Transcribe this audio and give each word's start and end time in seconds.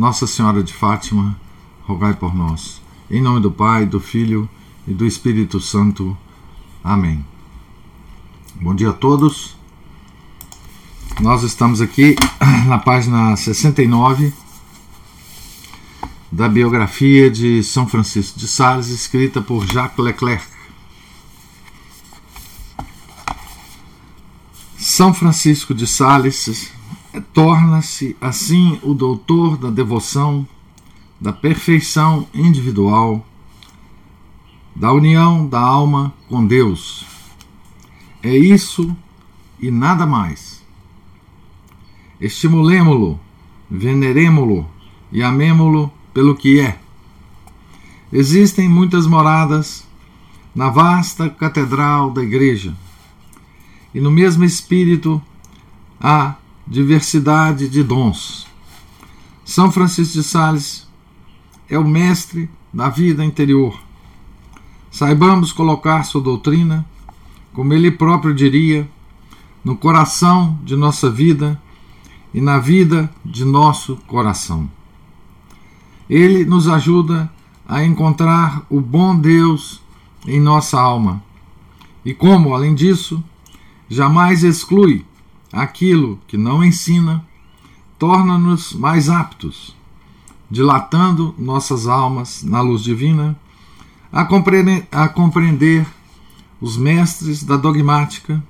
Nossa 0.00 0.26
Senhora 0.26 0.62
de 0.62 0.72
Fátima, 0.72 1.38
rogai 1.82 2.14
por 2.14 2.34
nós. 2.34 2.80
Em 3.10 3.20
nome 3.20 3.38
do 3.38 3.52
Pai, 3.52 3.84
do 3.84 4.00
Filho 4.00 4.48
e 4.88 4.94
do 4.94 5.04
Espírito 5.04 5.60
Santo. 5.60 6.16
Amém. 6.82 7.22
Bom 8.54 8.74
dia 8.74 8.88
a 8.88 8.92
todos. 8.94 9.58
Nós 11.20 11.42
estamos 11.42 11.82
aqui 11.82 12.16
na 12.66 12.78
página 12.78 13.36
69 13.36 14.32
da 16.32 16.48
biografia 16.48 17.30
de 17.30 17.62
São 17.62 17.86
Francisco 17.86 18.38
de 18.38 18.48
Sales, 18.48 18.88
escrita 18.88 19.42
por 19.42 19.66
Jacques 19.66 20.02
Leclerc. 20.02 20.42
São 24.78 25.12
Francisco 25.12 25.74
de 25.74 25.86
Sales 25.86 26.72
torna-se 27.32 28.16
assim 28.20 28.78
o 28.82 28.94
doutor 28.94 29.56
da 29.56 29.70
devoção, 29.70 30.46
da 31.20 31.32
perfeição 31.32 32.26
individual, 32.32 33.26
da 34.74 34.92
união 34.92 35.46
da 35.46 35.60
alma 35.60 36.14
com 36.28 36.46
Deus. 36.46 37.04
É 38.22 38.36
isso 38.36 38.96
e 39.58 39.70
nada 39.70 40.06
mais. 40.06 40.62
Estimulemo-lo, 42.20 43.18
veneremo-lo 43.70 44.68
e 45.10 45.22
amemo-lo 45.22 45.92
pelo 46.12 46.36
que 46.36 46.60
é. 46.60 46.78
Existem 48.12 48.68
muitas 48.68 49.06
moradas 49.06 49.86
na 50.54 50.68
vasta 50.68 51.30
catedral 51.30 52.10
da 52.10 52.22
Igreja, 52.22 52.74
e 53.94 54.00
no 54.00 54.10
mesmo 54.10 54.44
espírito 54.44 55.22
há 56.00 56.34
diversidade 56.70 57.68
de 57.68 57.82
dons. 57.82 58.46
São 59.44 59.72
Francisco 59.72 60.14
de 60.14 60.22
Sales 60.22 60.88
é 61.68 61.76
o 61.76 61.84
mestre 61.84 62.48
da 62.72 62.88
vida 62.88 63.24
interior. 63.24 63.76
Saibamos 64.88 65.52
colocar 65.52 66.04
sua 66.04 66.20
doutrina, 66.20 66.86
como 67.52 67.74
ele 67.74 67.90
próprio 67.90 68.32
diria, 68.32 68.88
no 69.64 69.76
coração 69.76 70.56
de 70.62 70.76
nossa 70.76 71.10
vida 71.10 71.60
e 72.32 72.40
na 72.40 72.60
vida 72.60 73.10
de 73.24 73.44
nosso 73.44 73.96
coração. 74.06 74.70
Ele 76.08 76.44
nos 76.44 76.68
ajuda 76.68 77.30
a 77.68 77.84
encontrar 77.84 78.64
o 78.70 78.80
bom 78.80 79.16
Deus 79.16 79.82
em 80.24 80.40
nossa 80.40 80.80
alma. 80.80 81.22
E 82.04 82.14
como, 82.14 82.54
além 82.54 82.74
disso, 82.76 83.22
jamais 83.88 84.44
exclui 84.44 85.04
aquilo 85.52 86.18
que 86.26 86.36
não 86.36 86.62
ensina, 86.62 87.24
torna-nos 87.98 88.72
mais 88.72 89.08
aptos, 89.08 89.76
dilatando 90.50 91.34
nossas 91.38 91.86
almas 91.86 92.42
na 92.42 92.60
luz 92.60 92.82
divina, 92.82 93.38
a 94.12 94.24
compreender, 94.24 94.86
a 94.90 95.08
compreender 95.08 95.86
os 96.60 96.76
mestres 96.76 97.42
da 97.42 97.56
dogmática 97.56 98.42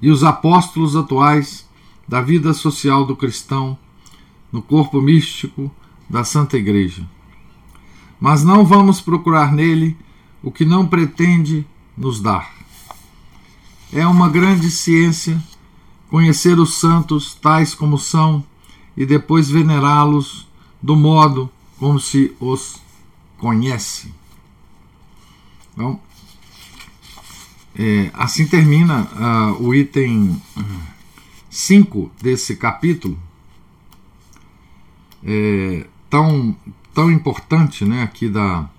e 0.00 0.10
os 0.10 0.22
apóstolos 0.22 0.96
atuais 0.96 1.68
da 2.06 2.20
vida 2.20 2.52
social 2.52 3.04
do 3.04 3.16
cristão 3.16 3.78
no 4.52 4.60
corpo 4.60 5.00
místico 5.00 5.70
da 6.08 6.24
Santa 6.24 6.56
Igreja. 6.56 7.08
Mas 8.20 8.44
não 8.44 8.64
vamos 8.64 9.00
procurar 9.00 9.52
nele 9.52 9.96
o 10.42 10.50
que 10.50 10.64
não 10.64 10.86
pretende 10.86 11.66
nos 11.96 12.20
dar. 12.20 12.52
É 13.92 14.06
uma 14.06 14.28
grande 14.28 14.70
ciência 14.70 15.42
conhecer 16.14 16.60
os 16.60 16.74
santos 16.74 17.34
tais 17.34 17.74
como 17.74 17.98
são 17.98 18.44
e 18.96 19.04
depois 19.04 19.50
venerá-los 19.50 20.46
do 20.80 20.94
modo 20.94 21.50
como 21.76 21.98
se 21.98 22.32
os 22.38 22.80
conhece. 23.36 24.14
Então, 25.72 25.98
é, 27.74 28.12
assim 28.14 28.46
termina 28.46 29.08
uh, 29.58 29.60
o 29.60 29.74
item 29.74 30.40
5 31.50 32.12
desse 32.22 32.54
capítulo, 32.54 33.18
é, 35.24 35.84
tão, 36.08 36.56
tão 36.94 37.10
importante 37.10 37.84
né, 37.84 38.04
aqui 38.04 38.28
da, 38.28 38.70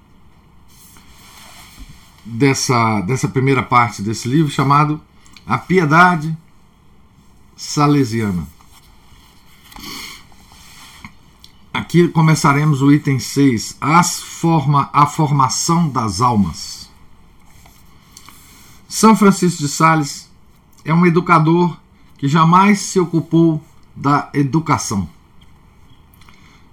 dessa, 2.24 3.02
dessa 3.02 3.28
primeira 3.28 3.62
parte 3.62 4.02
desse 4.02 4.26
livro, 4.30 4.50
chamado 4.50 5.02
A 5.46 5.58
Piedade 5.58 6.38
salesiana. 7.56 8.48
Aqui 11.74 12.08
começaremos 12.08 12.82
o 12.82 12.92
item 12.92 13.20
6, 13.20 13.78
as 13.80 14.20
forma, 14.20 14.90
a 14.92 15.06
formação 15.06 15.90
das 15.90 16.22
almas. 16.22 16.90
São 18.88 19.16
Francisco 19.16 19.60
de 19.60 19.68
Sales 19.68 20.32
é 20.84 20.94
um 20.94 21.06
educador 21.06 21.78
que 22.18 22.28
jamais 22.28 22.80
se 22.80 23.00
ocupou 23.00 23.62
da 23.96 24.30
educação. 24.34 25.10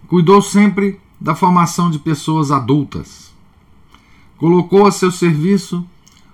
Cuidou 0.09 0.41
sempre 0.41 1.01
da 1.21 1.35
formação 1.35 1.91
de 1.91 1.99
pessoas 1.99 2.51
adultas. 2.51 3.33
Colocou 4.39 4.87
a 4.87 4.93
seu 4.93 5.11
serviço 5.11 5.87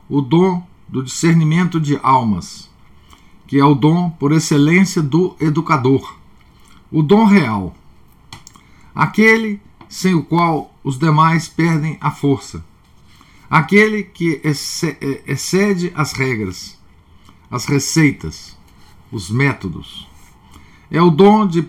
o 0.08 0.20
dom 0.20 0.66
do 0.88 1.02
discernimento 1.02 1.78
de 1.80 1.98
almas 2.02 2.67
que 3.48 3.58
é 3.58 3.64
o 3.64 3.74
dom 3.74 4.10
por 4.10 4.30
excelência 4.30 5.02
do 5.02 5.34
educador, 5.40 6.16
o 6.92 7.02
dom 7.02 7.24
real, 7.24 7.74
aquele 8.94 9.60
sem 9.88 10.14
o 10.14 10.22
qual 10.22 10.72
os 10.84 10.98
demais 10.98 11.48
perdem 11.48 11.96
a 11.98 12.10
força, 12.10 12.62
aquele 13.48 14.02
que 14.02 14.40
excede 15.26 15.90
as 15.94 16.12
regras, 16.12 16.78
as 17.50 17.64
receitas, 17.64 18.54
os 19.10 19.30
métodos. 19.30 20.06
É 20.90 21.00
o 21.00 21.10
dom 21.10 21.46
de 21.46 21.66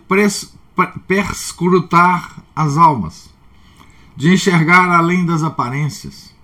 perscrutar 1.08 2.44
as 2.54 2.76
almas, 2.78 3.34
de 4.18 4.34
enxergar 4.34 4.92
além 4.92 5.26
das 5.26 5.44
aparências 5.44 6.36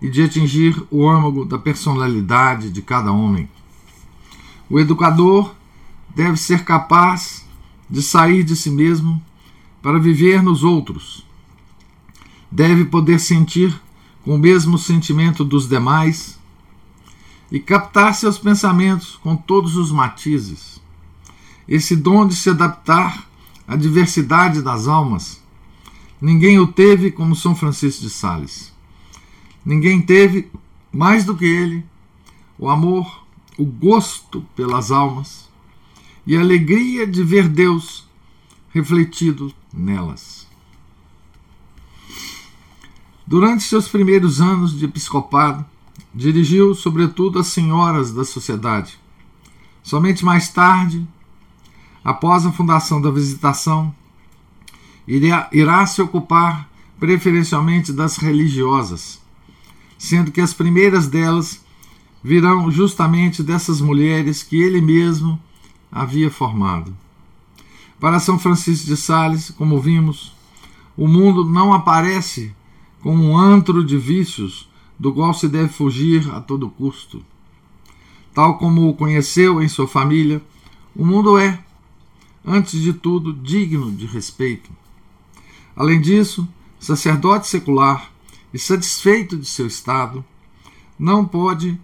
e 0.00 0.10
de 0.10 0.24
atingir 0.24 0.84
o 0.90 1.08
âmago 1.08 1.44
da 1.44 1.56
personalidade 1.56 2.68
de 2.68 2.82
cada 2.82 3.12
homem. 3.12 3.48
O 4.72 4.80
educador 4.80 5.54
deve 6.16 6.38
ser 6.38 6.64
capaz 6.64 7.44
de 7.90 8.00
sair 8.00 8.42
de 8.42 8.56
si 8.56 8.70
mesmo 8.70 9.22
para 9.82 9.98
viver 9.98 10.42
nos 10.42 10.64
outros. 10.64 11.26
Deve 12.50 12.86
poder 12.86 13.20
sentir 13.20 13.78
com 14.24 14.34
o 14.34 14.38
mesmo 14.38 14.78
sentimento 14.78 15.44
dos 15.44 15.68
demais 15.68 16.38
e 17.50 17.60
captar 17.60 18.14
seus 18.14 18.38
pensamentos 18.38 19.16
com 19.22 19.36
todos 19.36 19.76
os 19.76 19.92
matizes. 19.92 20.80
Esse 21.68 21.94
dom 21.94 22.26
de 22.26 22.34
se 22.34 22.48
adaptar 22.48 23.28
à 23.68 23.76
diversidade 23.76 24.62
das 24.62 24.88
almas, 24.88 25.38
ninguém 26.18 26.58
o 26.58 26.66
teve 26.66 27.10
como 27.10 27.36
São 27.36 27.54
Francisco 27.54 28.00
de 28.00 28.08
Sales. 28.08 28.72
Ninguém 29.66 30.00
teve 30.00 30.50
mais 30.90 31.26
do 31.26 31.36
que 31.36 31.44
ele 31.44 31.84
o 32.58 32.70
amor 32.70 33.21
o 33.58 33.64
gosto 33.64 34.42
pelas 34.56 34.90
almas 34.90 35.50
e 36.26 36.36
a 36.36 36.40
alegria 36.40 37.06
de 37.06 37.22
ver 37.22 37.48
Deus 37.48 38.08
refletido 38.70 39.52
nelas. 39.72 40.46
Durante 43.26 43.64
seus 43.64 43.88
primeiros 43.88 44.40
anos 44.40 44.76
de 44.78 44.84
episcopado, 44.84 45.64
dirigiu 46.14 46.74
sobretudo 46.74 47.38
as 47.38 47.46
senhoras 47.46 48.12
da 48.12 48.24
sociedade. 48.24 48.98
Somente 49.82 50.24
mais 50.24 50.48
tarde, 50.48 51.06
após 52.04 52.44
a 52.44 52.52
fundação 52.52 53.00
da 53.00 53.10
Visitação, 53.10 53.94
irá, 55.06 55.48
irá 55.52 55.86
se 55.86 56.02
ocupar 56.02 56.68
preferencialmente 56.98 57.92
das 57.92 58.16
religiosas, 58.16 59.20
sendo 59.98 60.30
que 60.30 60.40
as 60.40 60.52
primeiras 60.52 61.06
delas 61.06 61.61
virão 62.22 62.70
justamente 62.70 63.42
dessas 63.42 63.80
mulheres 63.80 64.42
que 64.42 64.56
ele 64.56 64.80
mesmo 64.80 65.40
havia 65.90 66.30
formado. 66.30 66.96
Para 67.98 68.20
São 68.20 68.38
Francisco 68.38 68.86
de 68.86 68.96
Sales, 68.96 69.50
como 69.50 69.80
vimos, 69.80 70.32
o 70.96 71.08
mundo 71.08 71.44
não 71.44 71.72
aparece 71.72 72.54
como 73.00 73.24
um 73.24 73.36
antro 73.36 73.84
de 73.84 73.96
vícios 73.96 74.68
do 74.98 75.12
qual 75.12 75.34
se 75.34 75.48
deve 75.48 75.68
fugir 75.68 76.30
a 76.32 76.40
todo 76.40 76.68
custo. 76.68 77.24
Tal 78.32 78.56
como 78.56 78.88
o 78.88 78.94
conheceu 78.94 79.62
em 79.62 79.68
sua 79.68 79.88
família, 79.88 80.42
o 80.94 81.04
mundo 81.04 81.36
é, 81.36 81.58
antes 82.44 82.80
de 82.80 82.92
tudo, 82.92 83.32
digno 83.32 83.90
de 83.90 84.06
respeito. 84.06 84.70
Além 85.74 86.00
disso, 86.00 86.46
sacerdote 86.78 87.46
secular 87.46 88.10
e 88.52 88.58
satisfeito 88.58 89.36
de 89.36 89.46
seu 89.46 89.66
estado, 89.66 90.24
não 90.98 91.24
pode 91.24 91.78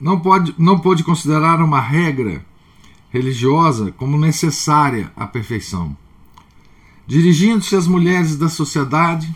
não 0.00 0.20
pode 0.20 0.54
não 0.58 0.78
pode 0.78 1.02
considerar 1.02 1.60
uma 1.60 1.80
regra 1.80 2.44
religiosa 3.10 3.92
como 3.92 4.18
necessária 4.18 5.12
à 5.16 5.26
perfeição. 5.26 5.96
Dirigindo-se 7.06 7.74
às 7.74 7.86
mulheres 7.86 8.36
da 8.36 8.48
sociedade, 8.48 9.34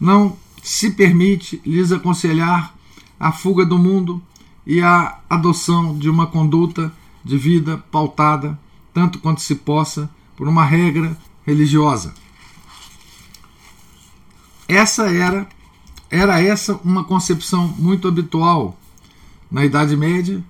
não 0.00 0.36
se 0.62 0.90
permite 0.90 1.60
lhes 1.64 1.92
aconselhar 1.92 2.74
a 3.20 3.30
fuga 3.30 3.64
do 3.64 3.78
mundo 3.78 4.20
e 4.66 4.80
a 4.80 5.18
adoção 5.28 5.96
de 5.96 6.08
uma 6.08 6.26
conduta 6.26 6.92
de 7.22 7.36
vida 7.36 7.78
pautada, 7.90 8.58
tanto 8.92 9.18
quanto 9.18 9.40
se 9.40 9.54
possa, 9.54 10.10
por 10.36 10.48
uma 10.48 10.64
regra 10.64 11.16
religiosa. 11.46 12.14
Essa 14.66 15.10
era 15.10 15.46
era 16.10 16.40
essa 16.40 16.74
uma 16.84 17.04
concepção 17.04 17.68
muito 17.78 18.06
habitual 18.06 18.78
na 19.50 19.64
Idade 19.64 19.96
Média 19.96 20.42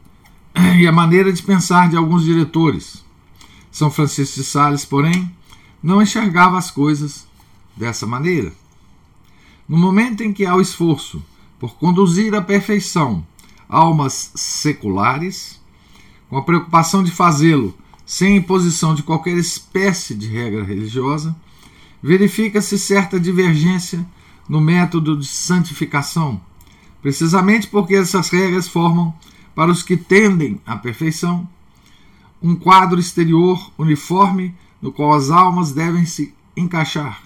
e 0.79 0.87
a 0.87 0.93
maneira 0.93 1.33
de 1.33 1.43
pensar 1.43 1.89
de 1.89 1.97
alguns 1.97 2.25
diretores. 2.25 3.05
São 3.71 3.91
Francisco 3.91 4.37
de 4.37 4.45
Sales, 4.45 4.85
porém, 4.85 5.31
não 5.83 6.01
enxergava 6.01 6.57
as 6.57 6.71
coisas 6.71 7.27
dessa 7.77 8.07
maneira. 8.07 8.53
No 9.69 9.77
momento 9.77 10.23
em 10.23 10.33
que 10.33 10.47
há 10.47 10.55
o 10.55 10.61
esforço 10.61 11.23
por 11.59 11.77
conduzir 11.77 12.35
à 12.35 12.41
perfeição 12.41 13.27
almas 13.69 14.31
seculares, 14.35 15.61
com 16.29 16.37
a 16.37 16.43
preocupação 16.43 17.03
de 17.03 17.11
fazê-lo 17.11 17.77
sem 18.05 18.37
imposição 18.37 18.95
de 18.95 19.03
qualquer 19.03 19.37
espécie 19.37 20.15
de 20.15 20.29
regra 20.29 20.63
religiosa, 20.63 21.37
verifica-se 22.01 22.79
certa 22.79 23.19
divergência 23.19 24.07
no 24.49 24.61
método 24.61 25.17
de 25.17 25.27
santificação, 25.27 26.41
precisamente 27.07 27.69
porque 27.69 27.95
essas 27.95 28.31
regras 28.31 28.67
formam, 28.67 29.15
para 29.55 29.71
os 29.71 29.81
que 29.81 29.97
tendem 29.97 30.61
à 30.67 30.77
perfeição, 30.77 31.49
um 32.43 32.57
quadro 32.57 32.99
exterior 32.99 33.71
uniforme 33.79 34.53
no 34.83 34.91
qual 34.91 35.15
as 35.15 35.31
almas 35.31 35.71
devem 35.71 36.05
se 36.05 36.35
encaixar 36.57 37.23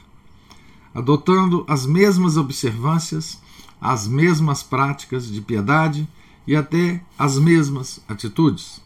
adotando 0.94 1.64
as 1.66 1.86
mesmas 1.86 2.36
observâncias, 2.36 3.40
as 3.80 4.06
mesmas 4.06 4.62
práticas 4.62 5.26
de 5.26 5.40
piedade 5.40 6.06
e 6.46 6.54
até 6.54 7.02
as 7.18 7.38
mesmas 7.38 8.04
atitudes. 8.06 8.82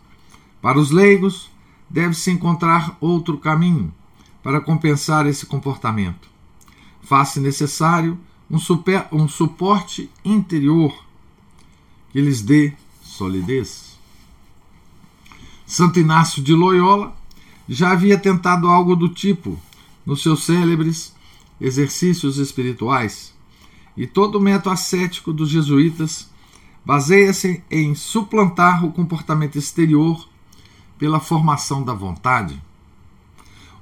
Para 0.63 0.79
os 0.79 0.93
leigos, 0.93 1.51
deve-se 1.91 2.31
encontrar 2.31 2.97
outro 3.01 3.37
caminho 3.37 3.93
para 4.45 4.61
compensar 4.61 5.27
esse 5.27 5.45
comportamento. 5.45 6.29
Faz-se 7.03 7.41
necessário 7.41 8.17
um, 8.55 8.59
super, 8.59 9.09
um 9.11 9.27
suporte 9.27 10.09
interior 10.25 10.95
que 12.13 12.21
lhes 12.21 12.41
dê 12.41 12.73
solidez. 13.03 13.99
Santo 15.67 15.99
Inácio 15.99 16.41
de 16.41 16.55
Loyola 16.55 17.17
já 17.69 17.91
havia 17.91 18.17
tentado 18.17 18.69
algo 18.69 18.95
do 18.95 19.09
tipo 19.09 19.59
nos 20.07 20.23
seus 20.23 20.45
célebres 20.45 21.13
exercícios 21.61 22.39
espirituais, 22.39 23.35
e 23.97 24.07
todo 24.07 24.37
o 24.37 24.41
método 24.41 24.71
ascético 24.71 25.33
dos 25.33 25.49
jesuítas 25.49 26.31
baseia-se 26.85 27.63
em 27.71 27.95
suplantar 27.95 28.85
o 28.85 28.93
comportamento 28.93 29.57
exterior 29.57 30.29
pela 30.99 31.19
formação 31.19 31.83
da 31.83 31.95
vontade. 31.95 32.61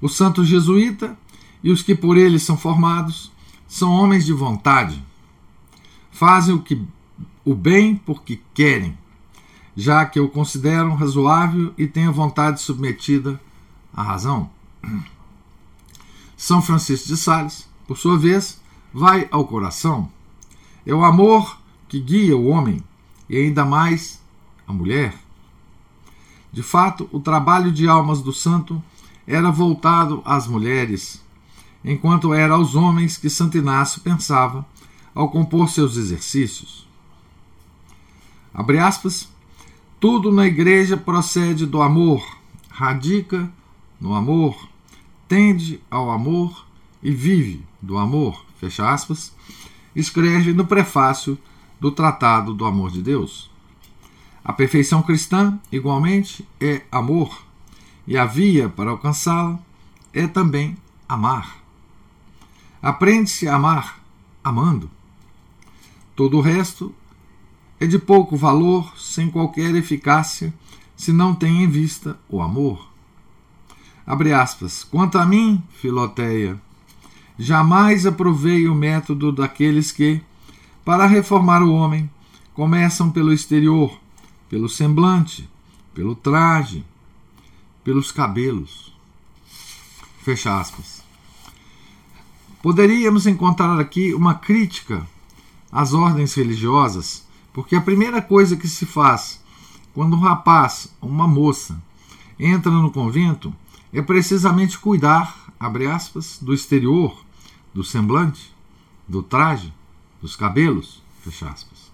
O 0.00 0.08
santo 0.08 0.44
jesuíta 0.44 1.19
e 1.62 1.70
os 1.70 1.82
que 1.82 1.94
por 1.94 2.16
ele 2.16 2.38
são 2.38 2.56
formados 2.56 3.31
são 3.72 3.90
homens 3.90 4.26
de 4.26 4.34
vontade. 4.34 5.02
Fazem 6.10 6.54
o 6.54 6.60
que 6.60 6.86
o 7.42 7.54
bem 7.54 7.96
porque 7.96 8.38
querem, 8.52 8.98
já 9.74 10.04
que 10.04 10.20
o 10.20 10.28
consideram 10.28 10.94
razoável 10.94 11.72
e 11.78 11.86
têm 11.86 12.06
a 12.06 12.10
vontade 12.10 12.60
submetida 12.60 13.40
à 13.90 14.02
razão. 14.02 14.50
São 16.36 16.60
Francisco 16.60 17.08
de 17.08 17.16
Sales, 17.16 17.66
por 17.86 17.96
sua 17.96 18.19
vez, 18.19 18.60
vai 18.92 19.26
ao 19.30 19.46
coração. 19.46 20.10
É 20.84 20.94
o 20.94 21.02
amor 21.02 21.58
que 21.88 21.98
guia 21.98 22.36
o 22.36 22.48
homem 22.48 22.84
e 23.26 23.38
ainda 23.38 23.64
mais 23.64 24.22
a 24.69 24.72
mulher. 24.74 25.14
De 26.52 26.62
fato, 26.62 27.08
o 27.10 27.19
trabalho 27.20 27.72
de 27.72 27.88
almas 27.88 28.20
do 28.20 28.34
santo 28.34 28.82
era 29.26 29.50
voltado 29.50 30.20
às 30.26 30.46
mulheres, 30.46 31.21
enquanto 31.84 32.32
era 32.32 32.55
aos 32.55 32.75
homens 32.75 33.17
que 33.17 33.29
Santo 33.29 33.58
Inácio 33.58 34.00
pensava 34.00 34.67
ao 35.14 35.29
compor 35.29 35.69
seus 35.69 35.96
exercícios. 35.96 36.87
Abre 38.55 38.79
aspas, 38.79 39.29
tudo 39.99 40.32
na 40.32 40.46
igreja 40.46 40.96
procede 40.96 41.64
do 41.67 41.81
amor, 41.81 42.25
radica 42.69 43.50
no 44.00 44.14
amor, 44.14 44.69
tende 45.29 45.81
ao 45.90 46.11
amor 46.11 46.67
e 47.02 47.11
vive 47.11 47.64
do 47.81 47.96
amor, 47.96 48.44
fecha 48.58 48.90
aspas, 48.90 49.32
escreve 49.94 50.52
no 50.52 50.67
prefácio 50.67 51.38
do 51.81 51.90
Tratado 51.90 52.55
do 52.55 52.64
Amor 52.64 52.90
de 52.90 53.02
Deus. 53.02 53.50
A 54.44 54.52
perfeição 54.52 55.02
cristã, 55.02 55.58
igualmente, 55.70 56.46
é 56.61 56.82
amor, 56.90 57.44
e 58.06 58.19
a 58.19 58.26
via 58.26 58.69
para 58.69 58.90
alcançá-la 58.90 59.58
é 60.12 60.26
também 60.26 60.76
amar. 61.08 61.62
Aprende-se 62.82 63.46
a 63.46 63.55
amar 63.55 64.02
amando. 64.43 64.90
Todo 66.17 66.38
o 66.38 66.40
resto 66.40 66.93
é 67.79 67.87
de 67.87 67.99
pouco 67.99 68.37
valor, 68.37 68.93
sem 68.99 69.31
qualquer 69.31 69.75
eficácia, 69.76 70.52
se 70.96 71.12
não 71.12 71.34
tem 71.34 71.62
em 71.62 71.69
vista 71.69 72.19
o 72.29 72.43
amor. 72.43 72.88
Abre 74.06 74.32
aspas. 74.32 74.82
Quanto 74.84 75.17
a 75.17 75.25
mim, 75.25 75.62
Filoteia, 75.81 76.61
jamais 77.38 78.05
aprovei 78.05 78.69
o 78.69 78.74
método 78.74 79.31
daqueles 79.31 79.93
que, 79.93 80.20
para 80.84 81.06
reformar 81.06 81.62
o 81.62 81.72
homem, 81.72 82.10
começam 82.53 83.10
pelo 83.10 83.32
exterior, 83.32 83.96
pelo 84.48 84.69
semblante, 84.69 85.48
pelo 85.94 86.15
traje, 86.15 86.84
pelos 87.84 88.10
cabelos. 88.10 88.93
Fecha 90.22 90.60
aspas. 90.60 91.03
Poderíamos 92.62 93.26
encontrar 93.26 93.81
aqui 93.81 94.14
uma 94.14 94.34
crítica 94.34 95.04
às 95.70 95.92
ordens 95.92 96.32
religiosas, 96.34 97.26
porque 97.52 97.74
a 97.74 97.81
primeira 97.81 98.22
coisa 98.22 98.56
que 98.56 98.69
se 98.69 98.86
faz 98.86 99.42
quando 99.92 100.14
um 100.14 100.20
rapaz 100.20 100.88
ou 101.00 101.08
uma 101.08 101.26
moça 101.26 101.82
entra 102.38 102.70
no 102.70 102.92
convento 102.92 103.52
é 103.92 104.00
precisamente 104.00 104.78
cuidar, 104.78 105.52
abre 105.58 105.88
aspas, 105.88 106.38
do 106.40 106.54
exterior, 106.54 107.24
do 107.74 107.82
semblante, 107.82 108.54
do 109.08 109.24
traje, 109.24 109.74
dos 110.20 110.36
cabelos, 110.36 111.02
fecha 111.20 111.48
aspas. 111.48 111.90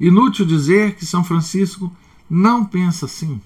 Inútil 0.00 0.46
dizer 0.46 0.94
que 0.94 1.04
São 1.04 1.22
Francisco 1.22 1.92
não 2.30 2.64
pensa 2.64 3.04
assim. 3.04 3.38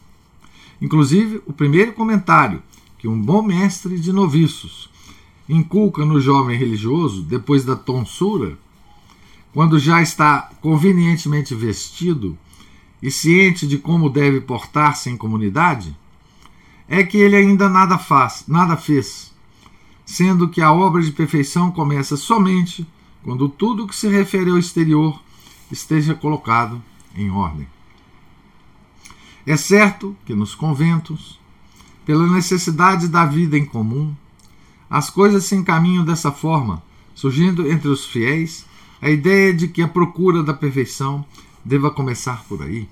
Inclusive, 0.80 1.42
o 1.44 1.52
primeiro 1.52 1.92
comentário 1.92 2.62
que 2.98 3.08
um 3.08 3.20
bom 3.20 3.42
mestre 3.42 3.98
de 3.98 4.12
noviços 4.12 4.88
inculca 5.48 6.04
no 6.04 6.20
jovem 6.20 6.58
religioso, 6.58 7.22
depois 7.22 7.64
da 7.64 7.76
tonsura, 7.76 8.58
quando 9.52 9.78
já 9.78 10.02
está 10.02 10.50
convenientemente 10.60 11.54
vestido 11.54 12.36
e 13.02 13.10
ciente 13.10 13.66
de 13.66 13.78
como 13.78 14.10
deve 14.10 14.40
portar-se 14.40 15.08
em 15.08 15.16
comunidade, 15.16 15.96
é 16.88 17.02
que 17.02 17.16
ele 17.16 17.36
ainda 17.36 17.68
nada 17.68 17.98
faz, 17.98 18.44
nada 18.46 18.76
fez, 18.76 19.32
sendo 20.04 20.48
que 20.48 20.60
a 20.60 20.72
obra 20.72 21.02
de 21.02 21.10
perfeição 21.10 21.70
começa 21.70 22.16
somente 22.16 22.86
quando 23.22 23.48
tudo 23.48 23.86
que 23.86 23.96
se 23.96 24.08
refere 24.08 24.50
ao 24.50 24.58
exterior 24.58 25.20
esteja 25.70 26.14
colocado 26.14 26.82
em 27.14 27.30
ordem. 27.30 27.66
É 29.46 29.56
certo 29.56 30.16
que 30.24 30.34
nos 30.34 30.54
conventos, 30.54 31.38
pela 32.04 32.26
necessidade 32.28 33.08
da 33.08 33.24
vida 33.24 33.56
em 33.56 33.64
comum, 33.64 34.14
as 34.88 35.10
coisas 35.10 35.44
se 35.44 35.54
encaminham 35.54 36.04
dessa 36.04 36.30
forma, 36.30 36.82
surgindo 37.14 37.70
entre 37.70 37.88
os 37.88 38.04
fiéis 38.04 38.64
a 39.00 39.10
ideia 39.10 39.52
de 39.52 39.68
que 39.68 39.82
a 39.82 39.88
procura 39.88 40.42
da 40.42 40.54
perfeição 40.54 41.24
deva 41.64 41.90
começar 41.90 42.44
por 42.44 42.62
aí. 42.62 42.88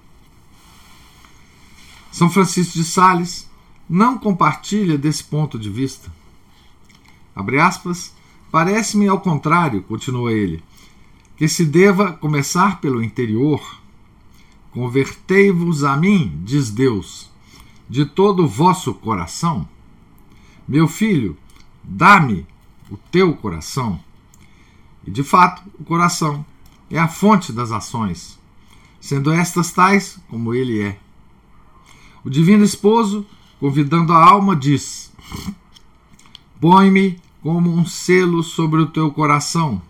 São 2.11 2.31
Francisco 2.31 2.75
de 2.75 2.85
Sales 2.85 3.49
não 3.89 4.19
compartilha 4.19 4.97
desse 4.97 5.25
ponto 5.25 5.59
de 5.59 5.69
vista. 5.71 6.13
parece-me 8.51 9.09
ao 9.09 9.21
contrário, 9.21 9.83
continua 9.83 10.33
ele, 10.33 10.63
que 11.37 11.49
se 11.49 11.65
deva 11.65 12.13
começar 12.13 12.81
pelo 12.81 13.03
interior. 13.03 13.61
Convertei-vos 14.71 15.85
a 15.85 15.97
mim, 15.97 16.41
diz 16.45 16.71
Deus, 16.71 17.31
de 17.89 18.05
todo 18.05 18.45
o 18.45 18.49
vosso 18.49 18.95
coração. 18.95 19.69
Meu 20.67 20.89
filho, 20.89 21.37
dá-me 21.85 22.47
o 22.91 22.97
teu 22.97 23.35
coração. 23.37 24.01
E 25.07 25.11
de 25.11 25.23
fato, 25.23 25.63
o 25.79 25.85
coração 25.85 26.45
é 26.91 26.99
a 26.99 27.09
fonte 27.09 27.53
das 27.53 27.73
ações, 27.73 28.39
sendo 29.01 29.31
estas 29.31 29.73
tais 29.73 30.19
como 30.29 30.55
ele 30.55 30.81
é. 30.81 30.99
O 32.25 32.31
divino 32.31 32.65
esposo, 32.65 33.27
convidando 33.61 34.13
a 34.13 34.25
alma, 34.31 34.57
diz: 34.57 35.13
Põe-me 36.61 37.21
como 37.43 37.71
um 37.71 37.85
selo 37.85 38.43
sobre 38.43 38.81
o 38.81 38.87
teu 38.87 39.11
coração, 39.11 39.83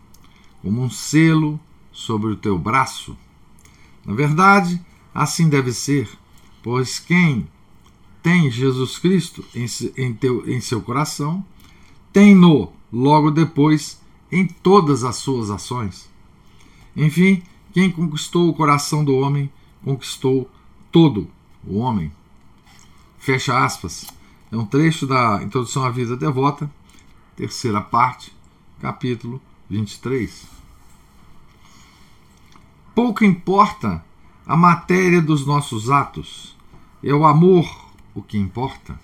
como 0.61 0.83
um 0.83 0.91
selo 0.91 1.61
sobre 1.93 2.33
o 2.33 2.37
teu 2.37 2.59
braço. 2.59 3.17
Na 4.05 4.13
verdade, 4.13 4.85
assim 5.15 5.49
deve 5.49 5.73
ser, 5.73 6.11
pois 6.63 6.99
quem 6.99 7.47
tem 8.23 8.51
Jesus 8.51 8.99
Cristo 8.99 9.45
em, 9.55 9.67
em, 9.97 10.13
teu, 10.13 10.49
em 10.51 10.61
seu 10.61 10.81
coração, 10.81 11.45
tem-no 12.15 12.73
logo 12.93 13.33
depois 13.33 14.01
em 14.31 14.47
todas 14.47 15.03
as 15.03 15.17
suas 15.17 15.51
ações. 15.51 16.09
Enfim, 16.97 17.43
quem 17.73 17.91
conquistou 17.91 18.49
o 18.49 18.55
coração 18.55 19.05
do 19.05 19.17
homem, 19.17 19.51
conquistou 19.83 20.49
todo 20.93 21.29
o 21.67 21.79
homem. 21.79 22.13
Fecha 23.19 23.65
aspas. 23.65 24.07
É 24.53 24.57
um 24.57 24.65
trecho 24.65 25.09
da 25.09 25.43
Introdução 25.43 25.85
à 25.85 25.91
Vida 25.91 26.17
Devota, 26.17 26.71
terceira 27.35 27.81
parte, 27.81 28.33
capítulo 28.81 29.43
23. 29.69 30.47
Pouco 32.95 33.25
importa 33.25 34.05
a 34.47 34.57
matéria 34.57 35.21
dos 35.21 35.45
nossos 35.45 35.91
atos, 35.91 36.57
é 37.03 37.13
o 37.13 37.25
amor 37.25 37.69
o 38.15 38.23
que 38.23 38.39
importa. 38.39 38.97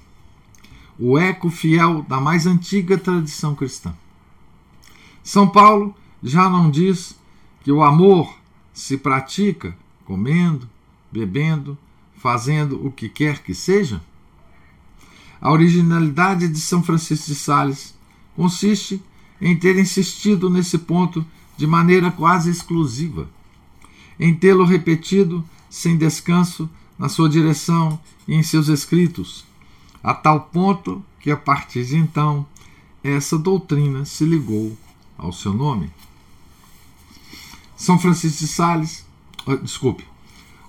O 1.01 1.19
eco 1.19 1.51
fiel 1.51 2.03
da 2.03 2.21
mais 2.21 2.47
antiga 2.47 2.99
tradição 2.99 3.55
cristã. 3.55 3.95
São 5.23 5.49
Paulo 5.49 5.95
já 6.23 6.49
não 6.49 6.71
diz 6.71 7.19
que 7.65 7.73
o 7.73 7.83
amor 7.83 8.37
se 8.73 8.99
pratica 8.99 9.75
comendo, 10.05 10.69
bebendo, 11.11 11.77
fazendo 12.17 12.85
o 12.87 12.93
que 12.93 13.09
quer 13.09 13.43
que 13.43 13.55
seja? 13.55 14.01
A 15.41 15.51
originalidade 15.51 16.47
de 16.47 16.61
São 16.61 16.83
Francisco 16.83 17.29
de 17.29 17.35
Sales 17.35 17.95
consiste 18.37 19.03
em 19.41 19.57
ter 19.57 19.79
insistido 19.79 20.51
nesse 20.51 20.77
ponto 20.77 21.25
de 21.57 21.67
maneira 21.67 22.11
quase 22.11 22.51
exclusiva 22.51 23.27
em 24.21 24.35
tê-lo 24.35 24.65
repetido 24.65 25.43
sem 25.71 25.97
descanso 25.97 26.69
na 26.99 27.09
sua 27.09 27.27
direção 27.27 27.99
e 28.29 28.35
em 28.35 28.43
seus 28.43 28.69
escritos, 28.69 29.47
a 30.03 30.15
tal 30.15 30.41
ponto 30.41 31.05
que 31.21 31.31
a 31.31 31.37
partir 31.37 31.85
de 31.85 31.97
então 31.97 32.47
essa 33.03 33.39
doutrina 33.39 34.05
se 34.05 34.25
ligou 34.25 34.77
ao 35.17 35.33
seu 35.33 35.53
nome. 35.53 35.91
São 37.77 37.99
Francisco 37.99 38.41
de 38.41 38.49
Sales, 38.49 39.07
desculpe, 39.63 40.07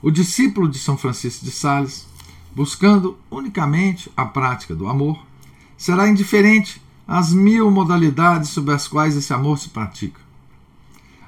o 0.02 0.10
discípulo 0.10 0.70
de 0.70 0.80
São 0.80 0.98
Francisco 0.98 1.46
de 1.46 1.52
Sales, 1.52 2.08
buscando 2.56 3.18
unicamente 3.30 4.12
a 4.16 4.26
prática 4.26 4.76
do 4.76 4.88
amor, 4.88 5.20
será 5.78 6.08
indiferente 6.08 6.82
às 7.08 7.34
mil 7.34 7.70
modalidades 7.70 8.50
sob 8.50 8.72
as 8.72 8.88
quais 8.88 9.16
esse 9.16 9.34
amor 9.34 9.58
se 9.58 9.70
pratica. 9.70 10.20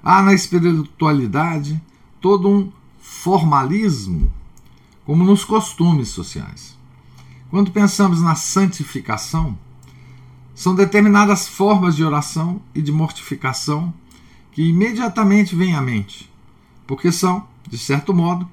Há 0.02 0.22
na 0.22 0.34
espiritualidade 0.34 1.82
todo 2.20 2.50
um 2.50 2.72
formalismo, 3.00 4.32
como 5.06 5.24
nos 5.24 5.44
costumes 5.44 6.10
sociais. 6.10 6.73
Quando 7.54 7.70
pensamos 7.70 8.20
na 8.20 8.34
santificação, 8.34 9.56
são 10.56 10.74
determinadas 10.74 11.48
formas 11.48 11.96
de 11.96 12.04
oração 12.04 12.60
e 12.74 12.82
de 12.82 12.92
mortificação 12.92 13.94
que 14.52 14.64
imediatamente 14.64 15.56
vêm 15.56 15.76
à 15.76 15.80
mente, 15.80 16.34
porque 16.88 17.12
são, 17.12 17.48
de 17.70 17.78
certo 17.78 18.12
modo, 18.12 18.50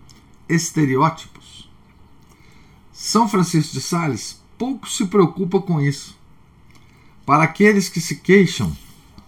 estereótipos. 0.46 1.66
São 2.92 3.26
Francisco 3.26 3.72
de 3.72 3.80
Sales 3.80 4.38
pouco 4.58 4.86
se 4.86 5.06
preocupa 5.06 5.62
com 5.62 5.80
isso. 5.80 6.14
Para 7.24 7.44
aqueles 7.44 7.88
que 7.88 8.02
se 8.02 8.16
queixam 8.16 8.76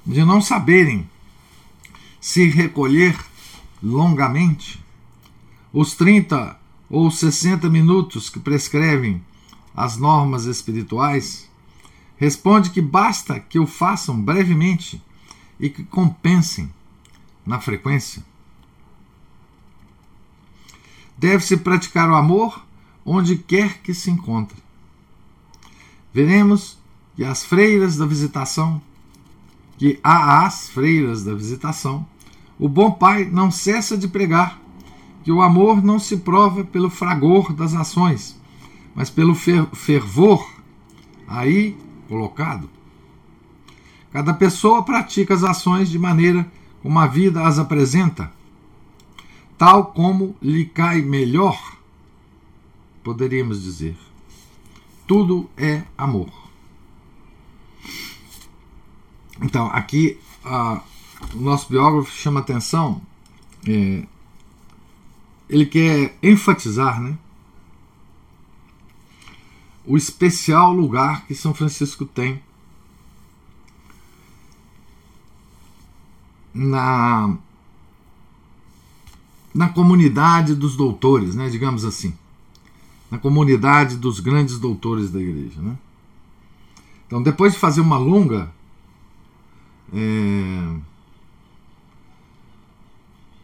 de 0.04 0.22
não 0.22 0.42
saberem 0.42 1.08
se 2.20 2.46
recolher 2.46 3.18
longamente. 3.82 4.84
Os 5.72 5.94
30 5.94 6.60
ou 6.90 7.10
60 7.10 7.70
minutos 7.70 8.28
que 8.28 8.38
prescrevem 8.38 9.24
as 9.74 9.96
normas 9.96 10.44
espirituais, 10.44 11.48
responde 12.16 12.70
que 12.70 12.80
basta 12.80 13.40
que 13.40 13.58
o 13.58 13.66
façam 13.66 14.20
brevemente 14.20 15.02
e 15.58 15.68
que 15.68 15.84
compensem 15.84 16.72
na 17.44 17.60
frequência. 17.60 18.22
Deve-se 21.16 21.56
praticar 21.56 22.10
o 22.10 22.14
amor 22.14 22.64
onde 23.04 23.36
quer 23.36 23.78
que 23.78 23.94
se 23.94 24.10
encontre. 24.10 24.56
Veremos 26.12 26.78
que 27.16 27.24
as 27.24 27.44
freiras 27.44 27.96
da 27.96 28.06
visitação, 28.06 28.80
que 29.78 29.98
há 30.02 30.44
as 30.44 30.68
freiras 30.68 31.24
da 31.24 31.34
visitação, 31.34 32.06
o 32.58 32.68
bom 32.68 32.92
pai 32.92 33.24
não 33.24 33.50
cessa 33.50 33.96
de 33.96 34.06
pregar 34.06 34.60
que 35.24 35.32
o 35.32 35.40
amor 35.40 35.82
não 35.82 35.98
se 35.98 36.18
prova 36.18 36.64
pelo 36.64 36.90
fragor 36.90 37.52
das 37.52 37.74
ações, 37.74 38.40
mas 38.94 39.10
pelo 39.10 39.34
fervor 39.34 40.48
aí 41.26 41.76
colocado. 42.08 42.68
Cada 44.12 44.34
pessoa 44.34 44.82
pratica 44.82 45.34
as 45.34 45.42
ações 45.42 45.88
de 45.88 45.98
maneira 45.98 46.50
como 46.82 46.98
a 46.98 47.06
vida 47.06 47.46
as 47.46 47.58
apresenta, 47.58 48.30
tal 49.56 49.86
como 49.86 50.36
lhe 50.42 50.66
cai 50.66 51.00
melhor, 51.00 51.76
poderíamos 53.02 53.62
dizer. 53.62 53.96
Tudo 55.06 55.48
é 55.56 55.82
amor. 55.96 56.30
Então, 59.40 59.66
aqui 59.68 60.18
a 60.44 60.82
o 61.34 61.40
nosso 61.40 61.68
biógrafo 61.68 62.10
chama 62.12 62.40
atenção, 62.40 63.00
é, 63.66 64.04
ele 65.48 65.66
quer 65.66 66.16
enfatizar 66.22 67.00
né, 67.00 67.16
o 69.84 69.96
especial 69.96 70.72
lugar 70.72 71.26
que 71.26 71.34
São 71.34 71.52
Francisco 71.52 72.04
tem 72.04 72.40
na, 76.54 77.36
na 79.54 79.68
comunidade 79.68 80.54
dos 80.54 80.76
doutores, 80.76 81.34
né, 81.34 81.48
digamos 81.48 81.84
assim, 81.84 82.14
na 83.10 83.18
comunidade 83.18 83.96
dos 83.96 84.20
grandes 84.20 84.58
doutores 84.58 85.10
da 85.10 85.20
igreja. 85.20 85.60
Né? 85.60 85.76
Então, 87.06 87.22
depois 87.22 87.52
de 87.52 87.58
fazer 87.58 87.80
uma 87.80 87.98
longa. 87.98 88.50
É, 89.92 90.92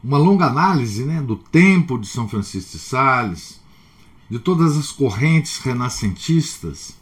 uma 0.02 0.16
longa 0.16 0.47
análise 0.47 1.04
né, 1.04 1.21
do 1.21 1.37
tempo 1.37 1.99
de 1.99 2.07
São 2.07 2.28
Francisco 2.28 2.73
de 2.73 2.78
Sales, 2.78 3.58
de 4.31 4.39
todas 4.39 4.77
as 4.77 4.93
correntes 4.93 5.59
renascentistas 5.59 6.97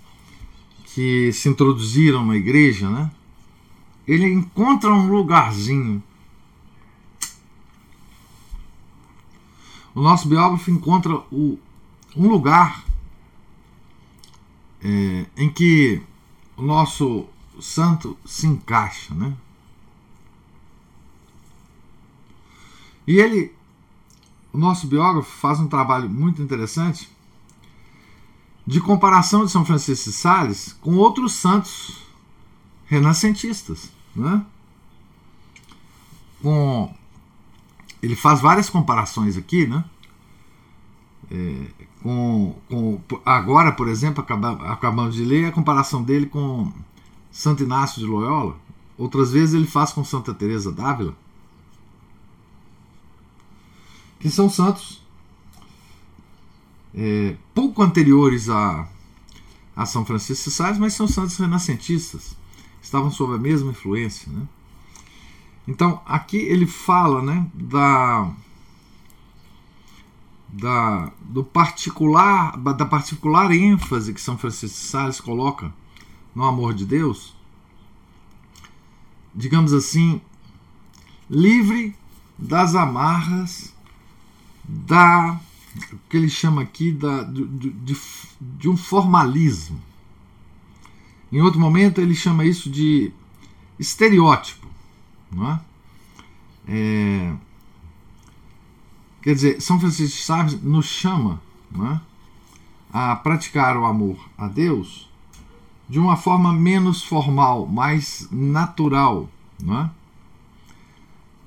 que 0.86 1.32
se 1.32 1.48
introduziram 1.48 2.24
na 2.24 2.36
igreja, 2.36 2.88
né, 2.88 3.10
ele 4.06 4.26
encontra 4.32 4.92
um 4.92 5.08
lugarzinho. 5.08 6.02
O 9.94 10.00
nosso 10.00 10.28
biógrafo 10.28 10.70
encontra 10.70 11.16
o, 11.32 11.58
um 12.16 12.28
lugar 12.28 12.84
é, 14.82 15.26
em 15.36 15.50
que 15.50 16.00
o 16.56 16.62
nosso 16.62 17.26
santo 17.60 18.16
se 18.24 18.46
encaixa, 18.46 19.14
né? 19.14 19.36
E 23.06 23.18
ele, 23.18 23.52
o 24.52 24.58
nosso 24.58 24.86
biógrafo, 24.86 25.30
faz 25.38 25.60
um 25.60 25.68
trabalho 25.68 26.10
muito 26.10 26.42
interessante 26.42 27.08
de 28.66 28.80
comparação 28.80 29.44
de 29.44 29.52
São 29.52 29.64
Francisco 29.64 30.10
de 30.10 30.16
Sales 30.16 30.76
com 30.80 30.96
outros 30.96 31.34
santos 31.34 32.02
renascentistas. 32.86 33.90
Né? 34.14 34.44
Com, 36.42 36.92
ele 38.02 38.16
faz 38.16 38.40
várias 38.40 38.68
comparações 38.68 39.36
aqui, 39.36 39.66
né? 39.66 39.84
É, 41.30 41.66
com, 42.02 42.56
com, 42.68 43.00
agora, 43.24 43.72
por 43.72 43.88
exemplo, 43.88 44.24
acabamos 44.68 45.14
de 45.14 45.24
ler 45.24 45.46
a 45.46 45.52
comparação 45.52 46.02
dele 46.02 46.26
com 46.26 46.72
Santo 47.32 47.64
Inácio 47.64 48.00
de 48.00 48.06
Loyola, 48.06 48.56
outras 48.96 49.32
vezes 49.32 49.54
ele 49.54 49.66
faz 49.66 49.92
com 49.92 50.04
Santa 50.04 50.32
Teresa 50.32 50.70
d'Ávila, 50.70 51.16
que 54.20 54.30
são 54.30 54.48
santos 54.48 55.02
é, 56.96 57.36
pouco 57.54 57.82
anteriores 57.82 58.48
a, 58.48 58.88
a 59.76 59.84
São 59.84 60.04
Francisco 60.04 60.48
de 60.48 60.56
Sales, 60.56 60.78
mas 60.78 60.94
são 60.94 61.06
santos 61.06 61.36
renascentistas, 61.36 62.36
estavam 62.82 63.10
sob 63.10 63.34
a 63.34 63.38
mesma 63.38 63.70
influência. 63.70 64.32
Né? 64.32 64.48
Então, 65.68 66.00
aqui 66.06 66.38
ele 66.38 66.66
fala 66.66 67.20
né, 67.20 67.46
da, 67.52 68.30
da, 70.48 71.12
do 71.20 71.44
particular, 71.44 72.56
da 72.56 72.86
particular 72.86 73.52
ênfase 73.52 74.14
que 74.14 74.20
São 74.20 74.38
Francisco 74.38 74.78
de 74.78 74.86
Sales 74.86 75.20
coloca 75.20 75.72
no 76.34 76.44
amor 76.44 76.72
de 76.72 76.86
Deus, 76.86 77.34
digamos 79.34 79.72
assim, 79.72 80.20
livre 81.28 81.94
das 82.38 82.74
amarras 82.74 83.74
da 84.64 85.40
o 85.92 85.98
que 86.08 86.16
ele 86.16 86.28
chama 86.28 86.62
aqui 86.62 86.92
da, 86.92 87.22
de, 87.22 87.46
de, 87.70 87.96
de 88.40 88.68
um 88.68 88.76
formalismo. 88.76 89.80
Em 91.30 91.40
outro 91.40 91.60
momento 91.60 92.00
ele 92.00 92.14
chama 92.14 92.44
isso 92.44 92.70
de 92.70 93.12
estereótipo. 93.78 94.66
Não 95.30 95.52
é? 95.52 95.60
É, 96.68 97.32
quer 99.22 99.34
dizer, 99.34 99.60
São 99.60 99.78
Francisco 99.78 100.16
de 100.16 100.22
Sales 100.22 100.62
nos 100.62 100.86
chama 100.86 101.40
é? 101.74 102.00
a 102.92 103.16
praticar 103.16 103.76
o 103.76 103.84
amor 103.84 104.18
a 104.36 104.48
Deus 104.48 105.08
de 105.88 105.98
uma 105.98 106.16
forma 106.16 106.52
menos 106.52 107.02
formal, 107.02 107.66
mais 107.66 108.28
natural. 108.30 109.28
É? 109.62 109.90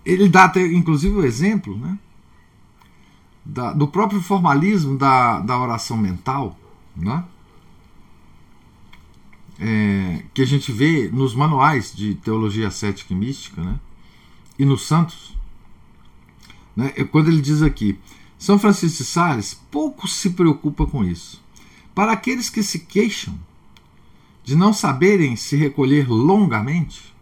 Ele 0.06 0.30
dá 0.30 0.46
até, 0.46 0.66
inclusive, 0.66 1.16
o 1.16 1.26
exemplo 1.26 1.78
né, 1.78 1.98
da, 3.50 3.74
do 3.74 3.88
próprio 3.88 4.22
formalismo 4.22 4.98
da, 4.98 5.40
da 5.40 5.58
oração 5.58 5.98
mental, 5.98 6.58
né? 6.96 7.24
É, 9.62 10.24
que 10.34 10.42
a 10.42 10.46
gente 10.46 10.72
vê 10.72 11.10
nos 11.12 11.36
manuais 11.36 11.94
de 11.94 12.16
teologia 12.16 12.72
cética 12.72 13.14
e 13.14 13.16
mística, 13.16 13.62
né? 13.62 13.78
e 14.58 14.64
nos 14.64 14.86
santos. 14.86 15.36
Né? 16.76 16.94
É 16.96 17.04
quando 17.04 17.28
ele 17.28 17.42
diz 17.42 17.62
aqui: 17.62 18.00
São 18.38 18.58
Francisco 18.58 19.00
de 19.00 19.10
Sales 19.10 19.60
pouco 19.70 20.08
se 20.08 20.30
preocupa 20.30 20.86
com 20.86 21.04
isso. 21.04 21.44
Para 21.94 22.14
aqueles 22.14 22.50
que 22.50 22.64
se 22.64 22.80
queixam 22.80 23.38
de 24.46 24.56
não 24.56 24.72
saberem 24.72 25.36
se 25.36 25.58
recolher 25.58 26.08
longamente, 26.10 27.14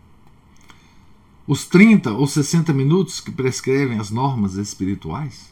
os 1.48 1.65
30 1.65 2.12
ou 2.12 2.27
60 2.27 2.72
minutos 2.72 3.19
que 3.19 3.31
prescrevem 3.31 4.00
as 4.00 4.12
normas 4.12 4.55
espirituais, 4.55 5.51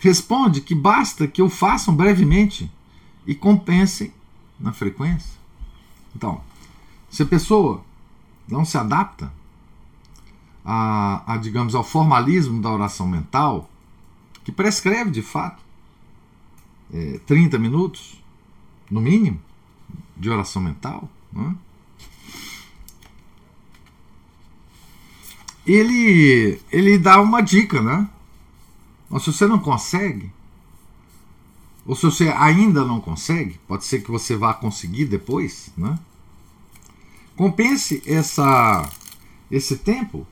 responde 0.00 0.62
que 0.62 0.74
basta 0.74 1.28
que 1.28 1.42
o 1.42 1.48
façam 1.48 1.94
brevemente 1.94 2.70
e 3.26 3.34
compensem 3.34 4.12
na 4.58 4.72
frequência. 4.72 5.38
Então, 6.16 6.40
se 7.10 7.22
a 7.22 7.26
pessoa 7.26 7.84
não 8.48 8.64
se 8.64 8.76
adapta 8.76 9.32
a, 10.64 11.34
a, 11.34 11.36
digamos, 11.36 11.74
ao 11.74 11.84
formalismo 11.84 12.60
da 12.60 12.70
oração 12.70 13.06
mental, 13.06 13.70
que 14.42 14.50
prescreve 14.50 15.10
de 15.10 15.22
fato 15.22 15.62
é, 16.92 17.20
30 17.26 17.58
minutos, 17.58 18.20
no 18.90 19.00
mínimo, 19.00 19.40
de 20.16 20.30
oração 20.30 20.62
mental, 20.62 21.08
né? 21.32 21.54
ele, 25.66 26.60
ele 26.72 26.98
dá 26.98 27.20
uma 27.20 27.40
dica, 27.40 27.80
né? 27.82 28.08
Mas 29.10 29.24
se 29.24 29.32
você 29.32 29.46
não 29.46 29.58
consegue, 29.58 30.32
ou 31.84 31.96
se 31.96 32.02
você 32.02 32.28
ainda 32.28 32.84
não 32.84 33.00
consegue, 33.00 33.58
pode 33.66 33.84
ser 33.84 34.02
que 34.02 34.10
você 34.10 34.36
vá 34.36 34.54
conseguir 34.54 35.06
depois, 35.06 35.72
né? 35.76 35.98
Compense 37.36 38.02
essa, 38.06 38.88
esse 39.50 39.78
tempo, 39.78 40.24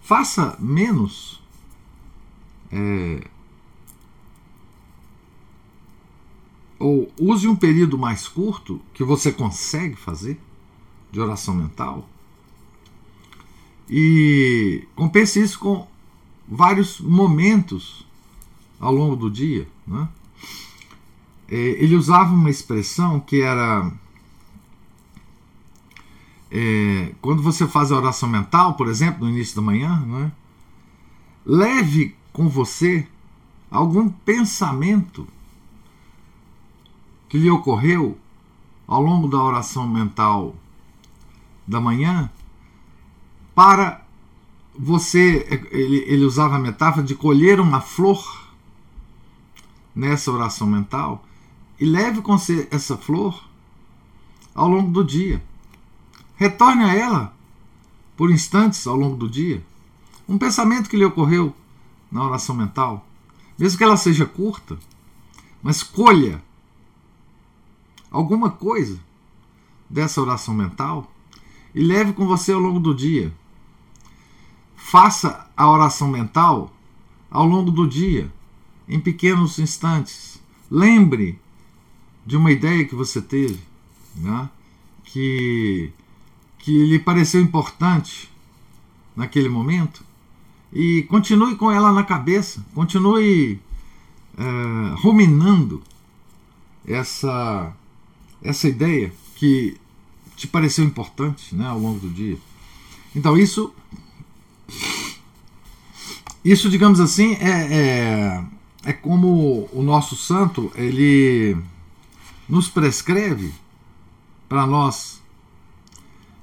faça 0.00 0.56
menos. 0.58 1.42
É, 2.72 3.28
ou 6.78 7.12
use 7.18 7.46
um 7.46 7.56
período 7.56 7.98
mais 7.98 8.26
curto 8.26 8.80
que 8.94 9.04
você 9.04 9.32
consegue 9.32 9.96
fazer 9.96 10.40
de 11.10 11.20
oração 11.20 11.54
mental 11.54 12.08
e 13.88 14.86
compense 14.94 15.40
isso 15.40 15.58
com 15.58 15.86
vários 16.46 17.00
momentos 17.00 18.05
ao 18.80 18.92
longo 18.92 19.16
do 19.16 19.30
dia. 19.30 19.68
Né? 19.86 20.08
É, 21.48 21.56
ele 21.56 21.96
usava 21.96 22.32
uma 22.32 22.50
expressão 22.50 23.20
que 23.20 23.40
era. 23.40 23.90
É, 26.50 27.12
quando 27.20 27.42
você 27.42 27.66
faz 27.66 27.90
a 27.90 27.96
oração 27.96 28.28
mental, 28.28 28.74
por 28.74 28.88
exemplo, 28.88 29.24
no 29.24 29.30
início 29.30 29.56
da 29.56 29.62
manhã, 29.62 30.00
né? 30.06 30.32
leve 31.44 32.14
com 32.32 32.48
você 32.48 33.06
algum 33.70 34.08
pensamento 34.08 35.26
que 37.28 37.38
lhe 37.38 37.50
ocorreu 37.50 38.16
ao 38.86 39.02
longo 39.02 39.26
da 39.28 39.42
oração 39.42 39.86
mental 39.88 40.54
da 41.66 41.80
manhã 41.80 42.30
para 43.54 44.02
você. 44.78 45.46
Ele, 45.72 46.04
ele 46.06 46.24
usava 46.24 46.56
a 46.56 46.60
metáfora 46.60 47.04
de 47.04 47.14
colher 47.14 47.58
uma 47.60 47.80
flor 47.80 48.45
nessa 49.96 50.30
oração 50.30 50.66
mental 50.66 51.24
e 51.80 51.86
leve 51.86 52.20
com 52.20 52.36
você 52.36 52.68
essa 52.70 52.98
flor 52.98 53.42
ao 54.54 54.68
longo 54.68 54.90
do 54.90 55.02
dia. 55.02 55.42
Retorne 56.36 56.84
a 56.84 56.94
ela 56.94 57.34
por 58.14 58.30
instantes 58.30 58.86
ao 58.86 58.94
longo 58.94 59.16
do 59.16 59.28
dia. 59.28 59.64
Um 60.28 60.36
pensamento 60.36 60.90
que 60.90 60.96
lhe 60.98 61.04
ocorreu 61.04 61.54
na 62.12 62.24
oração 62.24 62.54
mental, 62.54 63.06
mesmo 63.58 63.78
que 63.78 63.84
ela 63.84 63.96
seja 63.96 64.26
curta, 64.26 64.78
mas 65.62 65.82
colha 65.82 66.42
alguma 68.10 68.50
coisa 68.50 69.00
dessa 69.88 70.20
oração 70.20 70.52
mental 70.52 71.10
e 71.74 71.80
leve 71.82 72.12
com 72.12 72.26
você 72.26 72.52
ao 72.52 72.60
longo 72.60 72.80
do 72.80 72.94
dia. 72.94 73.32
Faça 74.76 75.50
a 75.56 75.70
oração 75.70 76.08
mental 76.08 76.70
ao 77.30 77.46
longo 77.46 77.70
do 77.70 77.86
dia 77.86 78.30
em 78.88 79.00
pequenos 79.00 79.58
instantes. 79.58 80.40
Lembre 80.70 81.38
de 82.24 82.36
uma 82.36 82.50
ideia 82.50 82.84
que 82.84 82.94
você 82.94 83.20
teve, 83.20 83.60
né? 84.16 84.48
que, 85.04 85.92
que 86.58 86.86
lhe 86.86 86.98
pareceu 86.98 87.40
importante 87.40 88.30
naquele 89.14 89.48
momento, 89.48 90.04
e 90.72 91.04
continue 91.04 91.56
com 91.56 91.70
ela 91.70 91.92
na 91.92 92.02
cabeça, 92.02 92.62
continue 92.74 93.58
é, 94.36 94.94
ruminando 95.00 95.82
essa, 96.86 97.72
essa 98.42 98.68
ideia 98.68 99.12
que 99.36 99.76
te 100.36 100.46
pareceu 100.46 100.84
importante 100.84 101.54
né, 101.54 101.66
ao 101.66 101.78
longo 101.78 102.00
do 102.00 102.10
dia. 102.10 102.36
Então, 103.14 103.38
isso, 103.38 103.72
isso 106.44 106.68
digamos 106.68 107.00
assim, 107.00 107.34
é, 107.34 107.48
é 107.72 108.44
é 108.86 108.92
como 108.92 109.68
o 109.72 109.82
nosso 109.82 110.14
santo 110.14 110.70
ele 110.76 111.56
nos 112.48 112.68
prescreve 112.68 113.52
para 114.48 114.64
nós 114.64 115.20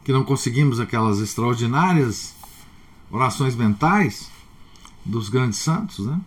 que 0.03 0.11
não 0.11 0.25
conseguimos 0.25 0.77
aquelas 0.77 1.19
extraordinárias 1.19 2.35
orações 3.09 3.55
mentais 3.55 4.29
dos 5.05 5.29
grandes 5.29 5.59
santos, 5.59 6.05
né? 6.05 6.19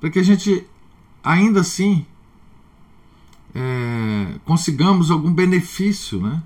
Para 0.00 0.08
que 0.08 0.18
a 0.18 0.22
gente 0.22 0.66
ainda 1.22 1.60
assim 1.60 2.06
é, 3.54 4.38
consigamos 4.46 5.10
algum 5.10 5.30
benefício, 5.30 6.22
né? 6.22 6.42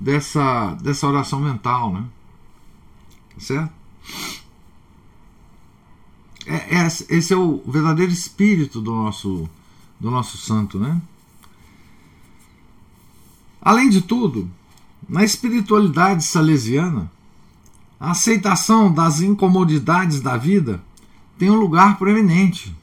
Dessa, 0.00 0.74
dessa 0.82 1.06
oração 1.06 1.38
mental, 1.38 1.92
né? 1.92 2.04
Certo? 3.38 3.72
É, 6.48 6.76
é, 6.76 6.86
esse 6.86 7.34
é 7.34 7.36
o 7.36 7.62
verdadeiro 7.66 8.10
espírito 8.10 8.80
do 8.80 8.90
nosso, 8.90 9.46
do 10.00 10.10
nosso 10.10 10.38
santo, 10.38 10.78
né? 10.78 10.98
Além 13.60 13.90
de 13.90 14.00
tudo, 14.00 14.50
na 15.06 15.22
espiritualidade 15.22 16.24
salesiana, 16.24 17.12
a 18.00 18.12
aceitação 18.12 18.90
das 18.90 19.20
incomodidades 19.20 20.22
da 20.22 20.38
vida 20.38 20.82
tem 21.36 21.50
um 21.50 21.56
lugar 21.56 21.98
proeminente. 21.98 22.74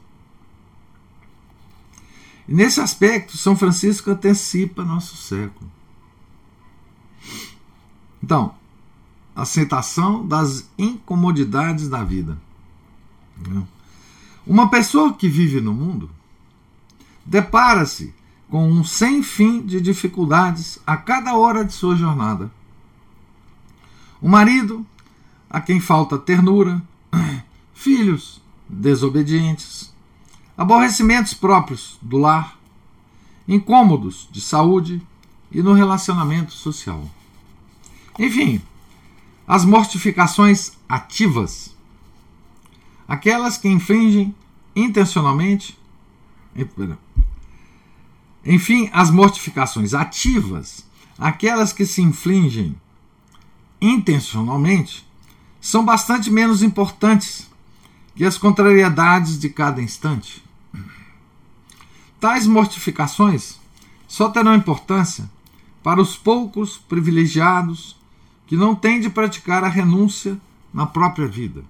E 2.46 2.54
nesse 2.54 2.80
aspecto, 2.80 3.36
São 3.36 3.56
Francisco 3.56 4.12
antecipa 4.12 4.84
nosso 4.84 5.16
século. 5.16 5.68
Então, 8.22 8.54
aceitação 9.34 10.24
das 10.24 10.68
incomodidades 10.78 11.88
da 11.88 12.04
vida. 12.04 12.45
Uma 14.46 14.70
pessoa 14.70 15.14
que 15.14 15.28
vive 15.28 15.60
no 15.60 15.74
mundo 15.74 16.10
depara-se 17.24 18.14
com 18.48 18.70
um 18.70 18.84
sem 18.84 19.22
fim 19.22 19.60
de 19.60 19.80
dificuldades 19.80 20.78
a 20.86 20.96
cada 20.96 21.34
hora 21.34 21.64
de 21.64 21.72
sua 21.72 21.96
jornada. 21.96 22.50
O 24.20 24.28
marido, 24.28 24.86
a 25.50 25.60
quem 25.60 25.80
falta 25.80 26.16
ternura, 26.16 26.80
filhos 27.74 28.40
desobedientes, 28.68 29.92
aborrecimentos 30.56 31.34
próprios 31.34 31.98
do 32.00 32.18
lar, 32.18 32.56
incômodos 33.46 34.28
de 34.30 34.40
saúde 34.40 35.02
e 35.50 35.62
no 35.62 35.72
relacionamento 35.72 36.52
social. 36.52 37.08
Enfim, 38.18 38.62
as 39.46 39.64
mortificações 39.64 40.72
ativas, 40.88 41.75
aquelas 43.06 43.56
que 43.56 43.68
infringem 43.68 44.34
intencionalmente. 44.74 45.78
Enfim, 48.44 48.88
as 48.92 49.10
mortificações 49.10 49.94
ativas, 49.94 50.86
aquelas 51.18 51.72
que 51.72 51.84
se 51.84 52.02
infligem 52.02 52.74
intencionalmente, 53.80 55.06
são 55.60 55.84
bastante 55.84 56.30
menos 56.30 56.62
importantes 56.62 57.50
que 58.14 58.24
as 58.24 58.38
contrariedades 58.38 59.38
de 59.38 59.50
cada 59.50 59.82
instante. 59.82 60.44
Tais 62.18 62.46
mortificações 62.46 63.60
só 64.08 64.30
terão 64.30 64.54
importância 64.54 65.28
para 65.82 66.00
os 66.00 66.16
poucos 66.16 66.78
privilegiados 66.78 67.96
que 68.46 68.56
não 68.56 68.74
têm 68.74 69.00
de 69.00 69.10
praticar 69.10 69.64
a 69.64 69.68
renúncia 69.68 70.40
na 70.72 70.86
própria 70.86 71.26
vida, 71.26 71.64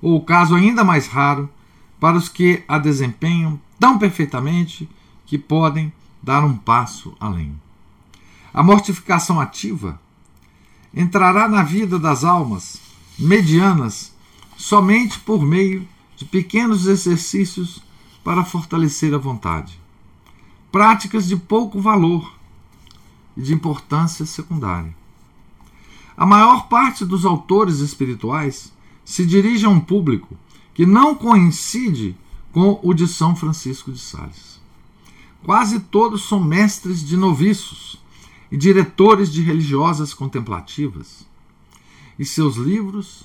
ou 0.00 0.16
o 0.16 0.24
caso 0.24 0.54
ainda 0.54 0.84
mais 0.84 1.06
raro, 1.06 1.48
para 1.98 2.16
os 2.16 2.28
que 2.28 2.62
a 2.68 2.78
desempenham 2.78 3.58
tão 3.78 3.98
perfeitamente 3.98 4.88
que 5.24 5.38
podem 5.38 5.92
dar 6.22 6.44
um 6.44 6.56
passo 6.56 7.16
além. 7.18 7.58
A 8.52 8.62
mortificação 8.62 9.40
ativa 9.40 10.00
entrará 10.94 11.48
na 11.48 11.62
vida 11.62 11.98
das 11.98 12.24
almas 12.24 12.80
medianas 13.18 14.14
somente 14.56 15.18
por 15.20 15.42
meio 15.42 15.86
de 16.16 16.24
pequenos 16.24 16.86
exercícios 16.86 17.82
para 18.24 18.44
fortalecer 18.44 19.14
a 19.14 19.18
vontade. 19.18 19.78
Práticas 20.72 21.26
de 21.28 21.36
pouco 21.36 21.80
valor 21.80 22.32
e 23.36 23.42
de 23.42 23.52
importância 23.52 24.24
secundária. 24.24 24.94
A 26.16 26.24
maior 26.24 26.66
parte 26.68 27.04
dos 27.04 27.26
autores 27.26 27.80
espirituais 27.80 28.72
se 29.06 29.24
dirige 29.24 29.64
a 29.64 29.68
um 29.70 29.78
público 29.78 30.36
que 30.74 30.84
não 30.84 31.14
coincide 31.14 32.16
com 32.52 32.80
o 32.82 32.92
de 32.92 33.06
São 33.06 33.36
Francisco 33.36 33.92
de 33.92 34.00
Sales. 34.00 34.60
Quase 35.44 35.78
todos 35.78 36.28
são 36.28 36.42
mestres 36.42 37.06
de 37.06 37.16
noviços 37.16 38.02
e 38.50 38.56
diretores 38.56 39.32
de 39.32 39.42
religiosas 39.42 40.12
contemplativas. 40.12 41.24
E 42.18 42.24
seus 42.24 42.56
livros 42.56 43.24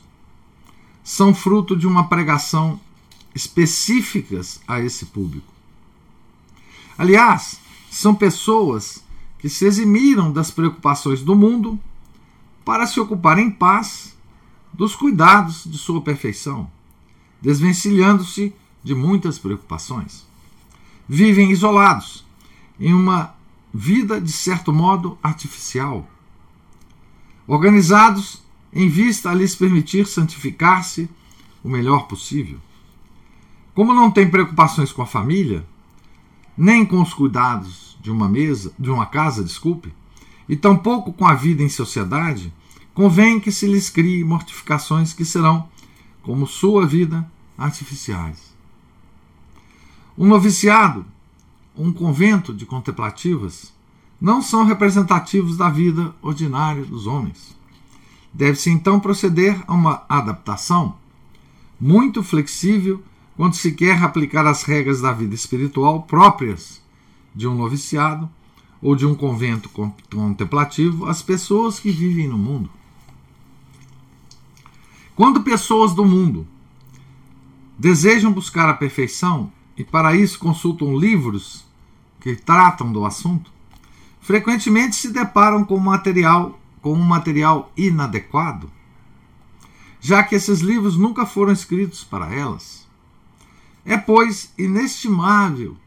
são 1.04 1.34
fruto 1.34 1.76
de 1.76 1.88
uma 1.88 2.08
pregação 2.08 2.80
específicas 3.34 4.62
a 4.67 4.80
esse 4.80 5.08
público. 5.08 5.52
Aliás, 6.96 7.60
são 7.89 8.13
pessoas 8.13 9.04
que 9.39 9.50
se 9.50 9.65
eximiram 9.65 10.32
das 10.32 10.52
preocupações 10.52 11.24
do 11.24 11.36
mundo 11.36 11.80
para 12.63 12.86
se 12.86 13.00
ocupar 13.00 13.39
em 13.39 13.50
paz 13.50 14.15
dos 14.74 14.96
cuidados 14.96 15.64
de 15.66 15.78
sua 15.78 16.02
perfeição, 16.02 16.70
desvencilhando-se 17.42 18.54
de 18.84 18.96
muitas 18.96 19.38
preocupações. 19.38 20.26
Vivem 21.08 21.52
isolados, 21.52 22.26
em 22.80 22.94
uma 22.94 23.36
vida 23.74 24.20
de 24.20 24.32
certo 24.32 24.74
modo 24.74 25.18
artificial, 25.22 26.10
organizados 27.48 28.42
em 28.74 28.90
vista 28.90 29.30
a 29.30 29.34
lhes 29.34 29.56
permitir 29.56 30.08
santificar-se 30.08 31.10
o 31.64 31.70
melhor 31.70 32.08
possível. 32.08 32.60
Como 33.74 33.94
não 33.94 34.10
tem 34.10 34.30
preocupações 34.30 34.92
com 34.92 35.02
a 35.02 35.06
família, 35.06 35.66
nem 36.58 36.86
com 36.86 37.02
os 37.02 37.14
cuidados 37.14 37.98
de 38.02 38.12
uma 38.12 38.28
mesa, 38.28 38.74
de 38.78 38.90
uma 38.90 39.06
casa, 39.06 39.44
desculpe, 39.44 39.94
e 40.48 40.56
tampouco 40.56 41.14
com 41.14 41.26
a 41.26 41.34
vida 41.34 41.64
em 41.64 41.70
sociedade, 41.70 42.54
convém 42.93 43.39
que 43.39 43.51
se 43.51 43.67
lhes 43.67 43.89
crie 43.89 44.23
mortificações 44.23 45.13
que 45.13 45.25
serão, 45.25 45.67
como 46.21 46.45
sua 46.45 46.86
vida, 46.86 47.30
artificiais. 47.58 48.54
Um 50.17 50.27
noviciado, 50.27 51.06
um 51.75 51.91
convento 51.91 52.54
de 52.54 52.65
contemplativas, 52.65 53.73
não 54.19 54.41
são 54.41 54.65
representativos 54.65 55.58
da 55.58 55.69
vida 55.69 56.13
ordinária 56.21 56.86
dos 56.86 57.08
homens. 57.08 57.58
Deve-se 58.34 58.69
então 58.69 58.99
proceder 58.99 59.62
a 59.67 59.73
uma 59.73 60.06
adaptação 60.08 60.95
muito 61.80 62.21
flexível 62.21 63.01
quando 63.36 63.56
se 63.56 63.71
quer 63.71 64.04
aplicar 64.04 64.45
as 64.45 64.63
regras 64.63 65.01
da 65.01 65.12
vida 65.12 65.34
espiritual 65.34 66.04
próprias 66.04 66.82
de 67.34 67.47
um 67.47 67.56
noviciado 67.56 68.30
ou 68.82 68.95
de 68.95 69.06
um 69.06 69.15
convento 69.15 69.69
contemplativo 70.10 71.08
às 71.08 71.21
pessoas 71.21 71.80
que 71.80 71.91
vivem 71.91 72.27
no 72.27 72.38
mundo. 72.38 72.69
Quando 75.22 75.44
pessoas 75.44 75.94
do 75.94 76.04
mundo 76.04 76.48
desejam 77.78 78.34
buscar 78.34 78.68
a 78.68 78.74
perfeição 78.74 79.54
e 79.78 79.84
para 79.84 80.16
isso 80.16 80.40
consultam 80.40 80.98
livros 80.98 81.64
que 82.20 82.36
tratam 82.36 82.92
do 82.92 83.06
assunto, 83.06 83.54
frequentemente 84.20 84.96
se 84.96 85.10
deparam 85.14 85.64
com 85.64 85.78
material 85.78 86.60
com 86.82 86.94
um 86.94 87.04
material 87.04 87.72
inadequado, 87.78 88.68
já 90.00 90.24
que 90.24 90.34
esses 90.34 90.62
livros 90.62 90.98
nunca 90.98 91.24
foram 91.24 91.54
escritos 91.54 92.04
para 92.04 92.34
elas. 92.34 92.88
É, 93.86 93.98
pois, 93.98 94.52
inestimável 94.58 95.78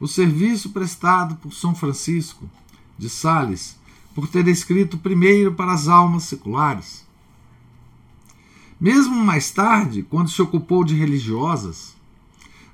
o 0.00 0.08
serviço 0.08 0.70
prestado 0.70 1.36
por 1.36 1.52
São 1.52 1.74
Francisco 1.74 2.48
de 2.96 3.10
Sales 3.10 3.78
por 4.14 4.26
ter 4.28 4.48
escrito 4.48 4.96
primeiro 4.96 5.52
para 5.52 5.74
as 5.74 5.88
almas 5.88 6.22
seculares. 6.22 7.06
Mesmo 8.80 9.16
mais 9.16 9.50
tarde, 9.50 10.02
quando 10.02 10.30
se 10.30 10.40
ocupou 10.40 10.84
de 10.84 10.94
religiosas, 10.94 11.96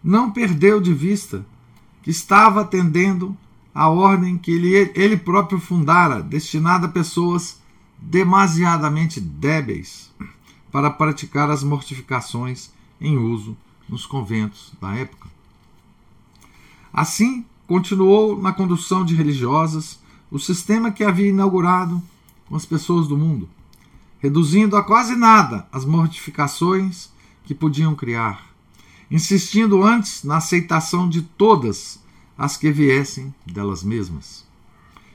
não 0.02 0.30
perdeu 0.30 0.80
de 0.80 0.92
vista 0.92 1.46
que 2.02 2.10
estava 2.10 2.60
atendendo 2.60 3.34
à 3.74 3.88
ordem 3.88 4.36
que 4.36 4.50
ele, 4.50 4.92
ele 4.94 5.16
próprio 5.16 5.58
fundara, 5.58 6.22
destinada 6.22 6.86
a 6.86 6.90
pessoas 6.90 7.58
demasiadamente 7.98 9.18
débeis 9.18 10.12
para 10.70 10.90
praticar 10.90 11.50
as 11.50 11.64
mortificações 11.64 12.70
em 13.00 13.16
uso 13.16 13.56
nos 13.88 14.04
conventos 14.04 14.72
da 14.80 14.94
época. 14.94 15.28
Assim, 16.92 17.44
continuou 17.66 18.40
na 18.40 18.52
condução 18.52 19.04
de 19.04 19.14
religiosas 19.14 19.98
o 20.30 20.38
sistema 20.38 20.90
que 20.90 21.02
havia 21.02 21.28
inaugurado 21.28 22.02
com 22.46 22.56
as 22.56 22.66
pessoas 22.66 23.08
do 23.08 23.16
mundo, 23.16 23.48
reduzindo 24.24 24.74
a 24.74 24.82
quase 24.82 25.14
nada 25.14 25.68
as 25.70 25.84
mortificações 25.84 27.10
que 27.44 27.54
podiam 27.54 27.94
criar, 27.94 28.46
insistindo 29.10 29.82
antes 29.84 30.24
na 30.24 30.38
aceitação 30.38 31.06
de 31.06 31.20
todas 31.20 32.00
as 32.38 32.56
que 32.56 32.72
viessem 32.72 33.34
delas 33.44 33.84
mesmas, 33.84 34.42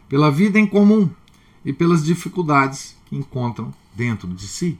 pela 0.07 0.29
vida 0.29 0.59
em 0.59 0.67
comum 0.67 1.09
e 1.65 1.73
pelas 1.73 2.05
dificuldades 2.05 2.95
que 3.07 3.15
encontram 3.15 3.73
dentro 3.95 4.27
de 4.27 4.47
si. 4.47 4.77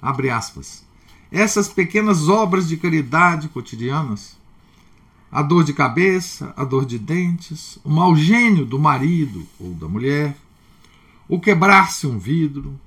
Abre 0.00 0.30
aspas. 0.30 0.82
Essas 1.30 1.68
pequenas 1.68 2.30
obras 2.30 2.66
de 2.66 2.78
caridade 2.78 3.50
cotidianas 3.50 4.38
a 5.30 5.42
dor 5.42 5.64
de 5.64 5.74
cabeça, 5.74 6.54
a 6.56 6.64
dor 6.64 6.86
de 6.86 6.98
dentes, 6.98 7.78
o 7.84 7.90
mau 7.90 8.16
gênio 8.16 8.64
do 8.64 8.78
marido 8.78 9.46
ou 9.60 9.74
da 9.74 9.86
mulher, 9.86 10.34
o 11.28 11.38
quebrar-se 11.38 12.06
um 12.06 12.18
vidro, 12.18 12.78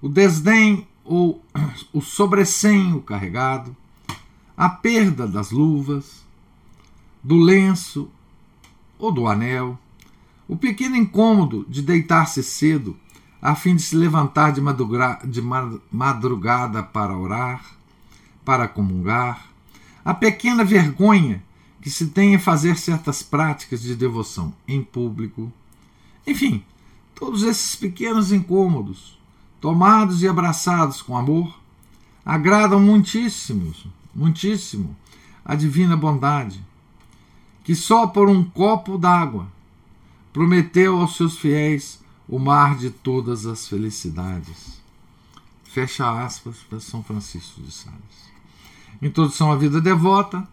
o 0.00 0.08
desdém 0.08 0.86
ou 1.04 1.42
o 1.92 2.00
sobressenho 2.00 3.00
carregado, 3.00 3.76
a 4.56 4.68
perda 4.68 5.26
das 5.26 5.50
luvas, 5.50 6.26
do 7.22 7.36
lenço 7.36 8.10
ou 8.98 9.12
do 9.12 9.26
anel, 9.26 9.78
o 10.46 10.56
pequeno 10.56 10.96
incômodo 10.96 11.66
de 11.68 11.82
deitar-se 11.82 12.42
cedo 12.42 12.96
a 13.40 13.54
fim 13.54 13.76
de 13.76 13.82
se 13.82 13.94
levantar 13.94 14.52
de 14.52 15.42
madrugada 15.92 16.82
para 16.82 17.16
orar, 17.16 17.64
para 18.44 18.66
comungar, 18.66 19.48
a 20.04 20.12
pequena 20.12 20.64
vergonha 20.64 21.42
que 21.80 21.90
se 21.90 22.08
tem 22.08 22.34
em 22.34 22.38
fazer 22.38 22.76
certas 22.76 23.22
práticas 23.22 23.80
de 23.80 23.94
devoção 23.94 24.52
em 24.66 24.82
público. 24.82 25.52
Enfim, 26.26 26.64
Todos 27.18 27.42
esses 27.42 27.74
pequenos 27.74 28.30
incômodos, 28.30 29.17
tomados 29.60 30.22
e 30.22 30.28
abraçados 30.28 31.02
com 31.02 31.16
amor, 31.16 31.58
agradam 32.24 32.80
muitíssimo, 32.80 33.74
muitíssimo 34.14 34.96
a 35.44 35.54
divina 35.54 35.96
bondade, 35.96 36.62
que 37.64 37.74
só 37.74 38.06
por 38.06 38.28
um 38.28 38.44
copo 38.44 38.98
d'água 38.98 39.46
prometeu 40.32 41.00
aos 41.00 41.16
seus 41.16 41.38
fiéis 41.38 42.00
o 42.28 42.38
mar 42.38 42.76
de 42.76 42.90
todas 42.90 43.46
as 43.46 43.66
felicidades. 43.66 44.78
Fecha 45.64 46.24
aspas 46.24 46.58
para 46.68 46.80
São 46.80 47.02
Francisco 47.02 47.60
de 47.62 47.72
Sales. 47.72 48.28
Introdução 49.00 49.50
à 49.50 49.56
vida 49.56 49.80
devota, 49.80 50.46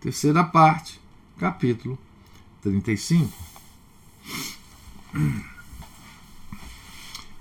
terceira 0.00 0.44
parte, 0.44 1.00
capítulo 1.38 1.98
35. 2.62 3.32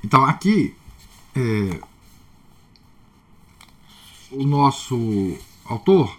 Então, 0.03 0.23
aqui, 0.25 0.75
é, 1.35 1.81
o 4.31 4.43
nosso 4.43 5.37
autor 5.65 6.17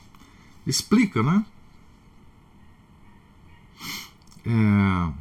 explica, 0.67 1.23
né? 1.23 1.45
É, 4.47 5.13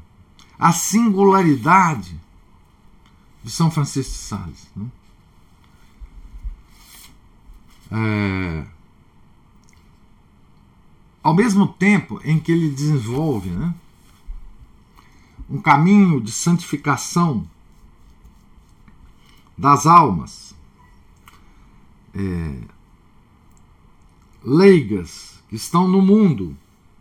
a 0.59 0.71
singularidade 0.71 2.19
de 3.43 3.51
São 3.51 3.69
Francisco 3.69 4.13
de 4.13 4.17
Sales. 4.19 4.71
Né? 4.75 4.87
É, 7.91 8.65
ao 11.21 11.33
mesmo 11.33 11.67
tempo 11.67 12.19
em 12.23 12.39
que 12.39 12.51
ele 12.51 12.69
desenvolve 12.69 13.49
né, 13.49 13.73
um 15.49 15.61
caminho 15.61 16.19
de 16.19 16.31
santificação 16.31 17.47
das 19.63 19.85
almas 19.85 20.53
é, 22.13 22.59
leigas 24.43 25.41
que 25.47 25.55
estão 25.55 25.87
no 25.87 26.01
mundo, 26.01 26.53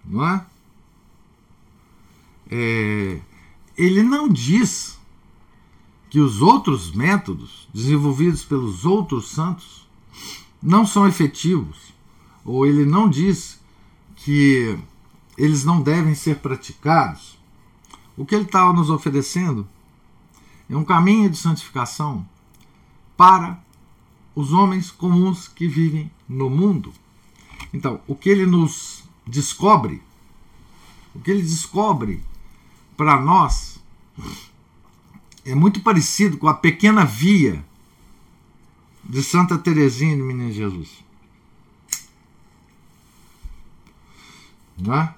não 0.04 0.24
é? 0.24 0.46
é? 2.48 3.20
Ele 3.76 4.04
não 4.04 4.28
diz 4.28 4.96
que 6.08 6.20
os 6.20 6.40
outros 6.40 6.92
métodos 6.92 7.68
desenvolvidos 7.74 8.44
pelos 8.44 8.84
outros 8.84 9.32
santos 9.32 9.84
não 10.62 10.86
são 10.86 11.08
efetivos, 11.08 11.92
ou 12.44 12.64
ele 12.64 12.86
não 12.86 13.10
diz 13.10 13.60
que 14.14 14.78
eles 15.36 15.64
não 15.64 15.82
devem 15.82 16.14
ser 16.14 16.36
praticados. 16.36 17.36
O 18.16 18.24
que 18.24 18.36
ele 18.36 18.44
estava 18.44 18.72
nos 18.72 18.88
oferecendo 18.88 19.66
é 20.70 20.76
um 20.76 20.84
caminho 20.84 21.28
de 21.28 21.36
santificação 21.36 22.24
para 23.16 23.62
os 24.34 24.52
homens 24.52 24.90
comuns 24.90 25.48
que 25.48 25.66
vivem 25.66 26.10
no 26.28 26.48
mundo. 26.48 26.92
Então, 27.72 28.00
o 28.06 28.14
que 28.14 28.28
ele 28.28 28.46
nos 28.46 29.04
descobre, 29.26 30.02
o 31.14 31.20
que 31.20 31.30
ele 31.30 31.42
descobre 31.42 32.22
para 32.96 33.20
nós 33.20 33.80
é 35.44 35.54
muito 35.54 35.80
parecido 35.80 36.38
com 36.38 36.48
a 36.48 36.54
pequena 36.54 37.04
via 37.04 37.64
de 39.04 39.22
Santa 39.22 39.58
Teresinha 39.58 40.16
de 40.16 40.22
Menino 40.22 40.52
Jesus. 40.52 41.02
Não 44.78 44.94
é? 44.94 45.14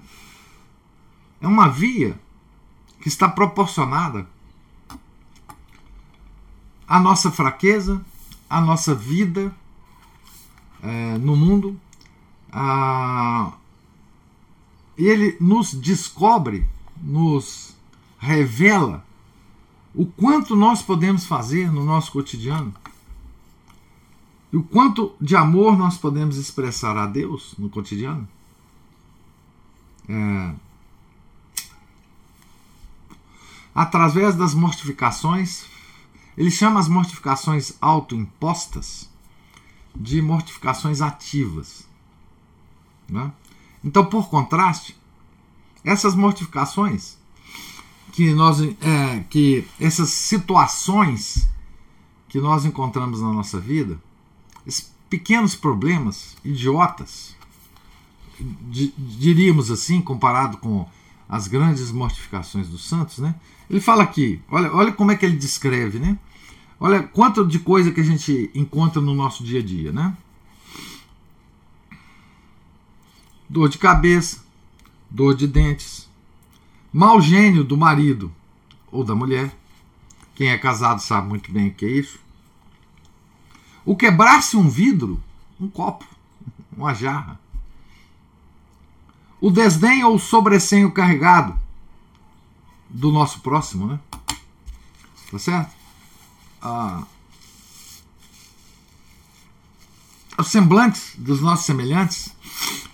é 1.41 1.47
uma 1.47 1.67
via 1.69 2.19
que 2.99 3.07
está 3.07 3.29
proporcionada 3.29 4.27
à 6.87 6.99
nossa 6.99 7.31
fraqueza, 7.31 8.03
à 8.49 8.61
nossa 8.61 8.93
vida 8.93 9.53
é, 10.81 11.17
no 11.17 11.35
mundo. 11.35 11.79
A... 12.51 13.53
Ele 14.97 15.35
nos 15.41 15.73
descobre, 15.73 16.67
nos 17.01 17.75
revela 18.17 19.05
o 19.93 20.05
quanto 20.05 20.55
nós 20.55 20.81
podemos 20.81 21.25
fazer 21.25 21.71
no 21.71 21.83
nosso 21.83 22.11
cotidiano 22.11 22.73
e 24.55 24.57
o 24.57 24.63
quanto 24.63 25.13
de 25.19 25.35
amor 25.35 25.77
nós 25.77 25.97
podemos 25.97 26.37
expressar 26.37 26.95
a 26.97 27.05
Deus 27.05 27.55
no 27.57 27.69
cotidiano. 27.69 28.25
É, 30.07 30.53
através 33.73 34.33
das 34.35 34.53
mortificações, 34.53 35.65
ele 36.37 36.51
chama 36.51 36.79
as 36.79 36.87
mortificações 36.87 37.73
autoimpostas 37.81 39.09
de 39.95 40.21
mortificações 40.21 41.01
ativas. 41.01 41.87
Né? 43.07 43.31
Então, 43.83 44.05
por 44.05 44.29
contraste, 44.29 44.97
essas 45.83 46.15
mortificações 46.15 47.17
que 48.11 48.33
nós 48.33 48.61
é, 48.61 49.23
que 49.29 49.67
essas 49.79 50.09
situações 50.09 51.47
que 52.27 52.39
nós 52.39 52.65
encontramos 52.65 53.21
na 53.21 53.31
nossa 53.31 53.59
vida, 53.59 53.99
esses 54.65 54.91
pequenos 55.09 55.55
problemas 55.55 56.35
idiotas, 56.43 57.35
diríamos 58.97 59.71
assim, 59.71 60.01
comparado 60.01 60.57
com 60.57 60.87
as 61.29 61.47
grandes 61.47 61.91
mortificações 61.91 62.67
dos 62.67 62.85
santos, 62.85 63.19
né? 63.19 63.35
Ele 63.69 63.79
fala 63.79 64.03
aqui, 64.03 64.41
olha, 64.49 64.71
olha 64.73 64.91
como 64.91 65.11
é 65.11 65.15
que 65.15 65.25
ele 65.25 65.37
descreve, 65.37 65.99
né? 65.99 66.17
Olha 66.79 67.03
quanto 67.03 67.45
de 67.45 67.59
coisa 67.59 67.91
que 67.91 68.01
a 68.01 68.03
gente 68.03 68.51
encontra 68.53 69.01
no 69.01 69.13
nosso 69.13 69.43
dia 69.43 69.59
a 69.59 69.63
dia, 69.63 69.91
né? 69.91 70.15
Dor 73.49 73.69
de 73.69 73.77
cabeça, 73.77 74.43
dor 75.09 75.35
de 75.35 75.47
dentes, 75.47 76.05
Mau 76.97 77.19
gênio 77.19 77.61
do 77.61 77.75
marido 77.75 78.31
ou 78.89 79.03
da 79.03 79.13
mulher. 79.13 79.53
Quem 80.33 80.47
é 80.47 80.57
casado 80.57 81.01
sabe 81.01 81.27
muito 81.27 81.51
bem 81.51 81.67
o 81.67 81.73
que 81.73 81.85
é 81.85 81.89
isso. 81.89 82.17
O 83.83 83.97
quebrar-se 83.97 84.55
um 84.55 84.69
vidro, 84.69 85.21
um 85.59 85.67
copo, 85.67 86.05
uma 86.71 86.93
jarra. 86.93 87.37
O 89.41 89.51
desdém 89.51 90.05
ou 90.05 90.15
o 90.15 90.19
sobressenho 90.19 90.89
carregado 90.89 91.59
do 92.95 93.11
nosso 93.11 93.41
próximo, 93.41 93.87
né? 93.87 93.99
Tá 95.29 95.37
certo? 95.37 95.73
Ah, 96.61 97.03
os 100.37 100.47
semblantes 100.47 101.13
dos 101.17 101.41
nossos 101.41 101.65
semelhantes 101.65 102.33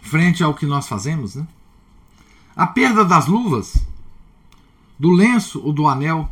frente 0.01 0.43
ao 0.43 0.55
que 0.55 0.65
nós 0.65 0.87
fazemos, 0.87 1.35
né? 1.35 1.47
A 2.55 2.65
perda 2.65 3.05
das 3.05 3.27
luvas 3.27 3.75
do 4.99 5.11
lenço 5.11 5.61
ou 5.63 5.71
do 5.71 5.87
anel. 5.87 6.29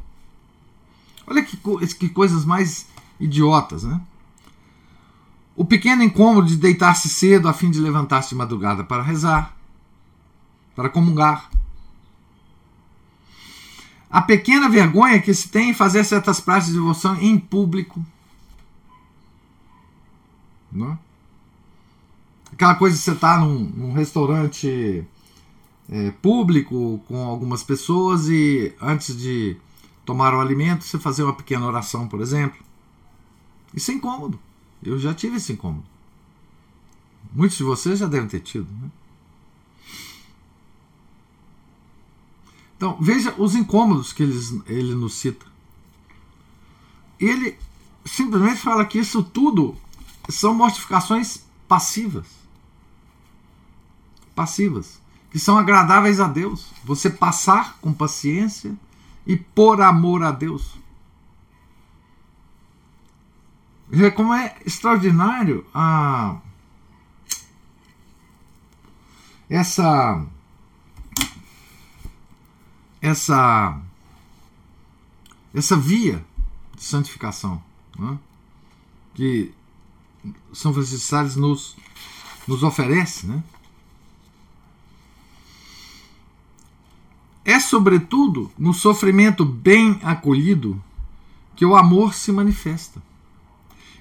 Olha 1.28 1.44
que, 1.44 1.56
que 1.96 2.10
coisas 2.10 2.44
mais 2.44 2.88
idiotas, 3.20 3.84
né? 3.84 4.02
O 5.56 5.64
pequeno 5.64 6.02
incômodo 6.02 6.48
de 6.48 6.58
deitar-se 6.58 7.08
cedo 7.08 7.48
a 7.48 7.54
fim 7.54 7.70
de 7.70 7.80
levantar-se 7.80 8.30
de 8.30 8.36
madrugada 8.36 8.84
para 8.84 9.04
rezar, 9.04 9.56
para 10.76 10.90
comungar. 10.90 11.50
A 14.10 14.22
pequena 14.22 14.70
vergonha 14.70 15.22
que 15.22 15.34
se 15.34 15.50
tem 15.50 15.70
em 15.70 15.74
fazer 15.74 16.04
certas 16.04 16.40
práticas 16.40 16.74
de 16.74 16.80
devoção 16.80 17.16
em 17.22 17.38
público. 17.38 18.04
Não? 20.72 20.94
É? 20.94 20.98
Aquela 22.52 22.76
coisa 22.76 22.96
de 22.96 23.02
você 23.02 23.12
estar 23.12 23.36
tá 23.36 23.46
num, 23.46 23.60
num 23.60 23.94
restaurante 23.94 25.06
é, 25.90 26.12
público 26.22 27.00
com 27.08 27.24
algumas 27.26 27.64
pessoas 27.64 28.28
e 28.28 28.74
antes 28.82 29.16
de 29.16 29.56
tomar 30.06 30.34
o 30.34 30.42
alimento 30.42 30.84
você 30.84 30.98
fazer 30.98 31.24
uma 31.24 31.34
pequena 31.34 31.68
oração, 31.68 32.08
por 32.08 32.20
exemplo. 32.20 32.60
Isso 33.74 33.92
é 33.92 33.94
incômodo. 33.94 34.40
Eu 34.84 34.98
já 34.98 35.14
tive 35.14 35.38
esse 35.38 35.54
incômodo. 35.54 35.86
Muitos 37.32 37.58
de 37.58 37.64
vocês 37.64 38.00
já 38.00 38.08
devem 38.08 38.28
ter 38.28 38.40
tido. 38.40 38.68
Né? 38.72 38.90
Então, 42.80 42.98
veja 42.98 43.36
os 43.38 43.56
incômodos 43.56 44.14
que 44.14 44.24
ele, 44.24 44.64
ele 44.66 44.96
nos 44.96 45.16
cita. 45.16 45.46
Ele 47.20 47.60
simplesmente 48.06 48.62
fala 48.62 48.86
que 48.86 48.98
isso 48.98 49.22
tudo 49.22 49.76
são 50.30 50.54
mortificações 50.54 51.44
passivas. 51.68 52.26
Passivas 54.34 55.02
que 55.30 55.38
são 55.38 55.58
agradáveis 55.58 56.22
a 56.22 56.28
Deus. 56.30 56.72
Você 56.86 57.10
passar 57.10 57.78
com 57.82 57.92
paciência 57.92 58.74
e 59.28 59.36
por 59.36 59.82
amor 59.82 60.24
a 60.24 60.32
Deus. 60.32 60.80
Veja 63.90 64.10
como 64.10 64.34
é 64.34 64.56
extraordinário 64.66 65.66
a 65.74 66.38
essa 69.50 70.26
essa 73.02 73.80
essa 75.54 75.76
via 75.76 76.24
de 76.76 76.84
santificação 76.84 77.62
né? 77.98 78.18
que 79.14 79.52
São 80.54 80.74
Francisco 80.74 80.98
de 80.98 81.04
Sales 81.04 81.36
nos, 81.36 81.76
nos 82.48 82.64
oferece. 82.64 83.26
Né? 83.26 83.44
É, 87.44 87.60
sobretudo, 87.60 88.52
no 88.58 88.74
sofrimento 88.74 89.44
bem 89.44 90.00
acolhido 90.04 90.82
que 91.56 91.66
o 91.66 91.76
amor 91.76 92.14
se 92.14 92.32
manifesta. 92.32 93.02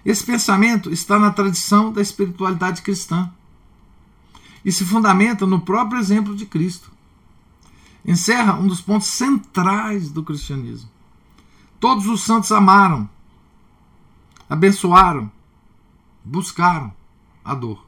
Esse 0.04 0.24
pensamento 0.24 0.92
está 0.92 1.18
na 1.18 1.30
tradição 1.30 1.92
da 1.92 2.00
espiritualidade 2.00 2.82
cristã 2.82 3.30
e 4.64 4.70
se 4.70 4.84
fundamenta 4.84 5.46
no 5.46 5.60
próprio 5.60 5.98
exemplo 5.98 6.36
de 6.36 6.46
Cristo. 6.46 6.90
Encerra 8.08 8.54
um 8.54 8.66
dos 8.66 8.80
pontos 8.80 9.08
centrais 9.08 10.10
do 10.10 10.22
cristianismo. 10.22 10.88
Todos 11.78 12.06
os 12.06 12.22
santos 12.22 12.50
amaram, 12.50 13.06
abençoaram, 14.48 15.30
buscaram 16.24 16.90
a 17.44 17.54
dor. 17.54 17.86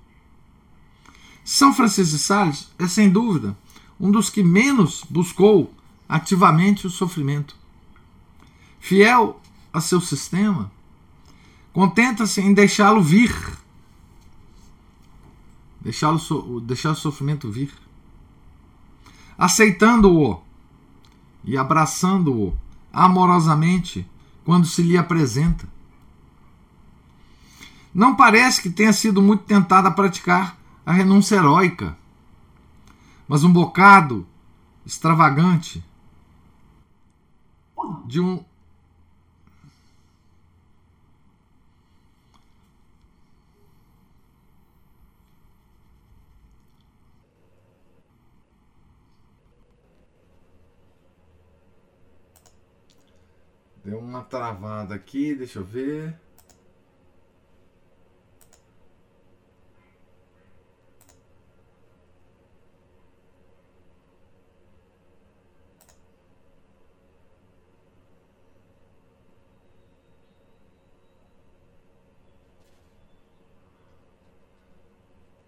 São 1.43 1.73
Francisco 1.73 2.19
de 2.19 2.23
Sales 2.23 2.71
é, 2.79 2.87
sem 2.87 3.09
dúvida, 3.09 3.57
um 3.99 4.11
dos 4.11 4.29
que 4.29 4.43
menos 4.43 5.07
buscou 5.09 5.73
ativamente 6.07 6.87
o 6.87 6.91
sofrimento. 6.91 7.57
Fiel 8.79 9.41
a 9.73 9.81
seu 9.81 10.03
sistema, 10.03 10.71
contenta-se 11.73 12.43
em 12.43 12.53
deixá-lo 12.53 13.03
vir, 13.03 13.35
deixá-lo 15.81 16.61
deixar 16.61 16.91
o 16.91 16.95
sofrimento 16.95 17.51
vir, 17.51 17.73
aceitando-o 19.41 20.39
e 21.43 21.57
abraçando-o 21.57 22.55
amorosamente 22.93 24.07
quando 24.45 24.67
se 24.67 24.83
lhe 24.83 24.99
apresenta. 24.99 25.67
Não 27.95 28.15
parece 28.15 28.61
que 28.61 28.69
tenha 28.69 28.93
sido 28.93 29.23
muito 29.23 29.45
tentada 29.45 29.89
a 29.89 29.93
praticar 29.93 30.59
a 30.85 30.93
renúncia 30.93 31.37
heróica, 31.37 31.97
mas 33.27 33.43
um 33.43 33.51
bocado 33.51 34.27
extravagante 34.85 35.83
de 38.05 38.21
um 38.21 38.45
Deu 53.85 53.99
uma 53.99 54.23
travada 54.23 54.95
aqui, 54.95 55.35
deixa 55.35 55.59
eu 55.59 55.65
ver. 55.65 56.15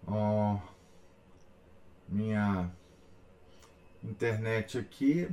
Ó, 0.07 0.59
minha 2.07 2.71
internet 4.03 4.77
aqui. 4.77 5.29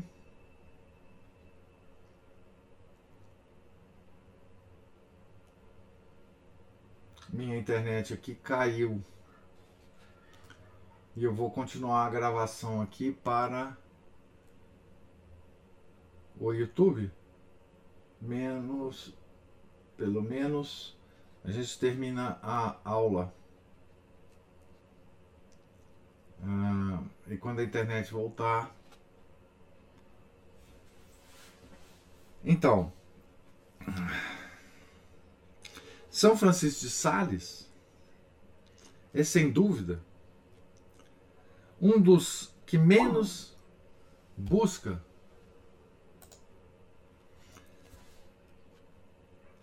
Minha 7.32 7.56
internet 7.56 8.12
aqui 8.12 8.34
caiu. 8.34 9.02
E 11.16 11.24
eu 11.24 11.34
vou 11.34 11.50
continuar 11.50 12.06
a 12.06 12.10
gravação 12.10 12.80
aqui 12.80 13.12
para 13.12 13.76
o 16.38 16.52
YouTube. 16.52 17.10
Menos, 18.20 19.14
pelo 19.96 20.22
menos, 20.22 20.96
a 21.44 21.50
gente 21.50 21.78
termina 21.78 22.38
a 22.42 22.76
aula. 22.84 23.34
Ah, 26.42 27.02
e 27.28 27.36
quando 27.36 27.60
a 27.60 27.64
internet 27.64 28.12
voltar. 28.12 28.74
Então. 32.44 32.92
São 36.10 36.36
Francisco 36.36 36.80
de 36.80 36.90
Sales 36.90 37.70
é 39.14 39.22
sem 39.22 39.50
dúvida 39.50 40.02
um 41.80 42.00
dos 42.00 42.52
que 42.66 42.76
menos 42.76 43.56
busca 44.36 45.02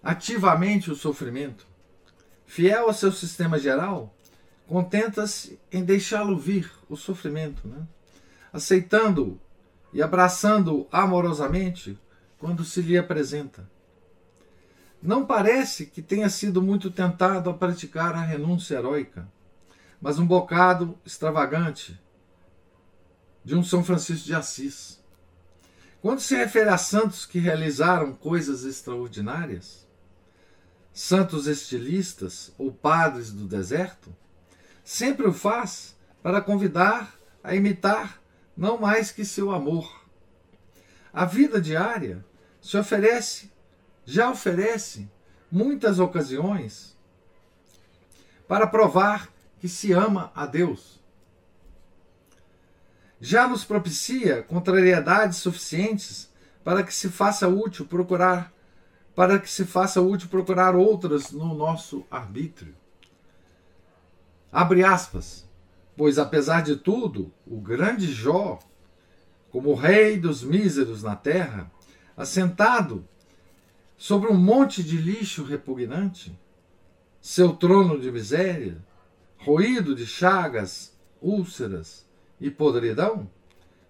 ativamente 0.01 0.89
o 0.89 0.95
sofrimento. 0.95 1.67
Fiel 2.45 2.87
ao 2.87 2.93
seu 2.93 3.11
sistema 3.11 3.59
geral, 3.59 4.15
contenta-se 4.67 5.59
em 5.71 5.83
deixá-lo 5.83 6.37
vir, 6.37 6.71
o 6.89 6.95
sofrimento, 6.95 7.67
né? 7.67 7.85
aceitando-o 8.53 9.39
e 9.91 10.01
abraçando-o 10.01 10.87
amorosamente 10.91 11.99
quando 12.37 12.63
se 12.63 12.81
lhe 12.81 12.97
apresenta. 12.97 13.69
Não 15.07 15.25
parece 15.25 15.85
que 15.85 16.01
tenha 16.01 16.27
sido 16.27 16.61
muito 16.61 16.91
tentado 16.91 17.49
a 17.49 17.53
praticar 17.53 18.13
a 18.13 18.19
renúncia 18.19 18.75
heróica, 18.75 19.25
mas 20.01 20.19
um 20.19 20.27
bocado 20.27 20.99
extravagante 21.05 21.97
de 23.41 23.55
um 23.55 23.63
São 23.63 23.85
Francisco 23.85 24.25
de 24.25 24.35
Assis. 24.35 25.01
Quando 26.01 26.19
se 26.19 26.35
refere 26.35 26.69
a 26.69 26.77
santos 26.77 27.25
que 27.25 27.39
realizaram 27.39 28.11
coisas 28.11 28.65
extraordinárias, 28.65 29.87
santos 30.91 31.47
estilistas 31.47 32.53
ou 32.57 32.69
padres 32.69 33.31
do 33.31 33.47
deserto, 33.47 34.13
sempre 34.83 35.25
o 35.25 35.31
faz 35.31 35.95
para 36.21 36.41
convidar 36.41 37.17
a 37.41 37.55
imitar 37.55 38.21
não 38.57 38.77
mais 38.77 39.09
que 39.09 39.23
seu 39.23 39.51
amor. 39.51 40.05
A 41.13 41.23
vida 41.23 41.61
diária 41.61 42.25
se 42.59 42.75
oferece 42.75 43.55
já 44.09 44.31
oferece 44.31 45.11
muitas 45.51 45.99
ocasiões 45.99 46.97
para 48.47 48.65
provar 48.65 49.29
que 49.59 49.67
se 49.67 49.91
ama 49.91 50.31
a 50.33 50.45
Deus. 50.45 51.03
Já 53.19 53.49
nos 53.49 53.65
propicia 53.65 54.41
contrariedades 54.43 55.39
suficientes 55.39 56.31
para 56.63 56.83
que 56.83 56.93
se 56.93 57.09
faça 57.09 57.49
útil 57.49 57.85
procurar 57.85 58.53
para 59.13 59.39
que 59.39 59.49
se 59.49 59.65
faça 59.65 59.99
útil 59.99 60.29
procurar 60.29 60.75
outras 60.75 61.31
no 61.31 61.55
nosso 61.55 62.05
arbítrio. 62.09 62.75
Abre 64.51 64.83
aspas. 64.83 65.49
Pois 65.97 66.19
apesar 66.19 66.61
de 66.61 66.75
tudo, 66.75 67.33
o 67.47 67.59
grande 67.59 68.13
Jó, 68.13 68.59
como 69.49 69.73
rei 69.73 70.19
dos 70.19 70.43
míseros 70.43 71.01
na 71.01 71.15
terra, 71.15 71.71
assentado 72.15 73.09
sobre 73.97 74.31
um 74.31 74.37
monte 74.37 74.83
de 74.83 74.97
lixo 74.97 75.43
repugnante, 75.43 76.37
seu 77.19 77.53
trono 77.53 77.99
de 77.99 78.11
miséria, 78.11 78.77
roído 79.37 79.95
de 79.95 80.05
chagas, 80.05 80.95
úlceras 81.21 82.05
e 82.39 82.51
podridão, 82.51 83.27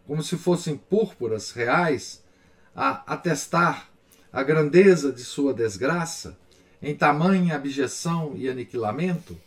como 0.06 0.24
se 0.24 0.38
fossem 0.38 0.78
púrpuras 0.78 1.52
reais 1.52 2.24
a 2.74 3.04
atestar 3.14 3.90
a 4.32 4.42
grandeza 4.44 5.12
de 5.12 5.24
sua 5.24 5.54
desgraça, 5.54 6.38
em 6.82 6.96
tamanha 6.96 7.56
abjeção 7.56 8.34
e 8.36 8.48
aniquilamento, 8.48 9.38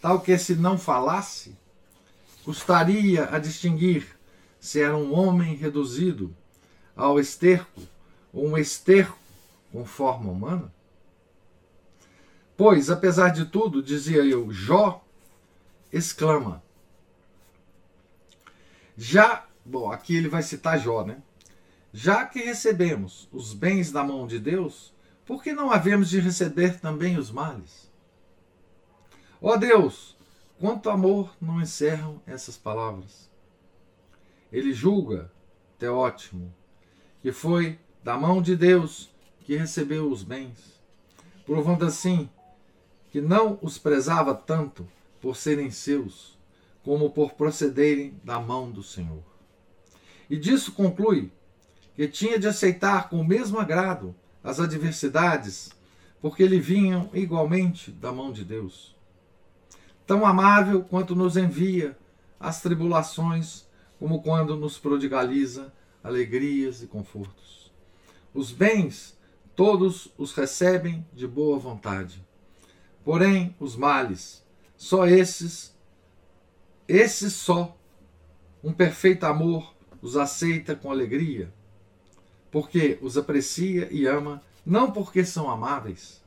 tal 0.00 0.20
que 0.20 0.36
se 0.38 0.54
não 0.54 0.78
falasse, 0.78 1.56
custaria 2.44 3.28
a 3.32 3.38
distinguir 3.38 4.06
se 4.60 4.80
era 4.80 4.96
um 4.96 5.12
homem 5.12 5.56
reduzido 5.56 6.34
ao 6.94 7.18
esterco 7.18 7.82
ou 8.32 8.48
um 8.48 8.58
esterco 8.58 9.17
com 9.72 9.84
forma 9.84 10.30
humana? 10.30 10.72
Pois, 12.56 12.90
apesar 12.90 13.28
de 13.28 13.46
tudo, 13.46 13.82
dizia 13.82 14.24
eu, 14.24 14.50
Jó 14.50 15.04
exclama. 15.92 16.62
Já, 18.96 19.46
bom, 19.64 19.92
aqui 19.92 20.16
ele 20.16 20.28
vai 20.28 20.42
citar 20.42 20.78
Jó, 20.78 21.04
né? 21.04 21.22
Já 21.92 22.26
que 22.26 22.40
recebemos 22.40 23.28
os 23.32 23.54
bens 23.54 23.92
da 23.92 24.02
mão 24.04 24.26
de 24.26 24.38
Deus, 24.38 24.92
por 25.24 25.42
que 25.42 25.52
não 25.52 25.70
havemos 25.70 26.10
de 26.10 26.20
receber 26.20 26.80
também 26.80 27.16
os 27.16 27.30
males? 27.30 27.90
Ó 29.40 29.56
Deus, 29.56 30.16
quanto 30.58 30.90
amor 30.90 31.34
não 31.40 31.60
encerram 31.60 32.20
essas 32.26 32.56
palavras. 32.56 33.30
Ele 34.50 34.72
julga, 34.72 35.30
Teótimo, 35.78 36.52
que 37.22 37.30
foi 37.30 37.78
da 38.02 38.16
mão 38.16 38.42
de 38.42 38.56
Deus 38.56 39.10
que 39.48 39.56
recebeu 39.56 40.12
os 40.12 40.22
bens, 40.22 40.78
provando 41.46 41.86
assim 41.86 42.28
que 43.10 43.18
não 43.18 43.58
os 43.62 43.78
prezava 43.78 44.34
tanto 44.34 44.86
por 45.22 45.36
serem 45.36 45.70
seus, 45.70 46.38
como 46.84 47.08
por 47.08 47.32
procederem 47.32 48.20
da 48.22 48.38
mão 48.38 48.70
do 48.70 48.82
Senhor. 48.82 49.22
E 50.28 50.36
disso 50.36 50.72
conclui 50.72 51.32
que 51.96 52.06
tinha 52.06 52.38
de 52.38 52.46
aceitar 52.46 53.08
com 53.08 53.22
o 53.22 53.26
mesmo 53.26 53.58
agrado 53.58 54.14
as 54.44 54.60
adversidades, 54.60 55.70
porque 56.20 56.46
lhe 56.46 56.60
vinham 56.60 57.08
igualmente 57.14 57.90
da 57.90 58.12
mão 58.12 58.30
de 58.30 58.44
Deus. 58.44 58.94
Tão 60.06 60.26
amável 60.26 60.82
quanto 60.82 61.16
nos 61.16 61.38
envia 61.38 61.96
as 62.38 62.60
tribulações, 62.60 63.66
como 63.98 64.20
quando 64.20 64.54
nos 64.56 64.78
prodigaliza 64.78 65.72
alegrias 66.04 66.82
e 66.82 66.86
confortos. 66.86 67.72
Os 68.34 68.52
bens 68.52 69.16
todos 69.58 70.14
os 70.16 70.32
recebem 70.34 71.04
de 71.12 71.26
boa 71.26 71.58
vontade. 71.58 72.24
Porém, 73.04 73.56
os 73.58 73.74
males, 73.74 74.46
só 74.76 75.04
esses, 75.04 75.76
esses 76.86 77.32
só, 77.32 77.76
um 78.62 78.72
perfeito 78.72 79.26
amor 79.26 79.74
os 80.00 80.16
aceita 80.16 80.76
com 80.76 80.92
alegria, 80.92 81.52
porque 82.52 83.00
os 83.02 83.18
aprecia 83.18 83.88
e 83.92 84.06
ama, 84.06 84.40
não 84.64 84.92
porque 84.92 85.24
são 85.24 85.50
amáveis, 85.50 86.22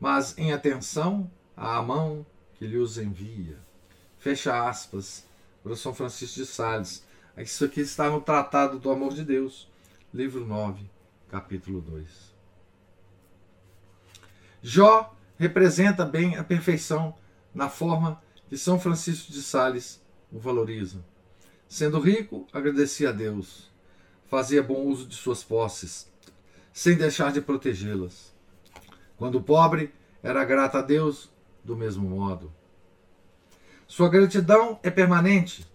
mas 0.00 0.36
em 0.36 0.52
atenção 0.52 1.30
à 1.56 1.80
mão 1.80 2.26
que 2.56 2.66
lhe 2.66 2.78
os 2.78 2.98
envia. 2.98 3.56
Fecha 4.18 4.68
aspas 4.68 5.24
para 5.62 5.76
São 5.76 5.94
Francisco 5.94 6.40
de 6.40 6.46
Sales. 6.46 7.06
Isso 7.38 7.66
aqui 7.66 7.82
está 7.82 8.10
no 8.10 8.20
Tratado 8.20 8.80
do 8.80 8.90
Amor 8.90 9.14
de 9.14 9.24
Deus, 9.24 9.70
livro 10.12 10.44
9, 10.44 10.90
capítulo 11.28 11.80
2. 11.80 12.33
Jó 14.66 15.14
representa 15.36 16.06
bem 16.06 16.38
a 16.38 16.42
perfeição 16.42 17.14
na 17.54 17.68
forma 17.68 18.22
que 18.48 18.56
São 18.56 18.80
Francisco 18.80 19.30
de 19.30 19.42
Sales 19.42 20.02
o 20.32 20.38
valoriza. 20.38 21.04
Sendo 21.68 22.00
rico, 22.00 22.46
agradecia 22.50 23.10
a 23.10 23.12
Deus, 23.12 23.70
fazia 24.24 24.62
bom 24.62 24.86
uso 24.86 25.06
de 25.06 25.16
suas 25.16 25.44
posses, 25.44 26.10
sem 26.72 26.96
deixar 26.96 27.30
de 27.30 27.42
protegê-las. 27.42 28.34
Quando 29.18 29.42
pobre, 29.42 29.92
era 30.22 30.42
grato 30.46 30.78
a 30.78 30.80
Deus 30.80 31.30
do 31.62 31.76
mesmo 31.76 32.08
modo. 32.08 32.50
Sua 33.86 34.08
gratidão 34.08 34.80
é 34.82 34.90
permanente, 34.90 35.66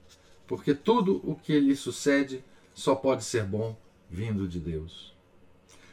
porque 0.48 0.74
tudo 0.74 1.22
o 1.24 1.36
que 1.36 1.60
lhe 1.60 1.76
sucede 1.76 2.44
só 2.74 2.96
pode 2.96 3.24
ser 3.24 3.44
bom 3.44 3.78
vindo 4.10 4.48
de 4.48 4.60
Deus. 4.60 5.16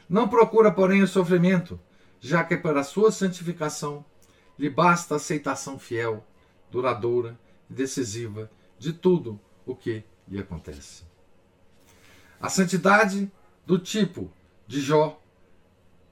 Não 0.09 0.27
procura, 0.27 0.71
porém, 0.71 1.03
o 1.03 1.07
sofrimento, 1.07 1.79
já 2.27 2.43
que 2.43 2.57
para 2.57 2.81
a 2.81 2.83
sua 2.83 3.09
santificação 3.09 4.03
lhe 4.59 4.69
basta 4.69 5.13
a 5.13 5.17
aceitação 5.17 5.79
fiel, 5.79 6.27
duradoura 6.69 7.39
e 7.69 7.73
decisiva 7.73 8.51
de 8.77 8.91
tudo 8.91 9.39
o 9.65 9.73
que 9.73 10.03
lhe 10.27 10.37
acontece. 10.37 11.03
A 12.37 12.49
santidade 12.49 13.31
do 13.65 13.79
tipo 13.79 14.29
de 14.67 14.81
Jó 14.81 15.21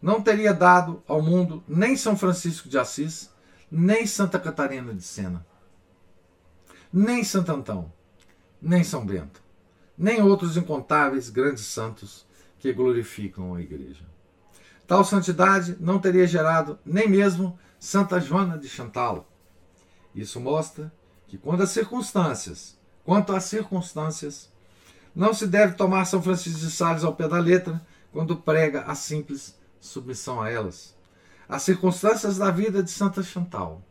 não 0.01 0.21
teria 0.21 0.53
dado 0.53 1.03
ao 1.05 1.21
mundo 1.21 1.61
nem 1.67 1.97
São 1.97 2.15
Francisco 2.15 2.69
de 2.69 2.77
Assis, 2.77 3.29
nem 3.69 4.07
Santa 4.07 4.39
Catarina 4.39 4.93
de 4.93 5.03
Sena, 5.03 5.45
nem 6.93 7.25
Santo 7.25 7.51
Antão, 7.51 7.91
nem 8.61 8.85
São 8.85 9.05
Bento, 9.05 9.43
nem 9.97 10.21
outros 10.21 10.55
incontáveis 10.55 11.29
grandes 11.29 11.65
santos 11.65 12.25
que 12.57 12.71
glorificam 12.71 13.53
a 13.53 13.61
Igreja. 13.61 14.14
Tal 14.87 15.03
santidade 15.03 15.75
não 15.79 15.99
teria 15.99 16.27
gerado 16.27 16.77
nem 16.85 17.07
mesmo 17.09 17.57
Santa 17.79 18.19
Joana 18.19 18.57
de 18.57 18.69
Chantal. 18.69 19.27
Isso 20.13 20.39
mostra 20.39 20.91
que 21.27 21.37
quando 21.37 21.63
as 21.63 21.71
circunstâncias, 21.71 22.77
quanto 23.03 23.33
às 23.33 23.45
circunstâncias, 23.45 24.49
não 25.15 25.33
se 25.33 25.47
deve 25.47 25.73
tomar 25.73 26.05
São 26.05 26.21
Francisco 26.21 26.59
de 26.59 26.69
Sales 26.69 27.03
ao 27.03 27.15
pé 27.15 27.27
da 27.27 27.39
letra 27.39 27.81
quando 28.11 28.35
prega 28.35 28.81
a 28.81 28.95
simples 28.95 29.57
submissão 29.79 30.41
a 30.41 30.49
elas. 30.49 30.95
As 31.47 31.63
circunstâncias 31.63 32.37
da 32.37 32.51
vida 32.51 32.83
de 32.83 32.91
Santa 32.91 33.23
Chantal. 33.23 33.81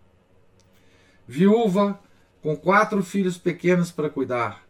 Viúva, 1.26 1.98
com 2.42 2.56
quatro 2.56 3.02
filhos 3.02 3.38
pequenos 3.38 3.90
para 3.90 4.10
cuidar, 4.10 4.62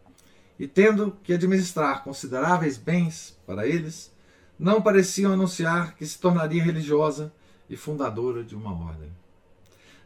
e 0.59 0.69
tendo 0.69 1.17
que 1.23 1.33
administrar 1.33 2.05
consideráveis 2.05 2.77
bens 2.77 3.37
para 3.47 3.67
eles, 3.67 4.14
não 4.59 4.81
pareciam 4.81 5.33
anunciar 5.33 5.95
que 5.97 6.07
se 6.07 6.19
tornaria 6.19 6.63
religiosa 6.63 7.33
e 7.69 7.77
fundadora 7.77 8.45
de 8.45 8.55
uma 8.55 8.73
ordem. 8.73 9.11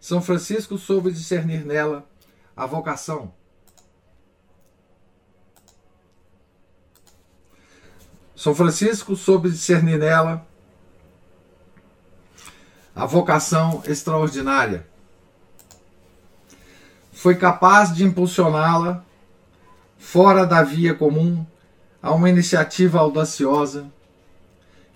São 0.01 0.23
Francisco 0.23 0.79
soube 0.79 1.11
discernir 1.11 1.65
nela 1.65 2.09
a 2.57 2.67
vocação. 2.67 3.33
São 8.35 8.55
Francisco 8.55 9.17
soube 9.17 9.51
discernir 9.51 9.99
nela 9.99 10.47
a 12.95 13.05
vocação 13.05 13.83
extraordinária. 13.87 14.87
Foi 17.13 17.35
capaz 17.35 17.93
de 17.93 18.05
impulsioná-la 18.05 19.05
fora 19.99 20.47
da 20.47 20.63
via 20.63 20.95
comum 20.95 21.45
a 22.01 22.13
uma 22.13 22.31
iniciativa 22.31 23.01
audaciosa 23.01 23.91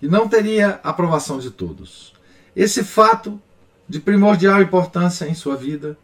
que 0.03 0.09
não 0.09 0.27
teria 0.27 0.81
aprovação 0.83 1.39
de 1.39 1.49
todos. 1.49 2.11
Esse 2.53 2.83
fato 2.83 3.41
de 3.87 4.01
primordial 4.01 4.61
importância 4.61 5.29
em 5.29 5.33
sua 5.33 5.55
vida, 5.55 5.97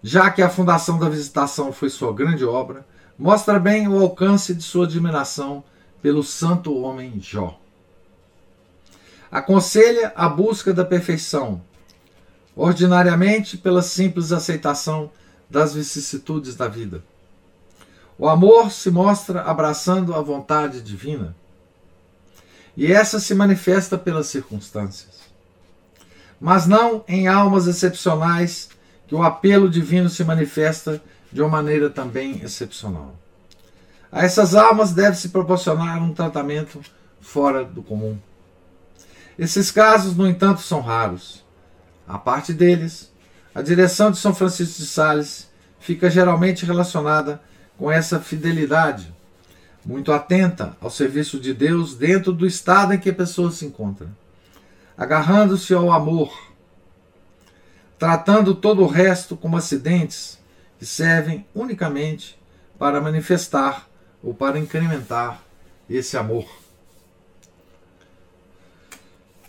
já 0.00 0.30
que 0.30 0.40
a 0.40 0.48
fundação 0.48 0.96
da 0.96 1.08
Visitação 1.08 1.72
foi 1.72 1.90
sua 1.90 2.12
grande 2.12 2.44
obra, 2.44 2.86
mostra 3.18 3.58
bem 3.58 3.88
o 3.88 4.00
alcance 4.00 4.54
de 4.54 4.62
sua 4.62 4.84
admiração 4.84 5.64
pelo 6.00 6.22
santo 6.22 6.72
homem 6.78 7.18
Jó. 7.20 7.58
Aconselha 9.28 10.12
a 10.14 10.28
busca 10.28 10.72
da 10.72 10.84
perfeição, 10.84 11.60
ordinariamente 12.54 13.58
pela 13.58 13.82
simples 13.82 14.30
aceitação 14.30 15.10
das 15.50 15.74
vicissitudes 15.74 16.54
da 16.54 16.68
vida. 16.68 17.02
O 18.16 18.28
amor 18.28 18.70
se 18.70 18.88
mostra 18.88 19.42
abraçando 19.42 20.14
a 20.14 20.22
vontade 20.22 20.80
divina, 20.80 21.34
e 22.76 22.92
essa 22.92 23.18
se 23.20 23.34
manifesta 23.34 23.98
pelas 23.98 24.26
circunstâncias. 24.26 25.20
Mas 26.40 26.66
não 26.66 27.04
em 27.06 27.28
almas 27.28 27.66
excepcionais 27.66 28.68
que 29.06 29.14
o 29.14 29.22
apelo 29.22 29.68
divino 29.68 30.08
se 30.08 30.24
manifesta 30.24 31.02
de 31.32 31.40
uma 31.42 31.50
maneira 31.50 31.90
também 31.90 32.40
excepcional. 32.42 33.14
A 34.10 34.24
essas 34.24 34.54
almas 34.54 34.92
deve-se 34.92 35.28
proporcionar 35.28 36.02
um 36.02 36.12
tratamento 36.12 36.80
fora 37.20 37.64
do 37.64 37.82
comum. 37.82 38.18
Esses 39.38 39.70
casos, 39.70 40.16
no 40.16 40.26
entanto, 40.26 40.60
são 40.60 40.80
raros. 40.80 41.44
A 42.06 42.18
parte 42.18 42.52
deles, 42.52 43.12
a 43.54 43.62
direção 43.62 44.10
de 44.10 44.18
São 44.18 44.34
Francisco 44.34 44.78
de 44.78 44.86
Sales 44.86 45.48
fica 45.78 46.10
geralmente 46.10 46.66
relacionada 46.66 47.40
com 47.78 47.90
essa 47.90 48.20
fidelidade, 48.20 49.14
muito 49.84 50.12
atenta 50.12 50.76
ao 50.80 50.90
serviço 50.90 51.38
de 51.40 51.54
Deus 51.54 51.94
dentro 51.94 52.32
do 52.32 52.46
estado 52.46 52.92
em 52.92 52.98
que 52.98 53.10
a 53.10 53.14
pessoa 53.14 53.50
se 53.50 53.64
encontra, 53.64 54.08
agarrando-se 54.96 55.72
ao 55.72 55.90
amor, 55.90 56.32
tratando 57.98 58.54
todo 58.54 58.82
o 58.82 58.86
resto 58.86 59.36
como 59.36 59.56
acidentes 59.56 60.38
que 60.78 60.86
servem 60.86 61.46
unicamente 61.54 62.38
para 62.78 63.00
manifestar 63.00 63.88
ou 64.22 64.34
para 64.34 64.58
incrementar 64.58 65.42
esse 65.88 66.16
amor. 66.16 66.46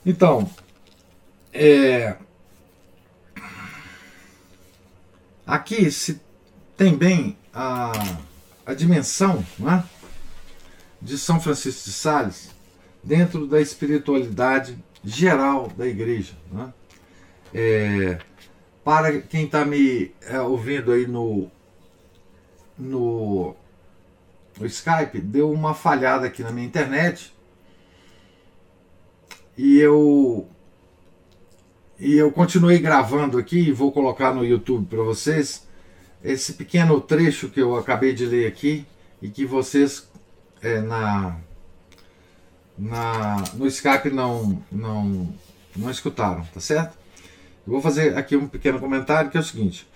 Então, 0.05 0.49
é, 1.53 2.15
aqui 5.45 5.91
se 5.91 6.19
tem 6.75 6.97
bem 6.97 7.37
a, 7.53 7.91
a 8.65 8.73
dimensão 8.73 9.45
é, 9.59 10.00
de 11.01 11.17
São 11.17 11.39
Francisco 11.39 11.85
de 11.85 11.93
Sales 11.93 12.51
dentro 13.03 13.47
da 13.47 13.59
espiritualidade 13.59 14.77
geral 15.03 15.71
da 15.75 15.87
igreja. 15.87 16.33
É? 16.55 16.81
É, 17.53 18.19
para 18.83 19.21
quem 19.21 19.45
está 19.45 19.65
me 19.65 20.11
é, 20.21 20.39
ouvindo 20.39 20.91
aí 20.91 21.07
no, 21.07 21.49
no, 22.77 23.55
no 24.59 24.65
Skype, 24.65 25.19
deu 25.19 25.51
uma 25.51 25.73
falhada 25.73 26.27
aqui 26.27 26.43
na 26.43 26.51
minha 26.51 26.67
internet 26.67 27.33
e 29.57 29.79
eu 29.79 30.47
e 31.99 32.15
eu 32.15 32.31
continuei 32.31 32.79
gravando 32.79 33.37
aqui 33.37 33.59
e 33.59 33.71
vou 33.71 33.91
colocar 33.91 34.33
no 34.33 34.43
YouTube 34.43 34.87
para 34.87 35.03
vocês 35.03 35.67
esse 36.23 36.53
pequeno 36.53 36.99
trecho 36.99 37.49
que 37.49 37.61
eu 37.61 37.75
acabei 37.75 38.11
de 38.11 38.25
ler 38.25 38.47
aqui 38.47 38.87
e 39.21 39.29
que 39.29 39.45
vocês 39.45 40.10
é, 40.61 40.81
na 40.81 41.37
na, 42.81 43.43
no 43.53 43.67
Skype 43.67 44.09
não, 44.09 44.61
não, 44.71 45.33
não 45.75 45.91
escutaram, 45.91 46.43
tá 46.45 46.59
certo? 46.59 46.97
Eu 47.65 47.73
vou 47.73 47.81
fazer 47.81 48.17
aqui 48.17 48.35
um 48.35 48.47
pequeno 48.47 48.79
comentário 48.79 49.29
que 49.29 49.37
é 49.37 49.39
o 49.39 49.43
seguinte. 49.43 49.87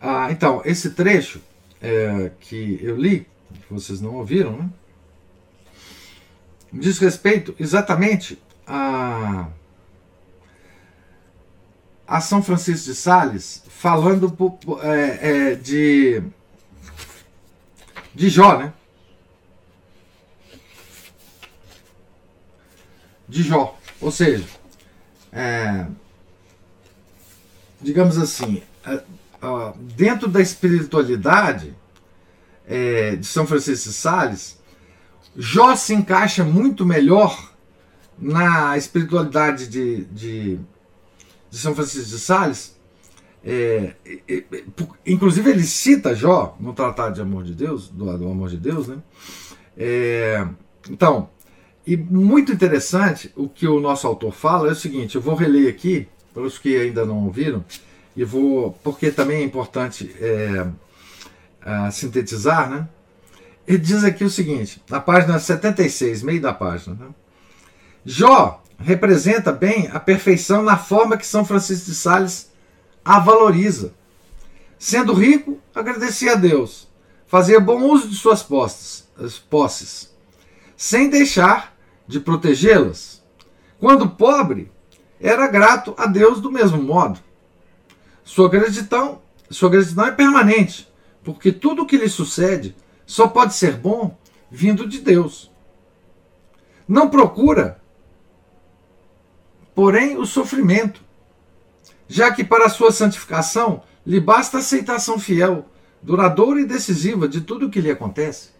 Ah, 0.00 0.28
então, 0.30 0.62
esse 0.64 0.90
trecho 0.90 1.40
é, 1.80 2.30
que 2.40 2.78
eu 2.82 2.96
li, 2.96 3.26
que 3.66 3.72
vocês 3.72 4.00
não 4.00 4.14
ouviram, 4.14 4.56
né? 4.56 4.70
Diz 6.72 6.98
respeito 6.98 7.54
exatamente 7.58 8.38
a, 8.66 9.48
a 12.06 12.20
São 12.20 12.42
Francisco 12.42 12.86
de 12.86 12.94
Sales 12.94 13.62
falando 13.68 14.34
é, 14.82 15.50
é, 15.50 15.54
de, 15.54 16.22
de 18.14 18.28
Jó, 18.28 18.58
né? 18.58 18.72
De 23.28 23.42
Jó. 23.42 23.78
Ou 24.00 24.10
seja, 24.10 24.44
é, 25.32 25.86
digamos 27.80 28.18
assim, 28.18 28.62
é, 28.84 29.02
dentro 29.96 30.28
da 30.28 30.40
espiritualidade 30.40 31.74
é, 32.66 33.16
de 33.16 33.26
São 33.26 33.46
Francisco 33.46 33.88
de 33.88 33.94
Sales, 33.94 34.58
Jó 35.36 35.76
se 35.76 35.94
encaixa 35.94 36.44
muito 36.44 36.84
melhor 36.86 37.52
na 38.18 38.76
espiritualidade 38.76 39.68
de, 39.68 40.04
de, 40.06 40.58
de 41.50 41.58
São 41.58 41.74
Francisco 41.74 42.08
de 42.08 42.18
Sales. 42.18 42.76
É, 43.44 43.94
inclusive 45.06 45.50
ele 45.50 45.62
cita 45.62 46.14
Jó 46.14 46.56
no 46.58 46.72
Tratado 46.72 47.14
de 47.14 47.20
Amor 47.20 47.44
de 47.44 47.54
Deus, 47.54 47.88
do, 47.88 48.04
do 48.18 48.28
Amor 48.28 48.48
de 48.48 48.56
Deus, 48.56 48.88
né? 48.88 48.96
É, 49.76 50.46
então, 50.90 51.28
e 51.86 51.96
muito 51.96 52.52
interessante 52.52 53.32
o 53.36 53.48
que 53.48 53.66
o 53.68 53.78
nosso 53.78 54.06
autor 54.06 54.32
fala 54.32 54.68
é 54.68 54.72
o 54.72 54.76
seguinte: 54.76 55.14
eu 55.14 55.20
vou 55.20 55.36
reler 55.36 55.68
aqui, 55.68 56.08
para 56.34 56.42
os 56.42 56.58
que 56.58 56.76
ainda 56.76 57.06
não 57.06 57.24
ouviram, 57.24 57.64
e 58.16 58.24
vou, 58.24 58.72
porque 58.82 59.10
também 59.10 59.42
é 59.42 59.44
importante 59.44 60.14
é, 60.20 60.66
sintetizar, 61.92 62.68
né? 62.68 62.88
Ele 63.66 63.78
diz 63.78 64.04
aqui 64.04 64.24
o 64.24 64.30
seguinte, 64.30 64.82
na 64.88 65.00
página 65.00 65.38
76, 65.38 66.22
meio 66.22 66.40
da 66.40 66.52
página. 66.52 66.94
Né? 66.94 67.08
Jó 68.04 68.62
representa 68.78 69.52
bem 69.52 69.88
a 69.92 69.98
perfeição 69.98 70.62
na 70.62 70.76
forma 70.76 71.16
que 71.16 71.26
São 71.26 71.44
Francisco 71.44 71.86
de 71.86 71.94
Sales 71.94 72.50
a 73.04 73.18
valoriza. 73.18 73.92
Sendo 74.78 75.12
rico, 75.14 75.58
agradecia 75.74 76.32
a 76.32 76.36
Deus, 76.36 76.86
fazia 77.26 77.58
bom 77.58 77.82
uso 77.82 78.08
de 78.08 78.16
suas 78.16 78.42
posses, 78.42 80.14
sem 80.76 81.08
deixar 81.08 81.75
de 82.06 82.20
protegê-las. 82.20 83.24
Quando 83.78 84.10
pobre, 84.10 84.70
era 85.20 85.46
grato 85.46 85.94
a 85.96 86.06
Deus 86.06 86.40
do 86.40 86.50
mesmo 86.50 86.82
modo. 86.82 87.18
Sua 88.24 88.48
gratidão, 88.48 89.22
sua 89.50 89.70
gratidão 89.70 90.06
é 90.06 90.12
permanente, 90.12 90.92
porque 91.22 91.52
tudo 91.52 91.82
o 91.82 91.86
que 91.86 91.96
lhe 91.96 92.08
sucede 92.08 92.76
só 93.06 93.28
pode 93.28 93.54
ser 93.54 93.76
bom 93.76 94.16
vindo 94.50 94.86
de 94.88 95.00
Deus. 95.00 95.50
Não 96.88 97.08
procura, 97.10 97.80
porém, 99.74 100.16
o 100.16 100.24
sofrimento, 100.24 101.00
já 102.08 102.32
que 102.32 102.44
para 102.44 102.68
sua 102.68 102.92
santificação 102.92 103.82
lhe 104.06 104.20
basta 104.20 104.56
a 104.56 104.60
aceitação 104.60 105.18
fiel, 105.18 105.66
duradoura 106.00 106.60
e 106.60 106.64
decisiva 106.64 107.28
de 107.28 107.40
tudo 107.40 107.66
o 107.66 107.70
que 107.70 107.80
lhe 107.80 107.90
acontece. 107.90 108.55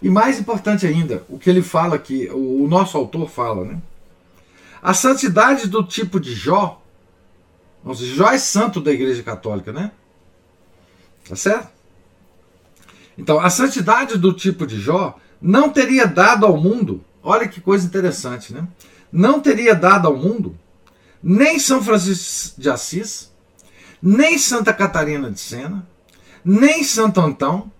E 0.00 0.08
mais 0.08 0.38
importante 0.38 0.86
ainda, 0.86 1.24
o 1.28 1.38
que 1.38 1.50
ele 1.50 1.62
fala 1.62 1.96
aqui, 1.96 2.28
o 2.32 2.66
nosso 2.68 2.96
autor 2.96 3.28
fala, 3.28 3.64
né? 3.64 3.82
A 4.80 4.94
santidade 4.94 5.66
do 5.66 5.82
tipo 5.82 6.20
de 6.20 6.32
Jó, 6.34 6.80
seja, 7.94 8.14
Jó 8.14 8.30
é 8.30 8.38
santo 8.38 8.80
da 8.80 8.92
Igreja 8.92 9.22
Católica, 9.24 9.72
né? 9.72 9.90
Tá 11.28 11.34
certo? 11.34 11.68
Então, 13.16 13.40
a 13.40 13.50
santidade 13.50 14.16
do 14.16 14.32
tipo 14.32 14.64
de 14.64 14.80
Jó 14.80 15.18
não 15.42 15.68
teria 15.70 16.06
dado 16.06 16.46
ao 16.46 16.56
mundo, 16.56 17.04
olha 17.20 17.48
que 17.48 17.60
coisa 17.60 17.84
interessante, 17.84 18.52
né? 18.54 18.66
Não 19.10 19.40
teria 19.40 19.74
dado 19.74 20.06
ao 20.06 20.16
mundo 20.16 20.56
nem 21.20 21.58
São 21.58 21.82
Francisco 21.82 22.60
de 22.60 22.70
Assis, 22.70 23.32
nem 24.00 24.38
Santa 24.38 24.72
Catarina 24.72 25.28
de 25.28 25.40
Sena, 25.40 25.84
nem 26.44 26.84
Santo 26.84 27.20
Antão, 27.20 27.72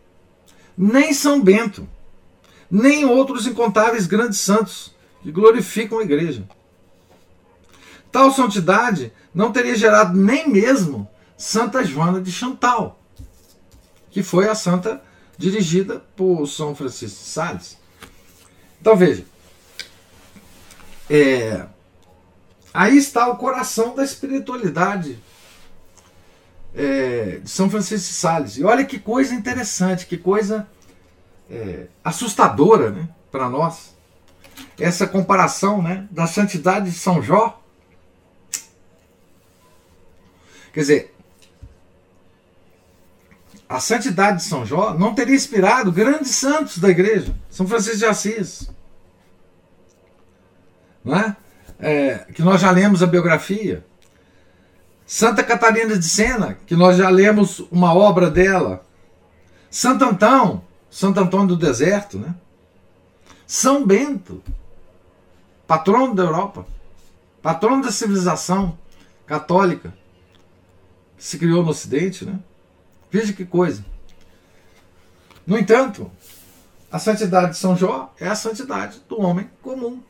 nem 0.76 1.12
São 1.12 1.40
Bento 1.40 1.88
nem 2.70 3.04
outros 3.04 3.46
incontáveis 3.46 4.06
grandes 4.06 4.40
santos 4.40 4.94
que 5.22 5.32
glorificam 5.32 5.98
a 5.98 6.02
igreja. 6.02 6.48
Tal 8.10 8.32
santidade 8.32 9.12
não 9.34 9.52
teria 9.52 9.76
gerado 9.76 10.16
nem 10.18 10.48
mesmo 10.48 11.08
Santa 11.36 11.84
Joana 11.84 12.20
de 12.20 12.32
Chantal, 12.32 13.00
que 14.10 14.22
foi 14.22 14.48
a 14.48 14.54
santa 14.54 15.02
dirigida 15.36 16.04
por 16.16 16.46
São 16.46 16.74
Francisco 16.74 17.20
de 17.20 17.26
Sales. 17.26 17.78
Então 18.80 18.96
veja, 18.96 19.24
é, 21.08 21.66
aí 22.74 22.96
está 22.96 23.28
o 23.28 23.36
coração 23.36 23.94
da 23.94 24.04
espiritualidade 24.04 25.18
é, 26.74 27.40
de 27.42 27.50
São 27.50 27.70
Francisco 27.70 28.08
de 28.08 28.14
Sales. 28.14 28.56
E 28.56 28.64
olha 28.64 28.84
que 28.84 28.98
coisa 28.98 29.34
interessante, 29.34 30.06
que 30.06 30.16
coisa 30.16 30.68
é, 31.50 31.86
assustadora 32.04 32.90
né, 32.90 33.08
para 33.30 33.48
nós. 33.48 33.96
Essa 34.78 35.06
comparação 35.06 35.82
né, 35.82 36.06
da 36.10 36.26
santidade 36.26 36.90
de 36.90 36.98
São 36.98 37.22
Jó. 37.22 37.60
Quer 40.72 40.80
dizer, 40.80 41.14
a 43.68 43.80
santidade 43.80 44.38
de 44.38 44.44
São 44.44 44.64
Jó 44.64 44.94
não 44.94 45.14
teria 45.14 45.34
inspirado 45.34 45.92
grandes 45.92 46.34
santos 46.34 46.78
da 46.78 46.88
igreja, 46.88 47.34
São 47.50 47.66
Francisco 47.66 47.98
de 47.98 48.06
Assis. 48.06 48.70
Não 51.04 51.16
é? 51.16 51.36
é? 51.78 52.18
que 52.34 52.42
nós 52.42 52.60
já 52.60 52.70
lemos 52.70 53.02
a 53.02 53.06
biografia. 53.06 53.84
Santa 55.06 55.42
Catarina 55.42 55.96
de 55.96 56.04
Sena, 56.04 56.58
que 56.66 56.76
nós 56.76 56.96
já 56.96 57.08
lemos 57.08 57.60
uma 57.70 57.94
obra 57.94 58.30
dela. 58.30 58.84
Santo 59.70 60.04
Antão, 60.04 60.62
Santo 60.90 61.20
Antônio 61.20 61.48
do 61.48 61.56
Deserto, 61.56 62.18
né? 62.18 62.34
São 63.46 63.86
Bento, 63.86 64.42
patrono 65.66 66.14
da 66.14 66.22
Europa, 66.22 66.66
patrono 67.42 67.82
da 67.82 67.92
civilização 67.92 68.78
católica 69.26 69.94
que 71.16 71.24
se 71.24 71.38
criou 71.38 71.62
no 71.62 71.70
Ocidente, 71.70 72.24
né? 72.24 72.38
Veja 73.10 73.32
que 73.32 73.44
coisa. 73.44 73.84
No 75.46 75.58
entanto, 75.58 76.10
a 76.90 76.98
santidade 76.98 77.52
de 77.52 77.58
São 77.58 77.76
Jó 77.76 78.12
é 78.18 78.28
a 78.28 78.34
santidade 78.34 79.00
do 79.08 79.20
homem 79.20 79.50
comum. 79.62 80.02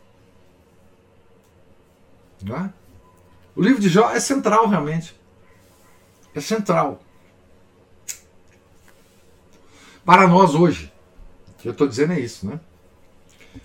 É? 2.45 2.71
O 3.55 3.63
livro 3.63 3.81
de 3.81 3.89
Jó 3.89 4.11
é 4.11 4.21
central, 4.21 4.69
realmente. 4.69 5.19
É 6.35 6.41
central 6.41 7.01
para 10.09 10.27
nós 10.27 10.55
hoje. 10.55 10.91
O 11.51 11.53
que 11.61 11.69
eu 11.69 11.73
estou 11.73 11.87
dizendo 11.87 12.15
é 12.15 12.21
isso, 12.21 12.47
né? 12.47 12.59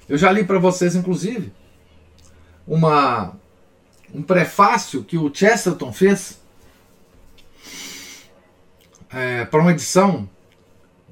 Eu 0.10 0.18
já 0.18 0.30
li 0.30 0.44
para 0.44 0.60
vocês, 0.60 0.94
inclusive, 0.94 1.54
uma, 2.68 3.40
um 4.14 4.22
prefácio 4.22 5.06
que 5.06 5.18
o 5.18 5.34
Chesterton 5.34 5.94
fez 5.94 6.42
é, 9.10 9.46
para 9.46 9.62
uma 9.62 9.72
edição 9.72 10.30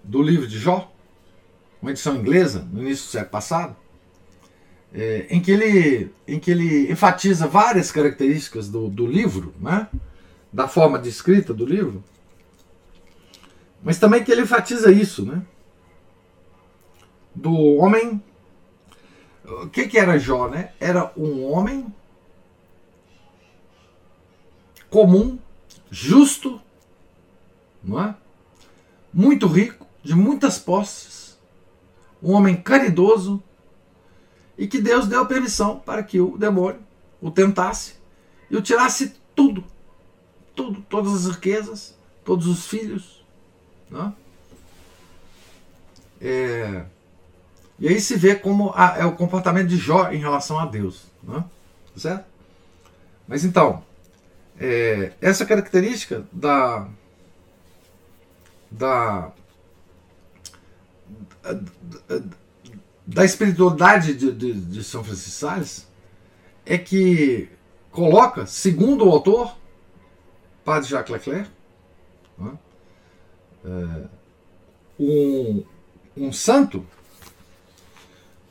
do 0.04 0.22
livro 0.22 0.46
de 0.46 0.60
Jó, 0.60 0.92
uma 1.82 1.92
edição 1.92 2.18
inglesa, 2.18 2.68
no 2.70 2.82
início 2.82 3.06
do 3.06 3.12
século 3.12 3.32
passado, 3.32 3.78
é, 4.94 5.28
em, 5.30 5.40
que 5.40 5.52
ele, 5.52 6.14
em 6.28 6.40
que 6.42 6.52
ele 6.52 6.92
enfatiza 6.92 7.48
várias 7.48 7.90
características 7.90 8.68
do, 8.68 8.90
do 8.90 9.08
livro, 9.08 9.56
né? 9.62 9.88
da 10.52 10.68
forma 10.68 11.00
de 11.00 11.08
escrita 11.08 11.54
do 11.54 11.66
livro, 11.66 12.04
mas 13.84 14.00
também 14.00 14.24
que 14.24 14.32
ele 14.32 14.42
enfatiza 14.42 14.92
isso, 14.92 15.26
né? 15.26 15.42
Do 17.34 17.54
homem. 17.78 18.22
O 19.44 19.68
que, 19.70 19.88
que 19.88 19.98
era 19.98 20.20
Jó, 20.20 20.48
né? 20.48 20.74
Era 20.80 21.12
um 21.18 21.44
homem 21.52 21.94
comum, 24.90 25.40
justo, 25.90 26.62
não 27.84 28.04
é? 28.04 28.16
Muito 29.14 29.48
rico, 29.48 29.88
de 30.04 30.14
muitas 30.14 30.60
posses, 30.60 31.40
um 32.22 32.34
homem 32.34 32.56
caridoso 32.56 33.42
e 34.58 34.68
que 34.68 34.80
Deus 34.80 35.08
deu 35.08 35.26
permissão 35.26 35.80
para 35.80 36.04
que 36.04 36.20
o 36.20 36.38
demônio 36.38 36.80
o 37.22 37.30
tentasse 37.32 37.96
e 38.50 38.58
o 38.58 38.62
tirasse 38.62 39.16
tudo, 39.36 39.64
tudo, 40.56 40.82
todas 40.90 41.14
as 41.14 41.36
riquezas, 41.36 41.98
todos 42.26 42.48
os 42.48 42.68
filhos, 42.68 43.21
né? 43.92 44.14
É, 46.22 46.86
E 47.80 47.88
aí 47.88 48.00
se 48.00 48.16
vê 48.16 48.36
como 48.36 48.72
a, 48.76 48.98
é 49.00 49.06
o 49.06 49.16
comportamento 49.16 49.68
de 49.68 49.78
Jó 49.78 50.12
em 50.12 50.20
relação 50.20 50.58
a 50.60 50.66
Deus. 50.66 51.06
Né? 51.24 51.44
Certo? 51.96 52.26
Mas 53.28 53.44
então, 53.44 53.84
é, 54.60 55.14
essa 55.20 55.46
característica 55.46 56.24
da, 56.32 56.88
da, 58.70 59.32
da, 61.42 62.22
da 63.08 63.26
espiritualidade 63.26 64.14
de, 64.14 64.32
de, 64.32 64.54
de 64.54 64.84
São 64.84 65.04
Francisco 65.04 65.32
Sales 65.32 65.88
é 66.66 66.78
que 66.78 67.50
coloca, 67.90 68.46
segundo 68.46 69.06
o 69.06 69.12
autor, 69.12 69.58
Padre 70.64 70.90
Jacques 70.90 71.12
Leclerc, 71.12 71.50
né, 72.38 72.54
um, 75.00 75.64
um 76.16 76.32
santo 76.32 76.86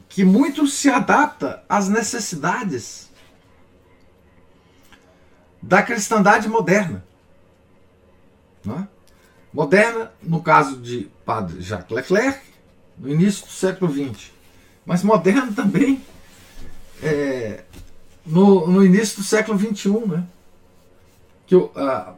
que 0.08 0.24
muito 0.24 0.66
se 0.66 0.90
adapta 0.90 1.62
às 1.68 1.88
necessidades 1.88 3.10
da 5.62 5.82
cristandade 5.82 6.48
moderna. 6.48 7.04
Né? 8.64 8.88
Moderna, 9.52 10.12
no 10.22 10.42
caso 10.42 10.78
de 10.78 11.10
Padre 11.24 11.60
Jacques 11.60 11.94
Leclerc, 11.94 12.40
no 12.98 13.08
início 13.08 13.46
do 13.46 13.52
século 13.52 13.92
XX, 13.92 14.32
mas 14.84 15.02
moderno 15.02 15.52
também 15.52 16.04
é, 17.02 17.64
no, 18.24 18.66
no 18.66 18.84
início 18.84 19.18
do 19.18 19.24
século 19.24 19.58
XXI. 19.58 20.06
Né? 20.06 20.26
Que, 21.46 21.56
uh, 21.56 21.70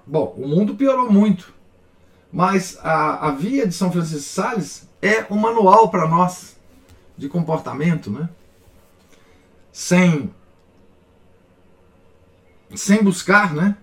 bom, 0.07 0.35
o 0.37 0.47
mundo 0.47 0.75
piorou 0.75 1.11
muito, 1.11 1.53
mas 2.33 2.79
a, 2.81 3.29
a 3.29 3.31
via 3.33 3.67
de 3.67 3.75
São 3.75 3.93
Francisco 3.93 4.19
de 4.19 4.25
Sales 4.25 4.89
é 5.03 5.27
um 5.31 5.37
manual 5.37 5.91
para 5.91 6.09
nós 6.09 6.57
de 7.17 7.29
comportamento, 7.29 8.11
né? 8.11 8.29
Sem 9.71 10.33
sem 12.75 13.03
buscar, 13.03 13.55
né? 13.55 13.77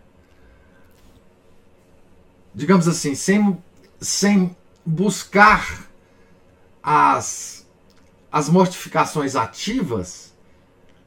Digamos 2.54 2.88
assim, 2.88 3.14
sem, 3.14 3.58
sem 4.02 4.56
buscar 4.86 5.88
as, 6.82 7.68
as 8.32 8.50
mortificações 8.50 9.36
ativas, 9.36 10.34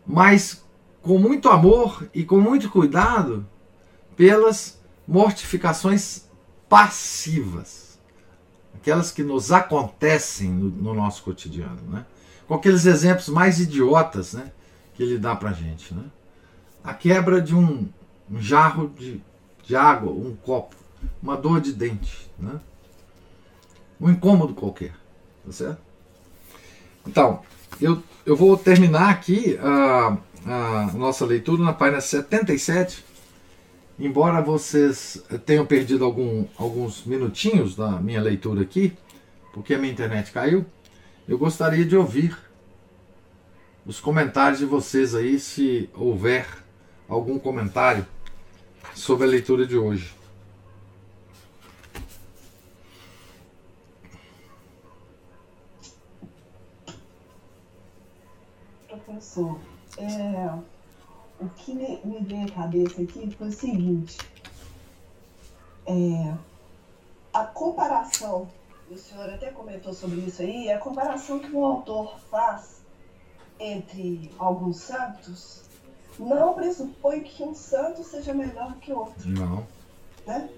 mas 0.07 0.63
com 1.01 1.19
muito 1.19 1.49
amor 1.49 2.09
e 2.15 2.25
com 2.25 2.41
muito 2.41 2.71
cuidado 2.71 3.47
pelas 4.17 4.81
mortificações 5.07 6.31
passivas, 6.73 8.01
aquelas 8.75 9.11
que 9.11 9.23
nos 9.23 9.53
acontecem 9.53 10.49
no, 10.49 10.71
no 10.71 10.95
nosso 10.95 11.23
cotidiano, 11.23 11.83
né? 11.91 12.07
com 12.49 12.55
aqueles 12.55 12.87
exemplos 12.87 13.29
mais 13.29 13.61
idiotas 13.61 14.33
né, 14.33 14.51
que 14.95 15.03
ele 15.03 15.19
dá 15.19 15.37
para 15.37 15.53
gente. 15.53 15.93
Né? 15.93 16.05
a 16.83 16.95
quebra 16.95 17.43
de 17.43 17.55
um, 17.55 17.87
um 18.31 18.41
jarro 18.41 18.89
de, 18.89 19.21
de 19.63 19.77
água, 19.77 20.11
um 20.11 20.35
copo, 20.35 20.75
uma 21.23 21.37
dor 21.37 21.61
de 21.61 21.75
dente, 21.75 22.31
né? 22.39 22.59
um 24.01 24.09
incômodo 24.09 24.55
qualquer. 24.55 24.95
Tá 25.45 25.53
certo? 25.53 25.83
Então, 27.07 27.43
eu, 27.83 28.03
eu 28.25 28.35
vou 28.35 28.57
terminar 28.57 29.11
aqui 29.11 29.59
a, 29.59 30.17
a 30.47 30.87
nossa 30.95 31.27
leitura 31.27 31.63
na 31.63 31.75
página 31.75 32.01
77. 32.01 33.12
Embora 33.99 34.41
vocês 34.41 35.23
tenham 35.45 35.67
perdido 35.67 36.05
algum, 36.05 36.47
alguns 36.57 37.05
minutinhos 37.05 37.77
da 37.77 37.91
minha 38.01 38.21
leitura 38.21 38.63
aqui, 38.63 38.97
porque 39.53 39.75
a 39.75 39.79
minha 39.79 39.93
internet 39.93 40.33
caiu, 40.33 40.65
eu 41.29 41.39
gostaria 41.39 41.85
de 41.85 41.97
ouvir 41.97 42.37
os 43.85 44.01
comentários 44.01 44.59
de 44.59 44.67
vocês 44.67 45.15
aí, 45.15 45.39
se 45.39 45.91
houver 45.95 46.47
algum 47.09 47.39
comentário 47.39 48.07
sobre 48.95 49.27
a 49.27 49.31
leitura 49.31 49.67
de 49.67 49.77
hoje. 49.77 50.15
Professor, 58.89 59.59
é, 59.99 60.72
o 61.43 61.49
que 61.51 61.75
me, 61.75 62.01
me 62.05 62.21
veio 62.21 62.47
à 62.47 62.51
cabeça 62.51 63.03
aqui 63.03 63.31
foi 63.37 63.49
o 63.49 63.53
seguinte: 63.53 64.19
é, 65.87 66.35
a 67.33 67.45
comparação, 67.45 68.49
o 68.91 68.97
senhor 68.97 69.29
até 69.29 69.51
comentou 69.51 69.93
sobre 69.93 70.21
isso 70.21 70.43
aí, 70.43 70.71
a 70.71 70.79
comparação 70.79 71.41
que 71.41 71.51
o 71.51 71.65
autor 71.65 72.19
faz 72.31 72.81
entre 73.59 74.31
alguns 74.39 74.79
santos 74.79 75.63
não 76.19 76.55
pressupõe 76.55 77.21
que 77.21 77.43
um 77.43 77.55
santo 77.55 78.05
seja 78.05 78.35
melhor 78.35 78.77
que 78.77 78.93
outro. 78.93 79.29
Não. 79.29 79.67
Né? 80.27 80.49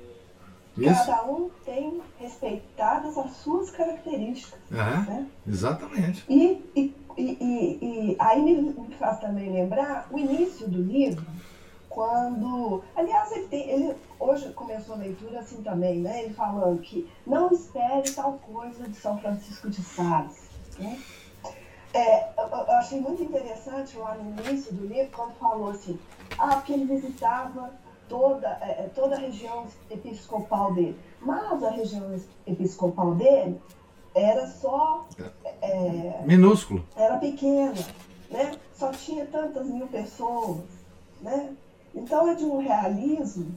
Cada 0.83 1.25
um 1.25 1.51
tem 1.65 2.03
respeitadas 2.19 3.17
as 3.17 3.33
suas 3.37 3.71
características. 3.71 4.59
É, 4.73 4.77
né? 4.77 5.27
Exatamente. 5.47 6.25
E, 6.29 6.65
e, 6.75 6.95
e, 7.17 7.79
e, 7.81 8.17
aí 8.19 8.43
me, 8.43 8.75
faz 8.99 9.21
também 9.21 9.53
lembrar 9.53 10.09
o 10.11 10.19
início 10.19 10.69
do 10.69 10.83
livro, 10.83 11.25
quando. 11.89 12.83
Aliás, 12.97 13.31
ele, 13.31 13.47
tem, 13.47 13.71
ele 13.71 13.95
hoje 14.19 14.53
começou 14.53 14.97
a 14.97 14.99
leitura 14.99 15.41
assim 15.41 15.63
também, 15.63 16.01
né? 16.01 16.25
Ele 16.25 16.35
falando 16.35 16.81
que 16.81 17.09
não 17.25 17.53
espere 17.53 18.11
tal 18.11 18.33
coisa 18.33 18.89
de 18.89 18.97
São 18.97 19.17
Francisco 19.19 19.71
de 19.71 19.81
Sales. 19.81 20.43
Né? 20.77 21.01
É, 21.93 22.31
eu 22.37 22.73
achei 22.73 23.01
muito 23.01 23.23
interessante 23.23 23.97
lá 23.97 24.17
no 24.17 24.45
início 24.45 24.73
do 24.73 24.89
livro, 24.89 25.13
quando 25.13 25.35
falou 25.35 25.71
assim, 25.71 25.97
ah, 26.37 26.57
porque 26.57 26.73
ele 26.73 26.87
visitava 26.87 27.73
toda, 28.09 28.49
é, 28.61 28.85
é, 28.85 28.91
toda 28.95 29.17
a 29.17 29.19
região 29.19 29.67
episcopal 29.91 30.75
dele. 30.75 30.99
Mas 31.21 31.63
a 31.63 31.71
região 31.71 32.19
episcopal 32.47 33.15
dele 33.15 33.61
era 34.15 34.47
só. 34.47 35.07
É, 35.63 36.23
Minúsculo. 36.25 36.85
Era 36.97 37.19
pequena, 37.19 37.75
né? 38.31 38.53
Só 38.75 38.91
tinha 38.93 39.27
tantas 39.27 39.67
mil 39.67 39.87
pessoas, 39.87 40.65
né? 41.21 41.55
Então 41.95 42.29
é 42.29 42.35
de 42.35 42.45
um 42.45 42.59
realismo 42.59 43.55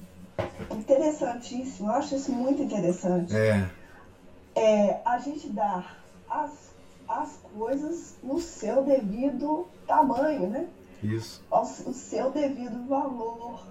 interessantíssimo. 0.71 1.89
Eu 1.89 1.95
acho 1.95 2.15
isso 2.15 2.31
muito 2.31 2.61
interessante. 2.61 3.35
É. 3.35 3.69
é 4.55 5.01
a 5.05 5.17
gente 5.19 5.49
dar 5.49 5.97
as 6.29 6.67
as 7.07 7.39
coisas 7.57 8.17
no 8.21 8.39
seu 8.39 8.83
devido 8.83 9.67
tamanho, 9.87 10.49
né? 10.49 10.67
Isso. 11.01 11.43
Ao, 11.49 11.63
o 11.63 11.93
seu 11.93 12.31
devido 12.31 12.85
valor. 12.87 13.65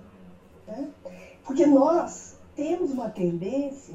Né? 0.67 0.91
Porque 1.45 1.67
nós 1.67 2.39
temos 2.55 2.91
uma 2.91 3.09
tendência 3.11 3.95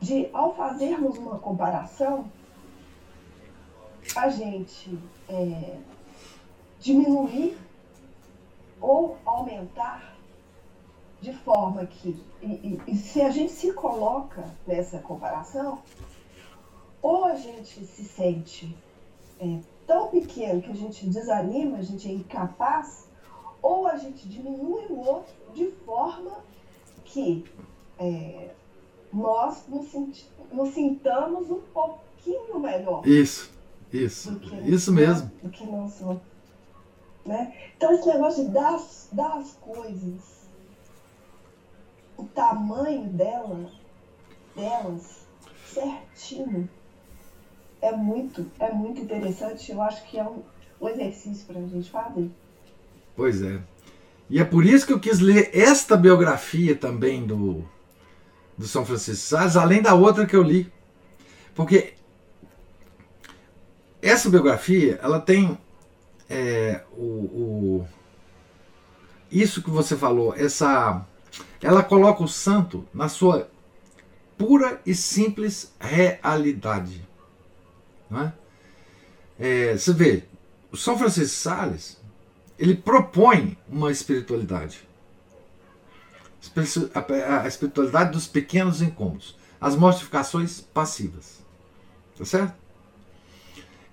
de, 0.00 0.28
ao 0.32 0.54
fazermos 0.54 1.16
uma 1.18 1.38
comparação, 1.38 2.30
a 4.14 4.28
gente 4.28 4.98
é, 5.28 5.78
diminuir 6.78 7.58
ou 8.80 9.16
aumentar 9.24 10.16
de 11.20 11.32
forma 11.32 11.84
que, 11.84 12.24
e, 12.40 12.46
e, 12.46 12.82
e 12.86 12.96
se 12.96 13.20
a 13.20 13.30
gente 13.30 13.52
se 13.52 13.72
coloca 13.72 14.44
nessa 14.66 14.98
comparação, 14.98 15.82
ou 17.02 17.24
a 17.24 17.34
gente 17.34 17.84
se 17.84 18.04
sente 18.04 18.76
é, 19.40 19.60
tão 19.86 20.08
pequeno 20.08 20.62
que 20.62 20.70
a 20.70 20.76
gente 20.76 21.08
desanima, 21.08 21.78
a 21.78 21.82
gente 21.82 22.08
é 22.08 22.12
incapaz, 22.12 23.08
ou 23.60 23.86
a 23.86 23.96
gente 23.96 24.28
diminui 24.28 24.86
o 24.90 25.00
outro 25.00 25.34
de 25.54 25.70
forma 25.84 26.44
que 27.04 27.44
é, 27.98 28.50
nós 29.12 29.66
nos, 29.68 29.92
nos, 30.52 30.74
sintamos 30.74 31.50
um 31.50 31.60
pouquinho 31.72 32.60
melhor. 32.60 33.06
Isso, 33.06 33.50
isso, 33.92 34.38
que, 34.38 34.56
isso 34.70 34.92
mesmo. 34.92 35.30
Do 35.42 35.50
que 35.50 35.64
somos. 35.64 36.20
Né? 37.24 37.54
Então 37.76 37.92
esse 37.92 38.06
negócio 38.06 38.46
de 38.46 38.50
dar, 38.50 38.80
dar 39.12 39.38
as 39.38 39.52
coisas, 39.54 40.48
o 42.16 42.24
tamanho 42.24 43.04
dela, 43.08 43.70
delas, 44.54 45.26
certinho, 45.66 46.68
é 47.80 47.92
muito, 47.92 48.50
é 48.58 48.72
muito 48.72 49.00
interessante. 49.00 49.72
Eu 49.72 49.82
acho 49.82 50.04
que 50.06 50.18
é 50.18 50.24
um, 50.24 50.42
um 50.80 50.88
exercício 50.88 51.46
para 51.46 51.58
a 51.58 51.66
gente 51.66 51.90
fazer. 51.90 52.30
Pois 53.14 53.42
é. 53.42 53.60
E 54.30 54.38
é 54.38 54.44
por 54.44 54.64
isso 54.64 54.86
que 54.86 54.92
eu 54.92 55.00
quis 55.00 55.20
ler 55.20 55.50
esta 55.52 55.96
biografia 55.96 56.76
também 56.76 57.26
do, 57.26 57.64
do 58.56 58.66
São 58.66 58.84
Francisco 58.84 59.26
Sales, 59.26 59.56
além 59.56 59.80
da 59.80 59.94
outra 59.94 60.26
que 60.26 60.36
eu 60.36 60.42
li. 60.42 60.70
Porque 61.54 61.94
essa 64.02 64.28
biografia, 64.28 64.98
ela 65.02 65.18
tem 65.18 65.58
é, 66.28 66.82
o, 66.92 67.02
o, 67.02 67.88
isso 69.30 69.62
que 69.62 69.70
você 69.70 69.96
falou, 69.96 70.34
essa, 70.36 71.04
ela 71.62 71.82
coloca 71.82 72.22
o 72.22 72.28
santo 72.28 72.86
na 72.92 73.08
sua 73.08 73.50
pura 74.36 74.80
e 74.84 74.94
simples 74.94 75.72
realidade. 75.80 77.06
Não 78.10 78.22
é? 78.22 78.32
é, 79.38 79.76
você 79.76 79.92
vê, 79.92 80.24
o 80.70 80.76
São 80.76 80.98
Francisco 80.98 81.34
de 81.34 81.40
Sales, 81.40 81.97
ele 82.58 82.74
propõe 82.74 83.56
uma 83.68 83.90
espiritualidade. 83.90 84.86
A 86.94 87.46
espiritualidade 87.46 88.12
dos 88.12 88.26
pequenos 88.26 88.82
incômodos, 88.82 89.36
as 89.60 89.76
mortificações 89.76 90.60
passivas. 90.60 91.38
Tá 92.16 92.24
certo? 92.24 92.54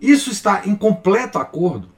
Isso 0.02 0.32
está 0.32 0.66
em 0.66 0.76
completo 0.76 1.38
acordo 1.38 1.90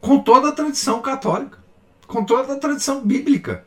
com 0.00 0.18
toda 0.20 0.48
a 0.48 0.52
tradição 0.52 1.00
católica, 1.00 1.58
com 2.06 2.24
toda 2.24 2.54
a 2.54 2.58
tradição 2.58 3.02
bíblica. 3.04 3.64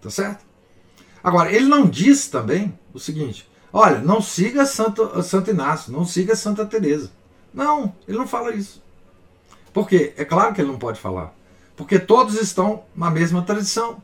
Tá 0.00 0.10
certo? 0.10 0.44
Agora, 1.22 1.52
ele 1.52 1.66
não 1.66 1.86
diz 1.86 2.28
também 2.28 2.78
o 2.92 2.98
seguinte: 2.98 3.48
olha, 3.72 4.00
não 4.00 4.20
siga 4.20 4.66
Santo, 4.66 5.22
Santo 5.22 5.50
Inácio, 5.50 5.92
não 5.92 6.04
siga 6.04 6.36
Santa 6.36 6.66
Teresa. 6.66 7.10
Não, 7.52 7.94
ele 8.06 8.18
não 8.18 8.26
fala 8.26 8.54
isso. 8.54 8.82
Por 9.72 9.88
quê? 9.88 10.12
É 10.16 10.24
claro 10.24 10.54
que 10.54 10.60
ele 10.60 10.70
não 10.70 10.78
pode 10.78 11.00
falar. 11.00 11.34
Porque 11.76 11.98
todos 11.98 12.34
estão 12.34 12.84
na 12.94 13.10
mesma 13.10 13.42
tradição. 13.42 14.02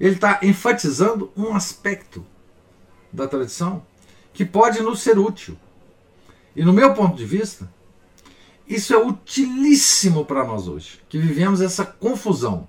Ele 0.00 0.14
está 0.14 0.40
enfatizando 0.42 1.30
um 1.36 1.54
aspecto 1.54 2.24
da 3.12 3.26
tradição 3.26 3.82
que 4.32 4.44
pode 4.44 4.82
nos 4.82 5.00
ser 5.00 5.18
útil. 5.18 5.56
E 6.54 6.64
no 6.64 6.72
meu 6.72 6.94
ponto 6.94 7.16
de 7.16 7.24
vista, 7.24 7.70
isso 8.66 8.92
é 8.92 8.98
utilíssimo 8.98 10.24
para 10.24 10.44
nós 10.44 10.66
hoje, 10.66 11.00
que 11.08 11.18
vivemos 11.18 11.60
essa 11.60 11.84
confusão. 11.84 12.68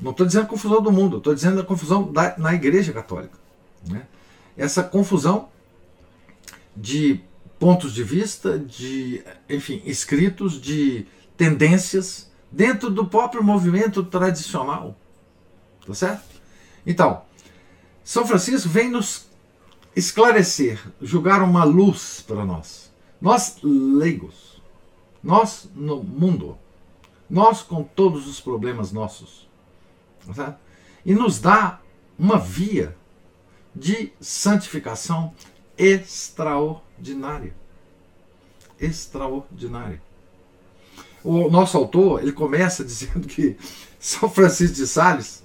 Não 0.00 0.12
estou 0.12 0.26
dizendo 0.26 0.44
a 0.44 0.48
confusão 0.48 0.80
do 0.80 0.90
mundo, 0.90 1.18
estou 1.18 1.34
dizendo 1.34 1.60
a 1.60 1.64
confusão 1.64 2.10
da, 2.10 2.36
na 2.38 2.54
Igreja 2.54 2.92
Católica. 2.92 3.38
Né? 3.86 4.06
Essa 4.56 4.82
confusão 4.82 5.48
de 6.74 7.20
pontos 7.60 7.92
de 7.92 8.02
vista, 8.02 8.58
de, 8.58 9.22
enfim, 9.48 9.82
escritos, 9.84 10.58
de 10.58 11.06
tendências 11.36 12.32
dentro 12.50 12.90
do 12.90 13.06
próprio 13.06 13.44
movimento 13.44 14.02
tradicional. 14.02 14.98
Tá 15.86 15.94
certo? 15.94 16.40
Então, 16.86 17.22
São 18.02 18.26
Francisco 18.26 18.68
vem 18.68 18.90
nos 18.90 19.28
esclarecer, 19.94 20.80
julgar 21.02 21.42
uma 21.42 21.62
luz 21.62 22.24
para 22.26 22.46
nós. 22.46 22.90
Nós 23.20 23.58
leigos, 23.62 24.62
nós 25.22 25.68
no 25.74 26.02
mundo, 26.02 26.56
nós 27.28 27.60
com 27.60 27.82
todos 27.82 28.26
os 28.26 28.40
problemas 28.40 28.90
nossos. 28.90 29.46
Tá 30.26 30.32
certo? 30.32 30.58
E 31.04 31.14
nos 31.14 31.38
dá 31.38 31.78
uma 32.18 32.38
via 32.38 32.96
de 33.76 34.12
santificação 34.18 35.34
extraordinária. 35.76 36.89
Extraordinária. 38.78 40.00
O 41.22 41.50
nosso 41.50 41.76
autor 41.76 42.22
ele 42.22 42.32
começa 42.32 42.82
dizendo 42.84 43.26
que 43.26 43.56
São 43.98 44.28
Francisco 44.28 44.76
de 44.76 44.86
Sales 44.86 45.44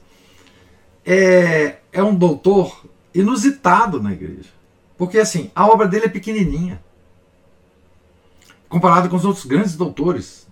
é, 1.06 1.78
é 1.92 2.04
um 2.04 2.16
doutor 2.16 2.86
inusitado 3.14 4.02
na 4.02 4.12
igreja. 4.12 4.50
Porque 4.98 5.18
assim, 5.18 5.52
a 5.56 5.68
obra 5.68 5.88
dele 5.88 6.06
é 6.06 6.10
pequenininha. 6.10 6.84
Comparado 8.70 9.10
com 9.10 9.16
os 9.16 9.26
outros 9.26 9.46
grandes 9.46 9.76
doutores 9.76 10.48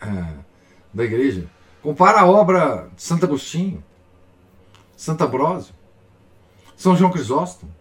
é, 0.00 0.34
da 0.92 1.04
igreja. 1.04 1.46
Compara 1.82 2.20
a 2.20 2.26
obra 2.26 2.90
de 2.94 3.02
Santo 3.02 3.24
Agostinho, 3.24 3.84
Santo 4.96 5.22
Ambrósio, 5.22 5.74
São 6.76 6.96
João 6.96 7.12
Crisóstomo, 7.12 7.72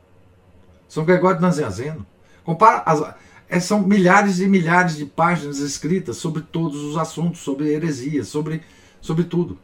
são 0.87 1.03
Gregório 1.03 1.37
de 1.37 1.41
Nazianzeno. 1.41 2.05
Compara 2.47 2.81
as, 2.85 3.03
é, 3.49 3.59
são 3.59 3.81
milhares 3.81 4.39
e 4.39 4.47
milhares 4.47 4.95
de 4.95 5.05
páginas 5.05 5.59
escritas 5.59 6.15
sobre 6.15 6.41
todos 6.41 6.81
os 6.81 6.95
assuntos, 6.95 7.41
sobre 7.41 7.73
heresia, 7.73 8.23
sobre, 8.23 8.63
sobre 9.01 9.25
tudo. 9.25 9.59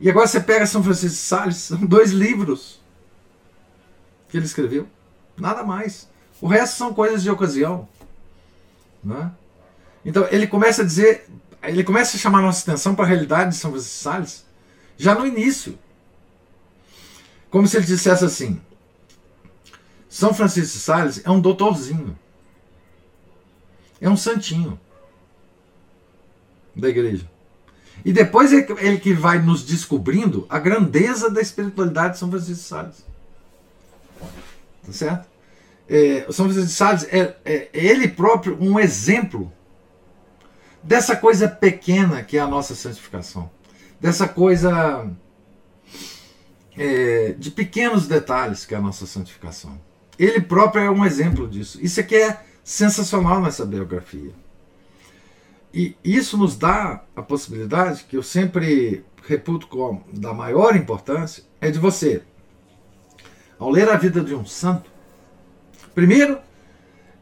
E 0.00 0.10
agora 0.10 0.26
você 0.26 0.40
pega 0.40 0.66
São 0.66 0.82
Francisco 0.82 1.16
de 1.16 1.22
Sales, 1.22 1.56
são 1.70 1.86
dois 1.86 2.10
livros 2.10 2.80
que 4.28 4.36
ele 4.36 4.44
escreveu. 4.44 4.88
Nada 5.36 5.62
mais. 5.62 6.08
O 6.40 6.48
resto 6.48 6.78
são 6.78 6.92
coisas 6.92 7.22
de 7.22 7.30
ocasião. 7.30 7.88
Né? 9.00 9.30
Então 10.04 10.26
ele 10.32 10.48
começa 10.48 10.82
a 10.82 10.84
dizer, 10.84 11.28
ele 11.62 11.84
começa 11.84 12.16
a 12.16 12.18
chamar 12.18 12.42
nossa 12.42 12.68
atenção 12.68 12.96
para 12.96 13.04
a 13.04 13.08
realidade 13.08 13.50
de 13.50 13.56
São 13.56 13.70
Francisco 13.70 13.98
de 13.98 14.02
Sales 14.02 14.44
já 14.98 15.14
no 15.14 15.24
início. 15.24 15.78
Como 17.52 17.68
se 17.68 17.76
ele 17.76 17.86
dissesse 17.86 18.24
assim: 18.24 18.60
são 20.14 20.32
Francisco 20.32 20.74
de 20.74 20.80
Sales 20.84 21.20
é 21.24 21.28
um 21.28 21.40
doutorzinho. 21.40 22.16
É 24.00 24.08
um 24.08 24.16
santinho 24.16 24.78
da 26.72 26.88
igreja. 26.88 27.28
E 28.04 28.12
depois 28.12 28.52
é 28.52 28.64
ele 28.78 29.00
que 29.00 29.12
vai 29.12 29.40
nos 29.40 29.64
descobrindo 29.64 30.46
a 30.48 30.60
grandeza 30.60 31.28
da 31.28 31.40
espiritualidade 31.40 32.12
de 32.12 32.20
São 32.20 32.30
Francisco 32.30 32.54
de 32.54 32.60
Sales. 32.60 33.04
Tá 34.86 34.92
certo? 34.92 35.28
É, 35.88 36.20
São 36.30 36.44
Francisco 36.44 36.68
de 36.68 36.74
Sales 36.74 37.08
é, 37.10 37.36
é, 37.44 37.70
é 37.72 37.84
ele 37.84 38.06
próprio 38.06 38.56
um 38.60 38.78
exemplo 38.78 39.52
dessa 40.80 41.16
coisa 41.16 41.48
pequena 41.48 42.22
que 42.22 42.38
é 42.38 42.40
a 42.40 42.46
nossa 42.46 42.76
santificação. 42.76 43.50
Dessa 44.00 44.28
coisa 44.28 45.10
é, 46.78 47.34
de 47.36 47.50
pequenos 47.50 48.06
detalhes 48.06 48.64
que 48.64 48.76
é 48.76 48.78
a 48.78 48.80
nossa 48.80 49.06
santificação. 49.06 49.76
Ele 50.18 50.40
próprio 50.40 50.84
é 50.84 50.90
um 50.90 51.04
exemplo 51.04 51.48
disso. 51.48 51.78
Isso 51.82 52.00
aqui 52.00 52.16
é 52.16 52.40
sensacional 52.62 53.40
nessa 53.40 53.66
biografia. 53.66 54.32
E 55.72 55.96
isso 56.04 56.38
nos 56.38 56.56
dá 56.56 57.02
a 57.16 57.22
possibilidade, 57.22 58.04
que 58.04 58.16
eu 58.16 58.22
sempre 58.22 59.04
reputo 59.26 59.66
como 59.66 60.04
da 60.12 60.32
maior 60.32 60.76
importância, 60.76 61.42
é 61.60 61.70
de 61.70 61.78
você, 61.78 62.22
ao 63.58 63.70
ler 63.70 63.88
a 63.88 63.96
vida 63.96 64.20
de 64.20 64.34
um 64.34 64.46
santo, 64.46 64.90
primeiro, 65.94 66.38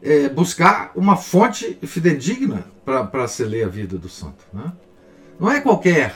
é, 0.03 0.29
buscar 0.29 0.91
uma 0.95 1.15
fonte 1.15 1.79
fidedigna 1.83 2.67
para 2.85 3.27
se 3.27 3.43
ler 3.43 3.63
a 3.65 3.69
vida 3.69 3.97
do 3.97 4.09
santo. 4.09 4.45
Né? 4.53 4.71
Não 5.39 5.49
é 5.49 5.61
qualquer 5.61 6.15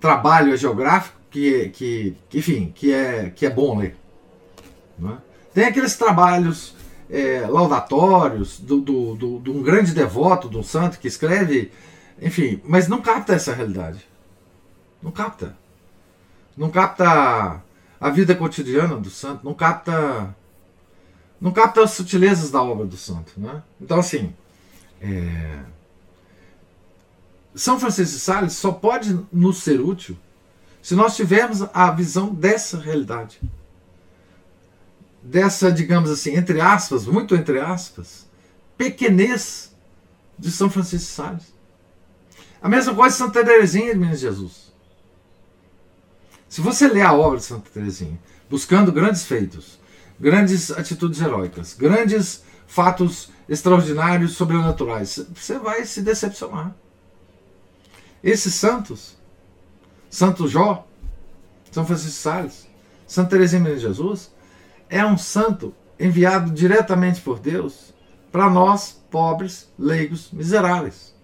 trabalho 0.00 0.56
geográfico 0.56 1.16
que, 1.30 1.70
que, 1.70 2.16
que, 2.28 2.38
enfim, 2.38 2.72
que 2.74 2.92
é, 2.92 3.30
que 3.30 3.46
é 3.46 3.50
bom 3.50 3.78
ler. 3.78 3.96
Não 4.98 5.12
é? 5.14 5.27
Tem 5.58 5.66
aqueles 5.66 5.96
trabalhos 5.96 6.72
é, 7.10 7.44
laudatórios 7.48 8.60
do, 8.60 8.80
do, 8.80 9.16
do, 9.16 9.40
de 9.40 9.50
um 9.50 9.60
grande 9.60 9.92
devoto, 9.92 10.48
de 10.48 10.56
um 10.56 10.62
santo 10.62 11.00
que 11.00 11.08
escreve, 11.08 11.72
enfim, 12.22 12.62
mas 12.64 12.86
não 12.86 13.02
capta 13.02 13.34
essa 13.34 13.52
realidade. 13.52 14.06
Não 15.02 15.10
capta. 15.10 15.56
Não 16.56 16.70
capta 16.70 17.60
a 18.00 18.08
vida 18.08 18.36
cotidiana 18.36 18.94
do 18.94 19.10
santo, 19.10 19.44
não 19.44 19.52
capta 19.52 20.32
não 21.40 21.50
capta 21.50 21.82
as 21.82 21.90
sutilezas 21.90 22.52
da 22.52 22.62
obra 22.62 22.86
do 22.86 22.96
santo. 22.96 23.32
Né? 23.36 23.60
Então, 23.80 23.98
assim, 23.98 24.32
é... 25.00 25.58
São 27.52 27.80
Francisco 27.80 28.14
de 28.14 28.20
Sales 28.20 28.52
só 28.52 28.70
pode 28.70 29.26
nos 29.32 29.58
ser 29.64 29.80
útil 29.80 30.16
se 30.80 30.94
nós 30.94 31.16
tivermos 31.16 31.62
a 31.74 31.90
visão 31.90 32.32
dessa 32.32 32.78
realidade 32.78 33.40
dessa, 35.28 35.70
digamos 35.70 36.10
assim, 36.10 36.34
entre 36.34 36.60
aspas, 36.60 37.04
muito 37.04 37.34
entre 37.34 37.60
aspas, 37.60 38.26
pequenez 38.78 39.74
de 40.38 40.50
São 40.50 40.70
Francisco 40.70 41.06
de 41.06 41.12
Sales. 41.12 41.54
A 42.62 42.68
mesma 42.68 42.94
coisa 42.94 43.14
de 43.14 43.18
Santa 43.18 43.44
Teresinha 43.44 43.92
de 43.92 43.98
Minas 43.98 44.20
Jesus. 44.20 44.72
Se 46.48 46.62
você 46.62 46.88
ler 46.88 47.02
a 47.02 47.12
obra 47.12 47.38
de 47.38 47.44
Santa 47.44 47.68
Teresinha, 47.70 48.18
buscando 48.48 48.90
grandes 48.90 49.24
feitos, 49.24 49.78
grandes 50.18 50.70
atitudes 50.70 51.20
heróicas, 51.20 51.74
grandes 51.74 52.42
fatos 52.66 53.30
extraordinários, 53.48 54.32
sobrenaturais, 54.32 55.20
você 55.34 55.58
vai 55.58 55.84
se 55.84 56.00
decepcionar. 56.00 56.74
Esses 58.24 58.54
santos, 58.54 59.16
Santo 60.08 60.48
Jó, 60.48 60.86
São 61.70 61.84
Francisco 61.84 62.12
de 62.12 62.16
Sales, 62.16 62.68
Santa 63.06 63.30
Teresinha 63.30 63.62
de 63.74 63.78
Jesus, 63.78 64.30
é 64.88 65.04
um 65.04 65.18
santo 65.18 65.74
enviado 65.98 66.50
diretamente 66.50 67.20
por 67.20 67.38
Deus 67.38 67.92
para 68.30 68.48
nós, 68.48 69.02
pobres, 69.10 69.70
leigos, 69.78 70.30
miseráveis. 70.30 71.14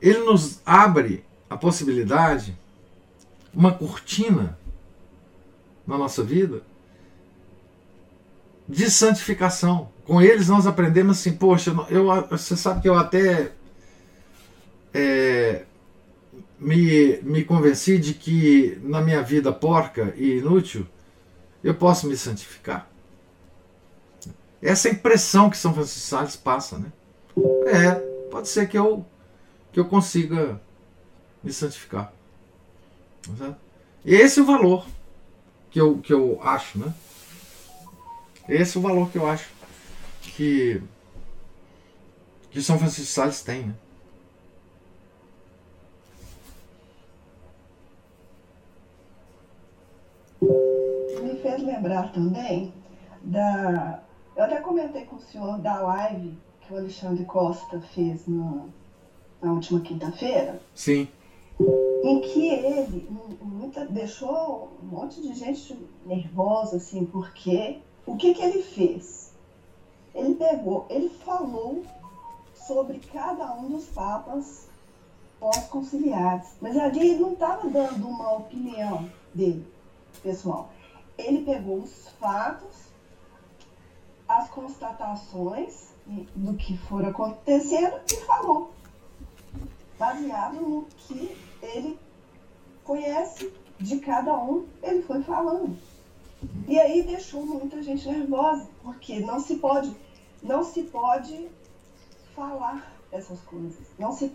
Ele 0.00 0.18
nos 0.20 0.60
abre 0.64 1.24
a 1.48 1.56
possibilidade, 1.56 2.56
uma 3.54 3.72
cortina 3.72 4.58
na 5.86 5.96
nossa 5.98 6.22
vida 6.22 6.62
de 8.68 8.90
santificação. 8.90 9.90
Com 10.04 10.20
eles 10.20 10.48
nós 10.48 10.66
aprendemos 10.66 11.20
assim, 11.20 11.32
poxa, 11.32 11.72
eu, 11.90 12.06
você 12.28 12.56
sabe 12.56 12.80
que 12.80 12.88
eu 12.88 12.94
até 12.94 13.52
é, 14.94 15.64
me, 16.58 17.18
me 17.22 17.44
convenci 17.44 17.98
de 17.98 18.14
que 18.14 18.80
na 18.82 19.00
minha 19.00 19.22
vida 19.22 19.52
porca 19.52 20.14
e 20.16 20.38
inútil 20.38 20.86
eu 21.62 21.74
posso 21.74 22.06
me 22.06 22.16
santificar. 22.16 22.88
essa 24.60 24.88
impressão 24.88 25.50
que 25.50 25.56
São 25.56 25.74
Francisco 25.74 26.00
de 26.00 26.06
Sales 26.06 26.36
passa, 26.36 26.78
né? 26.78 26.92
É, 27.66 27.94
pode 28.30 28.48
ser 28.48 28.68
que 28.68 28.78
eu 28.78 29.04
que 29.72 29.80
eu 29.80 29.86
consiga 29.86 30.60
me 31.42 31.52
santificar. 31.52 32.12
Tá 33.38 33.56
Esse 34.04 34.40
é 34.40 34.42
o 34.42 34.46
valor 34.46 34.86
que 35.70 35.80
eu, 35.80 35.98
que 35.98 36.12
eu 36.12 36.38
acho, 36.42 36.78
né? 36.78 36.92
Esse 38.48 38.76
é 38.76 38.80
o 38.80 38.82
valor 38.82 39.10
que 39.10 39.16
eu 39.16 39.26
acho 39.26 39.48
que, 40.20 40.82
que 42.50 42.62
São 42.62 42.78
Francisco 42.78 43.02
de 43.02 43.08
Sales 43.08 43.42
tem, 43.42 43.62
né? 43.62 43.74
Me 50.42 50.71
fez 51.42 51.62
lembrar 51.62 52.12
também 52.12 52.72
da. 53.22 54.02
Eu 54.34 54.44
até 54.44 54.60
comentei 54.60 55.04
com 55.04 55.16
o 55.16 55.20
senhor 55.20 55.58
da 55.58 55.80
live 55.80 56.38
que 56.60 56.72
o 56.72 56.76
Alexandre 56.76 57.24
Costa 57.24 57.80
fez 57.94 58.26
no, 58.26 58.70
na 59.42 59.52
última 59.52 59.80
quinta-feira. 59.80 60.60
Sim. 60.74 61.08
Em 62.02 62.20
que 62.20 62.48
ele 62.48 63.06
muita, 63.42 63.84
deixou 63.84 64.72
um 64.82 64.86
monte 64.86 65.20
de 65.20 65.34
gente 65.34 65.78
nervosa, 66.06 66.76
assim, 66.76 67.04
porque 67.04 67.78
o 68.06 68.16
que, 68.16 68.34
que 68.34 68.42
ele 68.42 68.62
fez? 68.62 69.32
Ele 70.14 70.34
pegou, 70.34 70.86
ele 70.88 71.08
falou 71.08 71.84
sobre 72.54 72.98
cada 73.12 73.54
um 73.54 73.68
dos 73.70 73.84
papas 73.86 74.68
pós-conciliares. 75.38 76.48
Mas 76.60 76.76
ali 76.76 77.00
ele 77.00 77.20
não 77.20 77.32
estava 77.32 77.68
dando 77.68 78.06
uma 78.08 78.34
opinião 78.34 79.08
dele, 79.34 79.66
pessoal. 80.22 80.70
Ele 81.26 81.44
pegou 81.44 81.78
os 81.78 82.08
fatos, 82.20 82.88
as 84.28 84.48
constatações 84.50 85.92
do 86.06 86.54
que 86.54 86.76
for 86.76 87.04
acontecendo 87.04 88.00
e 88.10 88.16
falou 88.16 88.72
baseado 89.98 90.54
no 90.54 90.84
que 90.98 91.36
ele 91.62 91.98
conhece 92.82 93.52
de 93.78 94.00
cada 94.00 94.36
um, 94.36 94.66
ele 94.82 95.02
foi 95.02 95.22
falando. 95.22 95.76
E 96.66 96.78
aí 96.78 97.02
deixou 97.02 97.46
muita 97.46 97.80
gente 97.82 98.08
nervosa, 98.08 98.68
porque 98.82 99.20
não 99.20 99.38
se 99.38 99.56
pode, 99.56 99.94
não 100.42 100.64
se 100.64 100.82
pode 100.84 101.48
falar 102.34 102.92
essas 103.12 103.40
coisas. 103.42 103.86
Não 103.96 104.12
se 104.12 104.32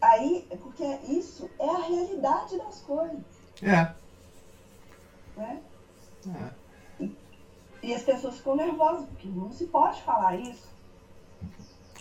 aí, 0.00 0.46
porque 0.62 0.84
isso 1.08 1.50
é 1.58 1.68
a 1.68 1.82
realidade 1.82 2.56
das 2.56 2.80
coisas. 2.80 3.20
É. 3.62 3.94
Né? 5.36 5.62
É. 6.28 7.04
E, 7.04 7.16
e 7.82 7.94
as 7.94 8.02
pessoas 8.02 8.36
ficam 8.38 8.56
nervosas, 8.56 9.06
porque 9.06 9.28
não 9.28 9.50
se 9.52 9.66
pode 9.66 10.02
falar 10.02 10.36
isso. 10.36 10.68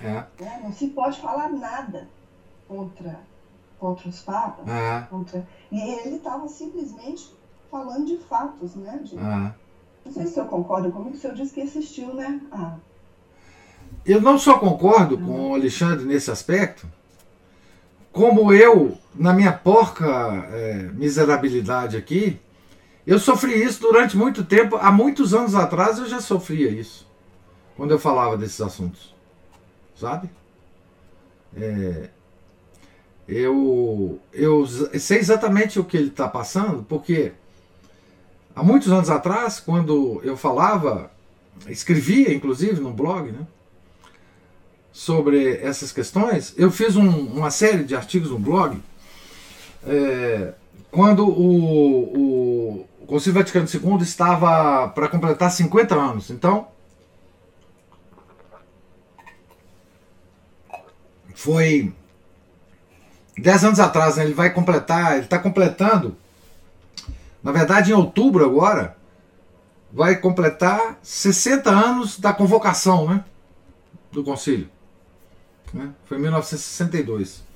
É. 0.01 0.25
Né? 0.39 0.61
Não 0.63 0.71
se 0.71 0.87
pode 0.87 1.19
falar 1.19 1.49
nada 1.49 2.07
contra, 2.67 3.19
contra 3.79 4.09
os 4.09 4.21
papas. 4.21 4.67
É. 4.67 5.07
Contra, 5.09 5.47
e 5.71 5.79
ele 5.79 6.17
estava 6.17 6.47
simplesmente 6.47 7.33
falando 7.69 8.05
de 8.05 8.17
fatos, 8.17 8.75
né? 8.75 8.99
De, 9.03 9.17
É. 9.17 9.53
Não 10.05 10.13
sei 10.13 10.23
se 10.23 10.31
o 10.31 10.33
senhor 10.35 10.49
concorda 10.49 10.89
comigo, 10.89 11.15
o 11.15 11.19
senhor 11.19 11.35
disse 11.35 11.53
que 11.53 11.61
assistiu, 11.61 12.13
né? 12.13 12.41
Ah, 12.51 12.77
Eu 14.05 14.21
não 14.21 14.39
só 14.39 14.57
concordo 14.57 15.17
com 15.17 15.51
o 15.51 15.55
Alexandre 15.55 16.05
nesse 16.05 16.31
aspecto, 16.31 16.87
como 18.11 18.51
eu, 18.51 18.97
na 19.13 19.33
minha 19.33 19.51
porca 19.51 20.07
é, 20.51 20.89
miserabilidade 20.93 21.95
aqui, 21.97 22.39
eu 23.09 23.17
sofri 23.17 23.59
isso 23.63 23.81
durante 23.81 24.15
muito 24.15 24.43
tempo. 24.43 24.77
Há 24.77 24.91
muitos 24.91 25.33
anos 25.33 25.55
atrás 25.55 25.97
eu 25.97 26.07
já 26.07 26.21
sofria 26.21 26.69
isso, 26.69 27.07
quando 27.75 27.89
eu 27.89 27.97
falava 27.97 28.37
desses 28.37 28.61
assuntos. 28.61 29.15
Sabe? 29.95 30.29
É, 31.57 32.09
eu, 33.27 34.19
eu 34.31 34.63
sei 34.67 35.17
exatamente 35.17 35.79
o 35.79 35.83
que 35.83 35.97
ele 35.97 36.09
está 36.09 36.27
passando, 36.27 36.83
porque 36.83 37.31
há 38.55 38.61
muitos 38.61 38.91
anos 38.91 39.09
atrás, 39.09 39.59
quando 39.59 40.21
eu 40.23 40.37
falava, 40.37 41.09
escrevia 41.67 42.31
inclusive 42.31 42.79
no 42.79 42.93
blog, 42.93 43.31
né? 43.31 43.47
sobre 44.93 45.55
essas 45.63 45.91
questões, 45.91 46.53
eu 46.55 46.69
fiz 46.69 46.95
um, 46.95 47.09
uma 47.09 47.49
série 47.49 47.83
de 47.83 47.95
artigos 47.95 48.29
no 48.29 48.37
blog 48.37 48.79
é, 49.83 50.53
quando 50.91 51.27
o, 51.27 52.81
o 52.81 52.88
Concílio 53.09 53.39
Vaticano 53.39 53.67
II 53.67 54.03
estava 54.03 54.87
para 54.89 55.07
completar 55.07 55.49
50 55.49 55.95
anos. 55.95 56.29
Então, 56.29 56.67
foi 61.33 61.91
10 63.35 63.63
anos 63.63 63.79
atrás, 63.79 64.17
né, 64.17 64.25
ele 64.25 64.35
vai 64.35 64.53
completar, 64.53 65.13
ele 65.13 65.23
está 65.23 65.39
completando, 65.39 66.15
na 67.41 67.51
verdade 67.51 67.89
em 67.89 67.95
outubro 67.95 68.45
agora, 68.45 68.95
vai 69.91 70.15
completar 70.17 70.99
60 71.01 71.67
anos 71.67 72.19
da 72.19 72.31
convocação 72.31 73.09
né, 73.09 73.25
do 74.11 74.23
Concílio. 74.23 74.69
Né? 75.73 75.89
Foi 76.05 76.19
em 76.19 76.21
1962. 76.21 77.48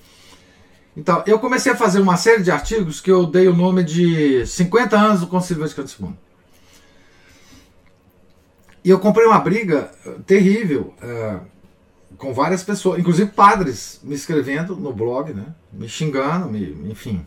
Então, 0.96 1.24
eu 1.26 1.40
comecei 1.40 1.72
a 1.72 1.76
fazer 1.76 2.00
uma 2.00 2.18
série 2.18 2.44
de 2.44 2.52
artigos 2.52 3.02
que 3.02 3.12
eu 3.12 3.26
dei 3.26 3.48
o 3.48 3.56
nome 3.56 3.84
de 3.84 4.46
50 4.46 4.96
anos 4.96 5.22
do 5.22 5.28
Concílio 5.28 5.64
Vaticano 5.64 5.90
II. 6.00 6.14
E 8.84 8.90
eu 8.90 9.00
comprei 9.00 9.26
uma 9.26 9.40
briga 9.40 9.92
terrível 10.26 10.94
é, 11.02 11.40
com 12.18 12.34
várias 12.34 12.64
pessoas, 12.64 13.00
inclusive 13.00 13.32
padres 13.32 14.00
me 14.04 14.14
escrevendo 14.14 14.76
no 14.76 14.94
blog, 14.94 15.34
né? 15.34 15.56
me 15.72 15.88
xingando, 15.88 16.50
me, 16.50 16.92
enfim, 16.92 17.26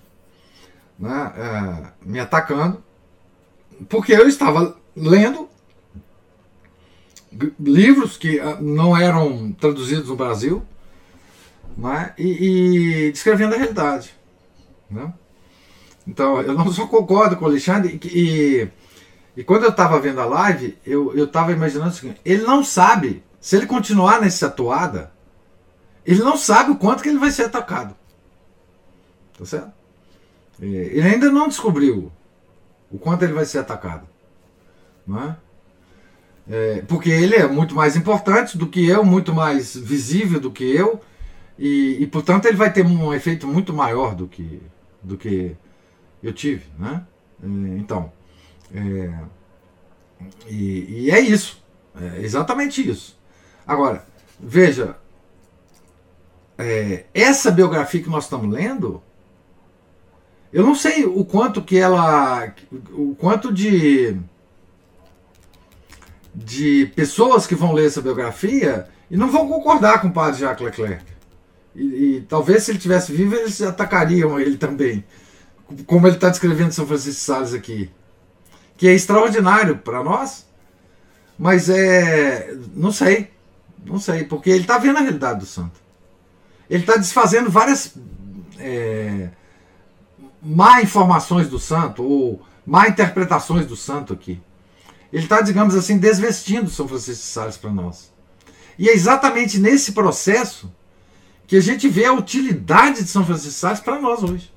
né? 0.98 1.32
é, 1.36 2.06
me 2.08 2.20
atacando, 2.20 2.82
porque 3.88 4.12
eu 4.12 4.28
estava 4.28 4.76
lendo 4.94 5.48
livros 7.58 8.16
que 8.16 8.40
não 8.60 8.96
eram 8.96 9.52
traduzidos 9.52 10.08
no 10.08 10.16
Brasil, 10.16 10.62
né? 11.76 12.14
e, 12.16 13.06
e 13.06 13.12
descrevendo 13.12 13.54
a 13.54 13.58
realidade. 13.58 14.14
Né? 14.90 15.12
Então, 16.06 16.40
eu 16.40 16.54
não 16.54 16.70
só 16.72 16.86
concordo 16.86 17.36
com 17.36 17.44
o 17.44 17.48
Alexandre, 17.48 18.00
e, 18.04 18.68
e, 19.36 19.44
quando 19.44 19.64
eu 19.64 19.70
estava 19.70 20.00
vendo 20.00 20.20
a 20.20 20.24
live, 20.24 20.78
eu 20.86 21.24
estava 21.24 21.52
imaginando 21.52 21.90
o 21.90 21.94
seguinte: 21.94 22.20
ele 22.24 22.44
não 22.44 22.62
sabe, 22.62 23.24
se 23.40 23.56
ele 23.56 23.66
continuar 23.66 24.20
nessa 24.20 24.46
atuada, 24.46 25.12
ele 26.04 26.20
não 26.20 26.36
sabe 26.36 26.70
o 26.70 26.76
quanto 26.76 27.02
que 27.02 27.08
ele 27.08 27.18
vai 27.18 27.30
ser 27.30 27.44
atacado. 27.44 27.96
Tá 29.36 29.44
certo? 29.44 29.72
Ele 30.60 31.02
ainda 31.02 31.30
não 31.30 31.48
descobriu 31.48 32.10
o 32.90 32.98
quanto 32.98 33.24
ele 33.24 33.32
vai 33.32 33.44
ser 33.44 33.58
atacado. 33.58 34.06
Não 35.06 35.22
é? 35.22 35.36
É, 36.48 36.82
porque 36.86 37.10
ele 37.10 37.34
é 37.34 37.46
muito 37.46 37.74
mais 37.74 37.96
importante 37.96 38.56
do 38.56 38.68
que 38.68 38.88
eu, 38.88 39.04
muito 39.04 39.34
mais 39.34 39.76
visível 39.76 40.38
do 40.38 40.50
que 40.50 40.64
eu, 40.64 41.00
e, 41.58 42.02
e, 42.02 42.06
portanto 42.06 42.46
ele 42.46 42.56
vai 42.56 42.72
ter 42.72 42.84
um 42.84 43.12
efeito 43.14 43.46
muito 43.46 43.72
maior 43.72 44.14
do 44.14 44.28
que, 44.28 44.62
do 45.02 45.16
que 45.16 45.56
eu 46.22 46.32
tive. 46.32 46.66
Né? 46.78 47.04
Então, 47.78 48.12
é, 48.74 49.12
e, 50.46 51.04
e, 51.04 51.10
é 51.10 51.20
isso, 51.20 51.62
é 52.00 52.20
exatamente 52.22 52.86
isso. 52.86 53.18
Agora, 53.66 54.06
veja, 54.38 54.96
é, 56.58 57.04
essa 57.12 57.50
biografia 57.50 58.02
que 58.02 58.08
nós 58.08 58.24
estamos 58.24 58.52
lendo, 58.52 59.02
eu 60.52 60.64
não 60.64 60.74
sei 60.74 61.04
o 61.04 61.24
quanto 61.24 61.62
que 61.62 61.76
ela. 61.76 62.52
o 62.92 63.14
quanto 63.14 63.52
de. 63.52 64.16
de 66.34 66.86
pessoas 66.94 67.46
que 67.46 67.54
vão 67.54 67.72
ler 67.72 67.86
essa 67.86 68.00
biografia 68.00 68.88
e 69.10 69.16
não 69.16 69.30
vão 69.30 69.48
concordar 69.48 70.00
com 70.00 70.08
o 70.08 70.12
padre 70.12 70.40
Jacques 70.40 70.64
Leclerc. 70.64 71.15
E, 71.76 72.16
e 72.16 72.20
talvez 72.22 72.62
se 72.62 72.70
ele 72.70 72.78
tivesse 72.78 73.12
vivo, 73.12 73.34
eles 73.34 73.60
atacariam 73.60 74.40
ele 74.40 74.56
também. 74.56 75.04
Como 75.86 76.06
ele 76.06 76.16
está 76.16 76.30
descrevendo 76.30 76.72
São 76.72 76.86
Francisco 76.86 77.10
de 77.10 77.16
Sales 77.20 77.52
aqui. 77.52 77.90
Que 78.76 78.88
é 78.88 78.94
extraordinário 78.94 79.78
para 79.78 80.02
nós, 80.02 80.46
mas 81.38 81.68
é. 81.68 82.54
não 82.74 82.90
sei. 82.90 83.30
Não 83.84 83.98
sei, 84.00 84.24
porque 84.24 84.50
ele 84.50 84.62
está 84.62 84.78
vendo 84.78 84.96
a 84.98 85.02
realidade 85.02 85.40
do 85.40 85.46
santo. 85.46 85.78
Ele 86.68 86.82
está 86.82 86.96
desfazendo 86.96 87.50
várias. 87.50 87.94
É, 88.58 89.28
má 90.42 90.82
informações 90.82 91.48
do 91.48 91.58
santo, 91.58 92.02
ou 92.02 92.42
má 92.66 92.88
interpretações 92.88 93.66
do 93.66 93.76
santo 93.76 94.12
aqui. 94.12 94.40
Ele 95.12 95.24
está, 95.24 95.40
digamos 95.40 95.74
assim, 95.74 95.98
desvestindo 95.98 96.68
São 96.68 96.88
Francisco 96.88 97.22
de 97.24 97.30
Sales 97.30 97.56
para 97.56 97.70
nós. 97.70 98.12
E 98.78 98.88
é 98.88 98.92
exatamente 98.92 99.58
nesse 99.58 99.92
processo 99.92 100.70
que 101.46 101.56
a 101.56 101.60
gente 101.60 101.88
vê 101.88 102.04
a 102.04 102.12
utilidade 102.12 103.02
de 103.02 103.08
São 103.08 103.24
Francisco 103.24 103.60
Sales 103.60 103.80
para 103.80 104.00
nós 104.00 104.22
hoje. 104.22 104.52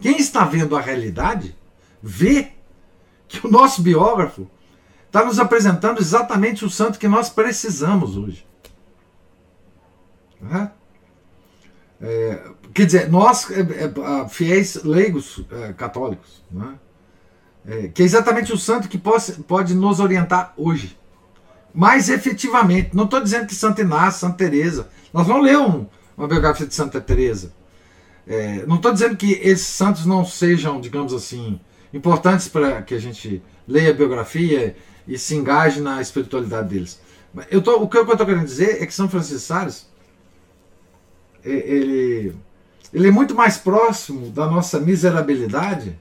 Quem 0.00 0.16
está 0.18 0.44
vendo 0.44 0.76
a 0.76 0.80
realidade 0.80 1.54
vê 2.02 2.52
que 3.28 3.46
o 3.46 3.50
nosso 3.50 3.82
biógrafo 3.82 4.48
está 5.06 5.24
nos 5.24 5.38
apresentando 5.38 6.00
exatamente 6.00 6.64
o 6.64 6.70
santo 6.70 6.98
que 6.98 7.08
nós 7.08 7.28
precisamos 7.28 8.16
hoje. 8.16 8.46
Né? 10.40 10.70
É, 12.00 12.42
quer 12.72 12.86
dizer, 12.86 13.10
nós, 13.10 13.50
é, 13.50 13.60
é, 13.60 14.28
fiéis 14.28 14.82
leigos 14.82 15.44
é, 15.50 15.72
católicos, 15.74 16.42
né? 16.50 16.78
É, 17.66 17.88
que 17.88 18.00
é 18.00 18.06
exatamente 18.06 18.54
o 18.54 18.56
santo 18.56 18.88
que 18.88 18.96
pode, 18.96 19.32
pode 19.42 19.74
nos 19.74 20.00
orientar 20.00 20.54
hoje. 20.56 20.98
Mais 21.74 22.08
efetivamente. 22.08 22.96
Não 22.96 23.04
estou 23.04 23.20
dizendo 23.20 23.46
que 23.46 23.54
Santa 23.54 23.82
Inácio, 23.82 24.20
Santa 24.20 24.38
Teresa. 24.38 24.88
Nós 25.12 25.26
vamos 25.26 25.44
ler 25.44 25.58
um, 25.58 25.86
uma 26.20 26.28
biografia 26.28 26.66
de 26.66 26.74
Santa 26.74 27.00
Teresa. 27.00 27.50
É, 28.26 28.66
não 28.66 28.76
estou 28.76 28.92
dizendo 28.92 29.16
que 29.16 29.32
esses 29.32 29.66
santos 29.66 30.04
não 30.04 30.22
sejam, 30.22 30.78
digamos 30.78 31.14
assim, 31.14 31.58
importantes 31.94 32.46
para 32.46 32.82
que 32.82 32.94
a 32.94 32.98
gente 32.98 33.42
leia 33.66 33.90
a 33.90 33.94
biografia 33.94 34.76
e 35.08 35.16
se 35.16 35.34
engaje 35.34 35.80
na 35.80 36.00
espiritualidade 36.02 36.68
deles. 36.68 37.00
Eu 37.50 37.62
tô, 37.62 37.76
o 37.76 37.88
que 37.88 37.96
eu 37.96 38.02
estou 38.02 38.26
querendo 38.26 38.44
dizer 38.44 38.82
é 38.82 38.86
que 38.86 38.92
São 38.92 39.08
Francisco 39.08 39.40
Sales 39.40 39.88
ele, 41.42 42.36
ele 42.92 43.08
é 43.08 43.10
muito 43.10 43.34
mais 43.34 43.56
próximo 43.56 44.28
da 44.28 44.46
nossa 44.46 44.78
miserabilidade 44.78 45.98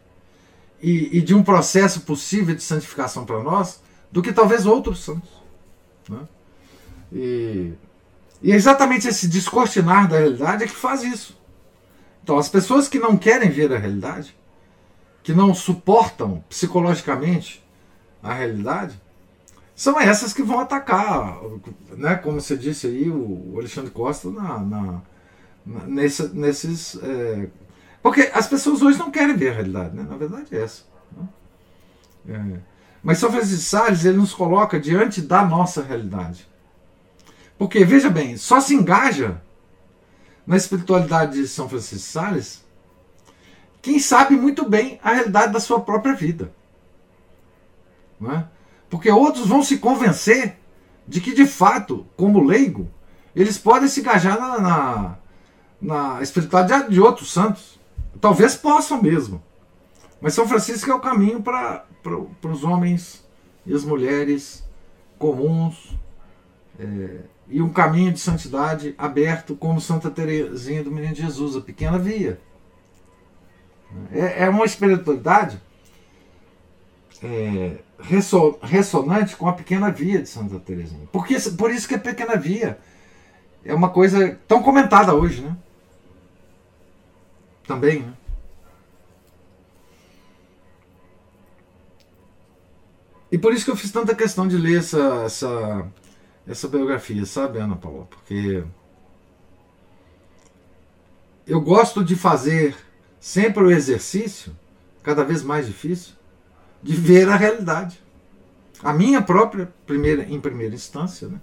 e, 0.82 1.17
e 1.17 1.22
de 1.22 1.34
um 1.34 1.41
processo 1.41 2.01
possível 2.01 2.53
de 2.53 2.61
santificação 2.61 3.26
para 3.26 3.41
nós 3.41 3.82
do 4.11 4.22
que 4.22 4.34
talvez 4.34 4.65
outros 4.65 4.99
santos. 4.99 5.30
Né? 6.09 6.20
E, 7.13 7.74
e 8.42 8.52
é 8.52 8.56
exatamente 8.56 9.08
esse 9.08 9.28
descortinar 9.28 10.08
da 10.08 10.18
realidade 10.18 10.64
é 10.64 10.68
que 10.68 10.76
faz 10.76 11.04
isso. 11.04 11.38
Então, 12.24 12.38
as 12.38 12.48
pessoas 12.48 12.88
que 12.88 13.00
não 13.00 13.18
querem 13.18 13.50
ver 13.50 13.74
a 13.74 13.78
realidade, 13.78 14.36
que 15.24 15.34
não 15.34 15.54
suportam 15.54 16.44
psicologicamente 16.48 17.64
a 18.22 18.34
realidade, 18.34 19.00
são 19.76 20.00
essas 20.00 20.34
que 20.34 20.44
vão 20.44 20.60
atacar, 20.60 21.40
né, 21.98 22.16
como 22.16 22.42
você 22.42 22.58
disse 22.58 22.88
aí, 22.88 23.10
o 23.10 23.56
Alexandre 23.58 23.92
Costa, 23.92 24.30
na, 24.30 24.60
na, 24.60 25.02
nesse, 25.88 26.28
nesses. 26.36 27.00
É... 27.02 27.48
Porque 28.02 28.30
as 28.34 28.48
pessoas 28.48 28.82
hoje 28.82 28.98
não 28.98 29.12
querem 29.12 29.36
ver 29.36 29.52
a 29.52 29.54
realidade, 29.54 29.96
né? 29.96 30.06
na 30.10 30.18
verdade 30.18 30.56
é 30.56 30.64
essa. 30.64 30.84
Né? 31.16 31.28
É. 32.30 32.60
Mas 33.02 33.20
São 33.20 33.32
Francisco 33.32 33.58
de 33.58 33.64
Sales 33.64 34.06
ele 34.06 34.18
nos 34.18 34.34
coloca 34.34 34.80
diante 34.80 35.22
da 35.22 35.46
nossa 35.46 35.82
realidade. 35.82 36.49
Porque, 37.60 37.84
veja 37.84 38.10
bem, 38.10 38.38
só 38.38 38.62
se 38.62 38.74
engaja 38.74 39.41
na 40.47 40.55
espiritualidade 40.55 41.34
de 41.34 41.45
São 41.45 41.68
Francisco 41.68 41.97
de 41.97 42.01
Sales 42.01 42.66
quem 43.82 43.99
sabe 43.99 44.36
muito 44.36 44.68
bem 44.68 44.97
a 45.03 45.14
realidade 45.14 45.51
da 45.51 45.60
sua 45.60 45.82
própria 45.82 46.14
vida. 46.14 46.53
Não 48.18 48.32
é? 48.32 48.47
Porque 48.89 49.12
outros 49.12 49.45
vão 49.45 49.62
se 49.62 49.78
convencer 49.78 50.57
de 51.05 51.20
que, 51.20 51.34
de 51.34 51.45
fato, 51.45 52.05
como 52.16 52.43
leigo, 52.43 52.89
eles 53.36 53.57
podem 53.57 53.89
se 53.89 53.99
engajar 53.99 54.39
na, 54.39 54.60
na, 54.60 55.18
na 55.82 56.22
espiritualidade 56.22 56.93
de 56.93 57.01
outros 57.01 57.32
santos. 57.32 57.78
Talvez 58.22 58.55
possam 58.55 59.01
mesmo. 59.01 59.43
Mas 60.22 60.34
São 60.34 60.47
Francisco 60.47 60.89
é 60.89 60.95
o 60.95 60.99
caminho 60.99 61.41
para 61.41 61.86
os 62.43 62.64
homens 62.64 63.22
e 63.66 63.74
as 63.74 63.84
mulheres 63.84 64.64
comuns 65.18 65.97
é, 66.80 67.20
e 67.50 67.62
um 67.62 67.70
caminho 67.70 68.12
de 68.12 68.20
santidade 68.20 68.93
aberto 68.97 69.56
como 69.56 69.82
Santa 69.82 70.10
Teresinha 70.10 70.84
do 70.84 70.91
Menino 70.91 71.16
Jesus, 71.16 71.56
a 71.56 71.62
pequena 71.62 71.97
via. 71.97 72.39
É, 74.12 74.45
é 74.45 74.50
uma 74.50 74.66
espiritualidade 74.66 75.60
é, 77.24 77.78
ressonante 78.62 79.36
com 79.36 79.47
a 79.47 79.54
pequena 79.54 79.91
via 79.91 80.22
de 80.22 80.30
Santa 80.30 80.60
Teresinha. 80.60 81.08
Porque, 81.12 81.39
por 81.58 81.72
isso 81.72 81.88
que 81.88 81.95
a 81.95 82.00
pequena 82.00 82.36
via 82.36 82.78
é 83.66 83.74
uma 83.74 83.89
coisa 83.89 84.38
tão 84.47 84.62
comentada 84.62 85.16
hoje, 85.16 85.41
né? 85.41 85.58
também. 87.70 88.00
Né? 88.00 88.14
E 93.32 93.38
por 93.38 93.54
isso 93.54 93.64
que 93.64 93.70
eu 93.70 93.76
fiz 93.76 93.91
tanta 93.91 94.16
questão 94.16 94.47
de 94.47 94.58
ler 94.58 94.80
essa, 94.80 95.24
essa, 95.24 95.88
essa 96.50 96.68
biografia, 96.68 97.24
sabe, 97.26 97.60
Ana 97.60 97.76
Paula? 97.76 98.06
Porque 98.06 98.64
eu 101.45 101.62
gosto 101.62 102.04
de 102.04 102.16
fazer 102.16 102.76
sempre 103.20 103.64
o 103.64 103.70
exercício, 103.70 104.52
cada 105.04 105.24
vez 105.24 105.43
mais 105.43 105.68
difícil, 105.68 106.16
de 106.82 106.95
ver 106.95 107.30
a 107.30 107.36
realidade. 107.36 108.02
A 108.82 108.91
minha 108.91 109.22
própria, 109.22 109.72
primeira, 109.86 110.24
em 110.24 110.41
primeira 110.41 110.74
instância, 110.74 111.28
né? 111.28 111.39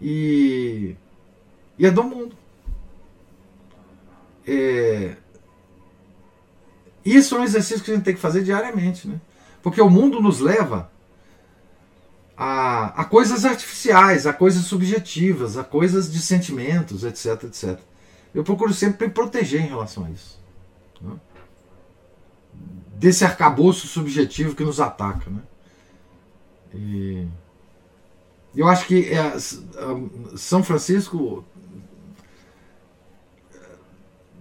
E, 0.00 0.96
e 1.78 1.86
a 1.86 1.90
do 1.90 2.02
mundo. 2.02 2.36
É... 4.44 5.16
Isso 7.04 7.36
é 7.36 7.38
um 7.38 7.44
exercício 7.44 7.84
que 7.84 7.92
a 7.92 7.94
gente 7.94 8.04
tem 8.04 8.14
que 8.14 8.20
fazer 8.20 8.42
diariamente, 8.42 9.06
né? 9.06 9.20
Porque 9.62 9.80
o 9.80 9.88
mundo 9.88 10.20
nos 10.20 10.40
leva 10.40 10.90
a, 12.36 13.00
a 13.00 13.04
coisas 13.04 13.44
artificiais, 13.44 14.26
a 14.26 14.32
coisas 14.32 14.64
subjetivas, 14.64 15.56
a 15.56 15.64
coisas 15.64 16.12
de 16.12 16.20
sentimentos, 16.20 17.02
etc, 17.02 17.44
etc. 17.44 17.78
Eu 18.34 18.44
procuro 18.44 18.74
sempre 18.74 19.06
me 19.06 19.12
proteger 19.12 19.62
em 19.62 19.68
relação 19.68 20.04
a 20.04 20.10
isso. 20.10 20.38
Né? 21.00 21.16
Desse 22.96 23.24
arcabouço 23.24 23.86
subjetivo 23.86 24.54
que 24.54 24.64
nos 24.64 24.80
ataca. 24.80 25.30
Né? 25.30 25.42
E 26.74 27.26
eu 28.54 28.68
acho 28.68 28.86
que 28.86 29.10
é, 29.10 29.38
São 30.36 30.62
Francisco 30.62 31.44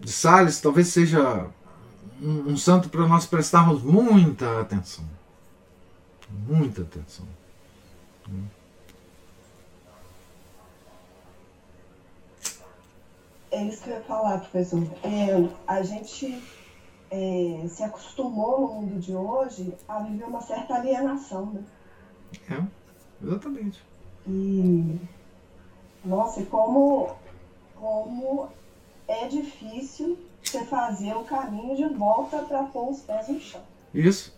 de 0.01 0.11
Sales 0.11 0.59
talvez 0.59 0.89
seja 0.89 1.47
um, 2.21 2.51
um 2.51 2.57
santo 2.57 2.89
para 2.89 3.07
nós 3.07 3.25
prestarmos 3.25 3.81
muita 3.81 4.59
atenção. 4.59 5.05
Muita 6.29 6.81
atenção. 6.81 7.25
É 13.51 13.63
isso 13.63 13.83
que 13.83 13.89
eu 13.89 13.95
ia 13.95 14.01
falar, 14.01 14.39
professor. 14.39 14.83
É, 15.03 15.49
a 15.67 15.81
gente 15.81 16.43
é, 17.09 17.65
se 17.69 17.83
acostumou 17.83 18.61
no 18.61 18.67
mundo 18.67 18.99
de 18.99 19.15
hoje 19.15 19.73
a 19.87 19.99
viver 19.99 20.25
uma 20.25 20.41
certa 20.41 20.75
alienação, 20.75 21.45
né? 21.47 21.63
É, 22.49 22.61
exatamente. 23.23 23.81
E, 24.27 24.99
nossa, 26.03 26.41
e 26.41 26.45
como, 26.47 27.15
como 27.75 28.49
é 29.07 29.27
difícil 29.27 30.17
você 30.43 30.65
fazer 30.65 31.15
o 31.15 31.23
caminho 31.23 31.75
de 31.75 31.85
volta 31.95 32.39
para 32.39 32.63
pôr 32.63 32.89
os 32.89 33.01
pés 33.01 33.27
no 33.29 33.39
chão. 33.39 33.61
Isso. 33.93 34.35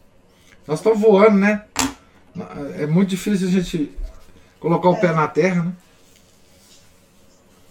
Nós 0.67 0.79
estamos 0.79 0.99
voando, 0.99 1.37
né? 1.37 1.65
É 2.77 2.85
muito 2.85 3.09
difícil 3.09 3.47
a 3.47 3.51
gente 3.51 3.91
colocar 4.59 4.89
o 4.89 4.95
é. 4.95 4.99
pé 4.99 5.11
na 5.11 5.27
terra, 5.27 5.63
né? 5.63 5.73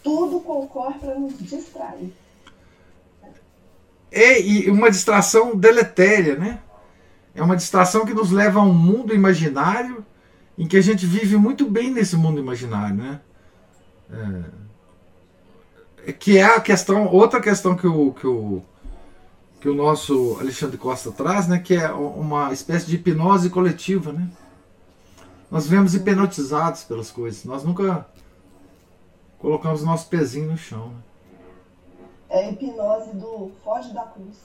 Tudo 0.02 0.40
concorre 0.40 0.98
para 0.98 1.14
nos 1.16 1.38
distrair. 1.38 2.12
É, 4.10 4.40
e 4.40 4.70
uma 4.70 4.90
distração 4.90 5.56
deletéria, 5.56 6.36
né? 6.36 6.60
É 7.34 7.42
uma 7.42 7.56
distração 7.56 8.06
que 8.06 8.14
nos 8.14 8.30
leva 8.30 8.60
a 8.60 8.62
um 8.62 8.72
mundo 8.72 9.14
imaginário 9.14 10.04
em 10.56 10.66
que 10.66 10.76
a 10.76 10.80
gente 10.80 11.04
vive 11.04 11.36
muito 11.36 11.68
bem 11.68 11.90
nesse 11.90 12.16
mundo 12.16 12.40
imaginário, 12.40 12.94
né? 12.94 13.20
É 16.06 16.12
que 16.12 16.38
é 16.38 16.44
a 16.44 16.60
questão, 16.60 17.06
outra 17.08 17.40
questão 17.40 17.76
que 17.76 17.86
o, 17.86 18.12
que 18.12 18.26
o, 18.26 18.62
que 19.60 19.68
o 19.68 19.74
nosso 19.74 20.36
Alexandre 20.40 20.78
Costa 20.78 21.10
traz, 21.10 21.48
né, 21.48 21.58
que 21.58 21.74
é 21.74 21.90
uma 21.90 22.52
espécie 22.52 22.86
de 22.86 22.94
hipnose 22.94 23.50
coletiva. 23.50 24.12
Né? 24.12 24.28
Nós 25.50 25.66
vemos 25.66 25.94
hipnotizados 25.94 26.84
pelas 26.84 27.10
coisas, 27.10 27.44
nós 27.44 27.62
nunca 27.64 28.06
colocamos 29.38 29.82
nosso 29.82 30.08
pezinho 30.08 30.50
no 30.50 30.56
chão. 30.56 30.88
Né? 30.88 30.96
É 32.28 32.44
a 32.46 32.50
hipnose 32.50 33.16
do 33.16 33.52
foge 33.62 33.92
da 33.92 34.02
cruz. 34.02 34.36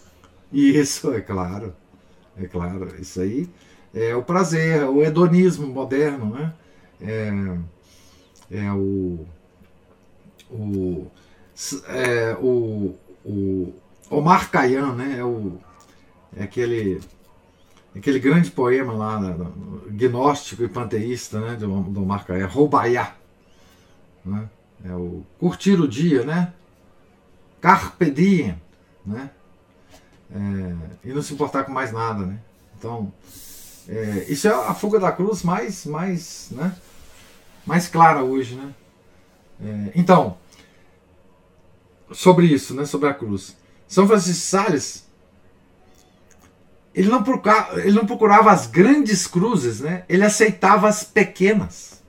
Isso, 0.52 1.12
é 1.14 1.22
claro. 1.22 1.74
É 2.38 2.46
claro. 2.46 2.96
Isso 3.00 3.22
aí 3.22 3.50
é 3.94 4.16
o 4.16 4.24
prazer, 4.24 4.84
o 4.86 5.02
hedonismo 5.02 5.68
moderno, 5.68 6.34
né? 6.34 6.54
É, 7.02 7.58
é 8.52 8.72
o, 8.72 9.26
o 10.50 11.08
é, 11.88 12.34
o, 12.40 12.96
o 13.26 13.74
Omar 14.10 14.50
Khayyam, 14.50 14.96
né? 14.96 15.18
É, 15.20 15.24
o, 15.24 15.58
é 16.36 16.44
aquele, 16.44 17.02
aquele 17.96 18.20
grande 18.20 18.50
poema 18.52 18.94
lá, 18.94 19.20
né, 19.20 19.36
gnóstico 19.90 20.64
e 20.64 20.68
panteísta, 20.70 21.40
né? 21.40 21.56
Do, 21.56 21.82
do 21.82 22.04
Omar 22.04 22.26
Khayyam, 22.26 22.50
Roubayá. 22.50 23.16
Né? 24.24 24.50
É 24.86 24.94
o 24.94 25.24
curtir 25.40 25.80
o 25.80 25.88
dia, 25.88 26.24
né? 26.24 26.54
Carpe 27.60 28.10
diem, 28.10 28.56
né? 29.06 29.30
É, 30.34 31.10
e 31.10 31.14
não 31.14 31.22
se 31.22 31.34
importar 31.34 31.64
com 31.66 31.72
mais 31.72 31.92
nada, 31.92 32.26
né? 32.26 32.40
Então, 32.78 33.12
É, 33.88 34.26
isso 34.30 34.48
é 34.48 34.52
a 34.52 34.74
fuga 34.74 35.00
da 35.00 35.12
cruz 35.12 35.44
mais, 35.44 35.86
mais, 35.86 36.50
né, 36.52 36.74
mais 37.66 37.88
clara 37.88 38.24
hoje. 38.24 38.56
Né? 38.56 38.74
É, 39.60 39.92
então, 39.96 40.38
sobre 42.14 42.46
isso, 42.46 42.74
né, 42.76 42.86
sobre 42.86 43.10
a 43.10 43.14
cruz. 43.14 43.58
São 43.88 44.08
Francisco 44.08 44.46
Sales, 44.46 45.06
ele 46.94 47.10
não, 47.10 47.24
procurava, 47.24 47.80
ele 47.80 47.94
não 47.94 48.06
procurava 48.06 48.52
as 48.52 48.68
grandes 48.68 49.26
cruzes, 49.26 49.80
né? 49.80 50.04
ele 50.10 50.26
aceitava 50.26 50.90
as 50.90 51.04
pequenas. 51.04 52.02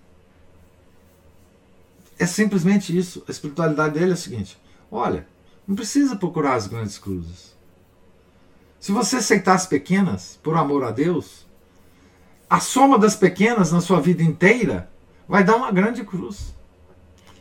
É 2.18 2.26
simplesmente 2.26 2.96
isso. 2.96 3.24
A 3.28 3.30
espiritualidade 3.30 3.94
dele 3.94 4.10
é 4.10 4.14
a 4.14 4.16
seguinte: 4.16 4.58
olha, 4.90 5.26
não 5.66 5.76
precisa 5.76 6.16
procurar 6.16 6.54
as 6.54 6.66
grandes 6.66 6.98
cruzes. 6.98 7.52
Se 8.80 8.90
você 8.90 9.16
aceitar 9.16 9.54
as 9.54 9.66
pequenas, 9.66 10.38
por 10.42 10.56
amor 10.56 10.82
a 10.82 10.90
Deus, 10.90 11.46
a 12.50 12.58
soma 12.58 12.98
das 12.98 13.14
pequenas 13.14 13.70
na 13.70 13.80
sua 13.80 14.00
vida 14.00 14.22
inteira 14.22 14.90
vai 15.28 15.44
dar 15.44 15.56
uma 15.56 15.70
grande 15.70 16.04
cruz. 16.04 16.52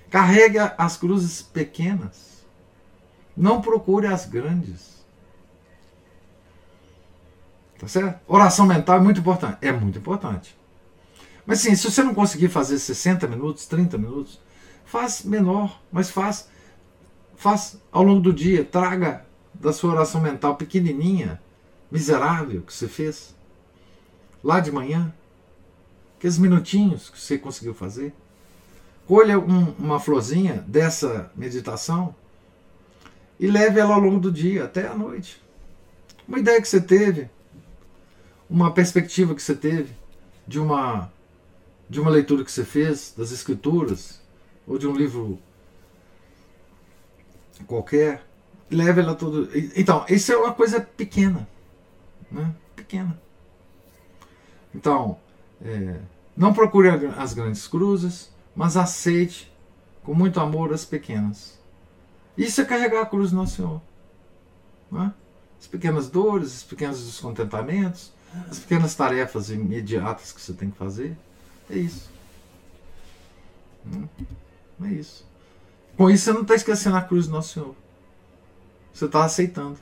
Carrega 0.10 0.76
as 0.78 0.98
cruzes 0.98 1.42
pequenas. 1.42 2.46
Não 3.36 3.62
procure 3.62 4.08
as 4.08 4.26
grandes. 4.26 5.01
Tá 7.82 7.88
certo? 7.88 8.20
Oração 8.28 8.68
mental 8.68 8.98
é 8.98 9.00
muito 9.00 9.20
importante. 9.20 9.58
É 9.60 9.72
muito 9.72 9.98
importante. 9.98 10.56
Mas 11.48 11.62
sim, 11.62 11.74
se 11.76 11.90
você 11.90 12.04
não 12.04 12.14
conseguir 12.14 12.48
fazer 12.48 12.78
60 12.78 13.28
minutos, 13.28 13.66
30 13.66 13.98
minutos, 13.98 14.40
faz 14.86 15.24
menor, 15.24 15.82
mas 15.92 16.12
faz, 16.12 16.48
faz 17.36 17.80
ao 17.92 18.04
longo 18.04 18.22
do 18.22 18.32
dia. 18.32 18.64
Traga 18.64 19.26
da 19.52 19.74
sua 19.74 19.94
oração 19.94 20.22
mental 20.22 20.56
pequenininha, 20.58 21.42
miserável 21.90 22.62
que 22.62 22.72
você 22.72 22.88
fez, 22.88 23.36
lá 24.44 24.60
de 24.60 24.72
manhã, 24.72 25.12
aqueles 26.20 26.38
minutinhos 26.38 27.10
que 27.10 27.20
você 27.20 27.36
conseguiu 27.36 27.74
fazer. 27.74 28.14
Colha 29.08 29.40
um, 29.40 29.72
uma 29.80 30.00
florzinha 30.00 30.64
dessa 30.68 31.32
meditação 31.36 32.14
e 33.40 33.48
leve 33.48 33.80
ela 33.80 33.96
ao 33.96 34.00
longo 34.00 34.20
do 34.20 34.32
dia, 34.32 34.66
até 34.66 34.88
a 34.88 34.94
noite. 34.94 35.42
Uma 36.28 36.38
ideia 36.38 36.62
que 36.62 36.68
você 36.68 36.80
teve, 36.80 37.28
uma 38.52 38.74
perspectiva 38.74 39.34
que 39.34 39.42
você 39.42 39.56
teve 39.56 39.96
de 40.46 40.60
uma 40.60 41.10
de 41.90 42.00
uma 42.00 42.10
leitura 42.10 42.44
que 42.44 42.52
você 42.52 42.64
fez 42.64 43.14
das 43.18 43.32
escrituras 43.32 44.22
ou 44.68 44.78
de 44.78 44.88
um 44.88 44.96
livro 44.96 45.40
qualquer, 47.66 48.26
leve 48.70 49.02
ela 49.02 49.14
todo. 49.14 49.50
Então, 49.76 50.06
isso 50.10 50.32
é 50.32 50.38
uma 50.38 50.54
coisa 50.54 50.80
pequena, 50.80 51.48
né? 52.32 52.56
Pequena. 52.76 53.20
Então, 54.74 55.18
é, 55.62 56.00
não 56.36 56.54
procure 56.54 56.90
as 56.90 57.34
grandes 57.34 57.68
cruzes, 57.68 58.32
mas 58.56 58.78
aceite 58.78 59.52
com 60.04 60.14
muito 60.14 60.40
amor 60.40 60.74
as 60.74 60.86
pequenas. 60.86 61.60
Isso 62.38 62.62
é 62.62 62.66
carregar 62.66 63.02
a 63.02 63.06
cruz 63.06 63.32
do 63.32 63.38
Nosso 63.38 63.58
Senhor. 63.58 63.82
É? 64.94 65.12
As 65.60 65.68
pequenas 65.68 66.10
dores, 66.10 66.56
os 66.56 66.64
pequenos 66.64 67.06
descontentamentos, 67.06 68.14
as 68.50 68.60
pequenas 68.60 68.96
tarefas 68.96 69.50
imediatas 69.50 70.32
que 70.32 70.42
você 70.42 70.54
tem 70.54 70.70
que 70.70 70.78
fazer. 70.78 71.18
É 71.70 71.78
isso. 71.78 72.10
É 74.84 74.88
isso. 74.88 75.26
Com 75.98 76.10
isso 76.10 76.26
você 76.26 76.34
não 76.34 76.42
está 76.42 76.56
esquecendo 76.56 76.98
a 76.98 77.02
cruz 77.02 77.28
do 77.28 77.34
Nosso 77.34 77.54
Senhor. 77.54 77.76
Você 78.94 79.06
está 79.06 79.24
aceitando 79.24 79.80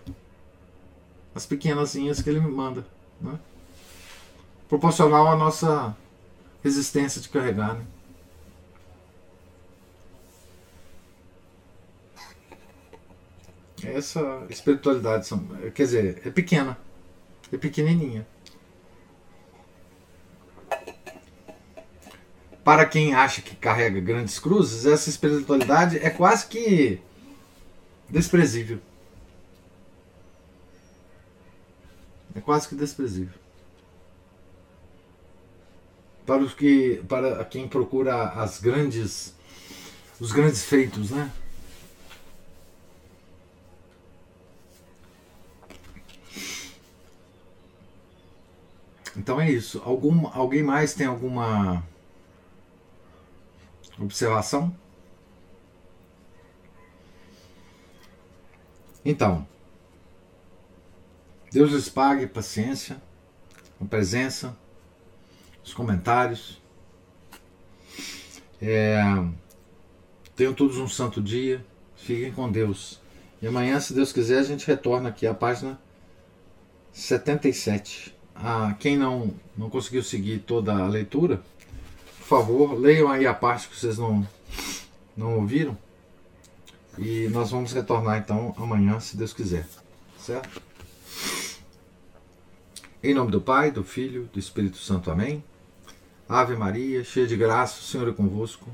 as 1.33 1.45
pequenazinhas 1.45 2.21
que 2.21 2.29
ele 2.29 2.39
me 2.39 2.51
manda. 2.51 2.85
Né? 3.21 3.39
Proporcional 4.67 5.27
à 5.27 5.35
nossa 5.35 5.95
resistência 6.63 7.21
de 7.21 7.29
carregar. 7.29 7.75
Né? 7.75 7.85
Essa 13.81 14.45
espiritualidade, 14.49 15.29
quer 15.73 15.83
dizer, 15.83 16.21
é 16.25 16.29
pequena, 16.29 16.77
é 17.51 17.57
pequenininha. 17.57 18.27
Para 22.64 22.86
quem 22.86 23.14
acha 23.14 23.41
que 23.41 23.55
carrega 23.55 23.99
grandes 23.99 24.38
cruzes, 24.38 24.86
essa 24.86 25.10
espiritualidade 25.10 25.97
é 25.97 26.10
quase 26.10 26.47
que 26.47 26.99
desprezível. 28.10 28.80
É 32.36 32.39
quase 32.39 32.68
que 32.68 32.76
desprezível. 32.76 33.38
Para 36.26 36.43
os 36.43 36.53
que, 36.53 37.03
para 37.07 37.43
quem 37.45 37.68
procura 37.68 38.30
as 38.30 38.60
grandes, 38.60 39.34
os 40.20 40.32
grandes 40.32 40.64
feitos, 40.64 41.10
né? 41.10 41.32
Então 49.18 49.41
é 49.41 49.51
isso. 49.51 49.82
Algum, 49.84 50.28
alguém 50.28 50.64
mais 50.64 50.93
tem 50.93 51.07
alguma 51.07 51.84
observação? 54.05 54.75
Então, 59.03 59.47
Deus 61.51 61.71
lhes 61.71 61.89
pague 61.89 62.27
paciência, 62.27 63.01
com 63.77 63.87
presença, 63.87 64.55
os 65.63 65.73
comentários. 65.73 66.61
É, 68.61 69.01
tenham 70.35 70.53
todos 70.53 70.77
um 70.77 70.87
santo 70.87 71.21
dia. 71.21 71.65
Fiquem 71.95 72.31
com 72.31 72.51
Deus. 72.51 72.99
E 73.41 73.47
amanhã, 73.47 73.79
se 73.79 73.93
Deus 73.93 74.11
quiser, 74.11 74.39
a 74.39 74.43
gente 74.43 74.67
retorna 74.67 75.09
aqui 75.09 75.25
à 75.25 75.33
página 75.33 75.79
77. 76.91 78.15
Ah, 78.35 78.75
quem 78.79 78.97
não, 78.97 79.33
não 79.57 79.69
conseguiu 79.69 80.03
seguir 80.03 80.39
toda 80.39 80.73
a 80.73 80.87
leitura, 80.87 81.41
favor, 82.30 82.73
leiam 82.80 83.09
aí 83.09 83.25
a 83.25 83.34
parte 83.34 83.67
que 83.67 83.75
vocês 83.75 83.97
não, 83.97 84.25
não 85.17 85.39
ouviram. 85.39 85.77
E 86.97 87.27
nós 87.30 87.51
vamos 87.51 87.73
retornar 87.73 88.19
então 88.19 88.53
amanhã, 88.57 88.99
se 88.99 89.17
Deus 89.17 89.34
quiser. 89.34 89.67
Certo? 90.17 90.61
Em 93.01 93.14
nome 93.14 93.31
do 93.31 93.41
Pai, 93.41 93.72
do 93.72 93.84
Filho, 93.84 94.30
do 94.31 94.39
Espírito 94.39 94.77
Santo. 94.77 95.10
Amém. 95.10 95.43
Ave 96.27 96.56
Maria, 96.56 97.03
cheia 97.03 97.26
de 97.26 97.35
graça, 97.35 97.80
o 97.80 97.84
Senhor 97.84 98.07
é 98.07 98.11
convosco. 98.11 98.69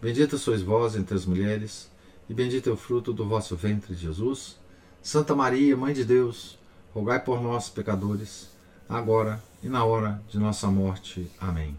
Bendita 0.00 0.38
sois 0.38 0.62
vós 0.62 0.94
entre 0.94 1.14
as 1.14 1.26
mulheres, 1.26 1.90
e 2.28 2.34
bendito 2.34 2.70
é 2.70 2.72
o 2.72 2.76
fruto 2.76 3.12
do 3.12 3.28
vosso 3.28 3.56
ventre, 3.56 3.94
Jesus. 3.94 4.58
Santa 5.02 5.34
Maria, 5.34 5.76
Mãe 5.76 5.92
de 5.92 6.04
Deus, 6.04 6.58
rogai 6.94 7.18
por 7.18 7.42
nós, 7.42 7.68
pecadores 7.68 8.50
agora 8.88 9.42
e 9.62 9.68
na 9.68 9.84
hora 9.84 10.22
de 10.28 10.38
nossa 10.38 10.68
morte. 10.68 11.30
Amém. 11.40 11.76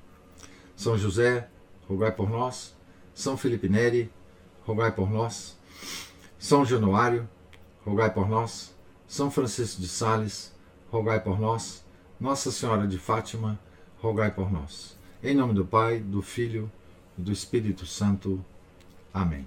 São 0.81 0.97
José, 0.97 1.47
rogai 1.87 2.11
por 2.11 2.27
nós. 2.27 2.75
São 3.13 3.37
Felipe 3.37 3.69
Neri, 3.69 4.11
rogai 4.65 4.91
por 4.91 5.11
nós. 5.11 5.55
São 6.39 6.65
Januário, 6.65 7.29
rogai 7.85 8.11
por 8.11 8.27
nós. 8.27 8.73
São 9.07 9.29
Francisco 9.29 9.79
de 9.79 9.87
Sales, 9.87 10.51
rogai 10.91 11.19
por 11.19 11.39
nós. 11.39 11.85
Nossa 12.19 12.51
Senhora 12.51 12.87
de 12.87 12.97
Fátima, 12.97 13.59
rogai 13.99 14.31
por 14.31 14.51
nós. 14.51 14.97
Em 15.21 15.35
nome 15.35 15.53
do 15.53 15.63
Pai, 15.63 15.99
do 15.99 16.19
Filho 16.23 16.71
e 17.15 17.21
do 17.21 17.31
Espírito 17.31 17.85
Santo. 17.85 18.43
Amém. 19.13 19.45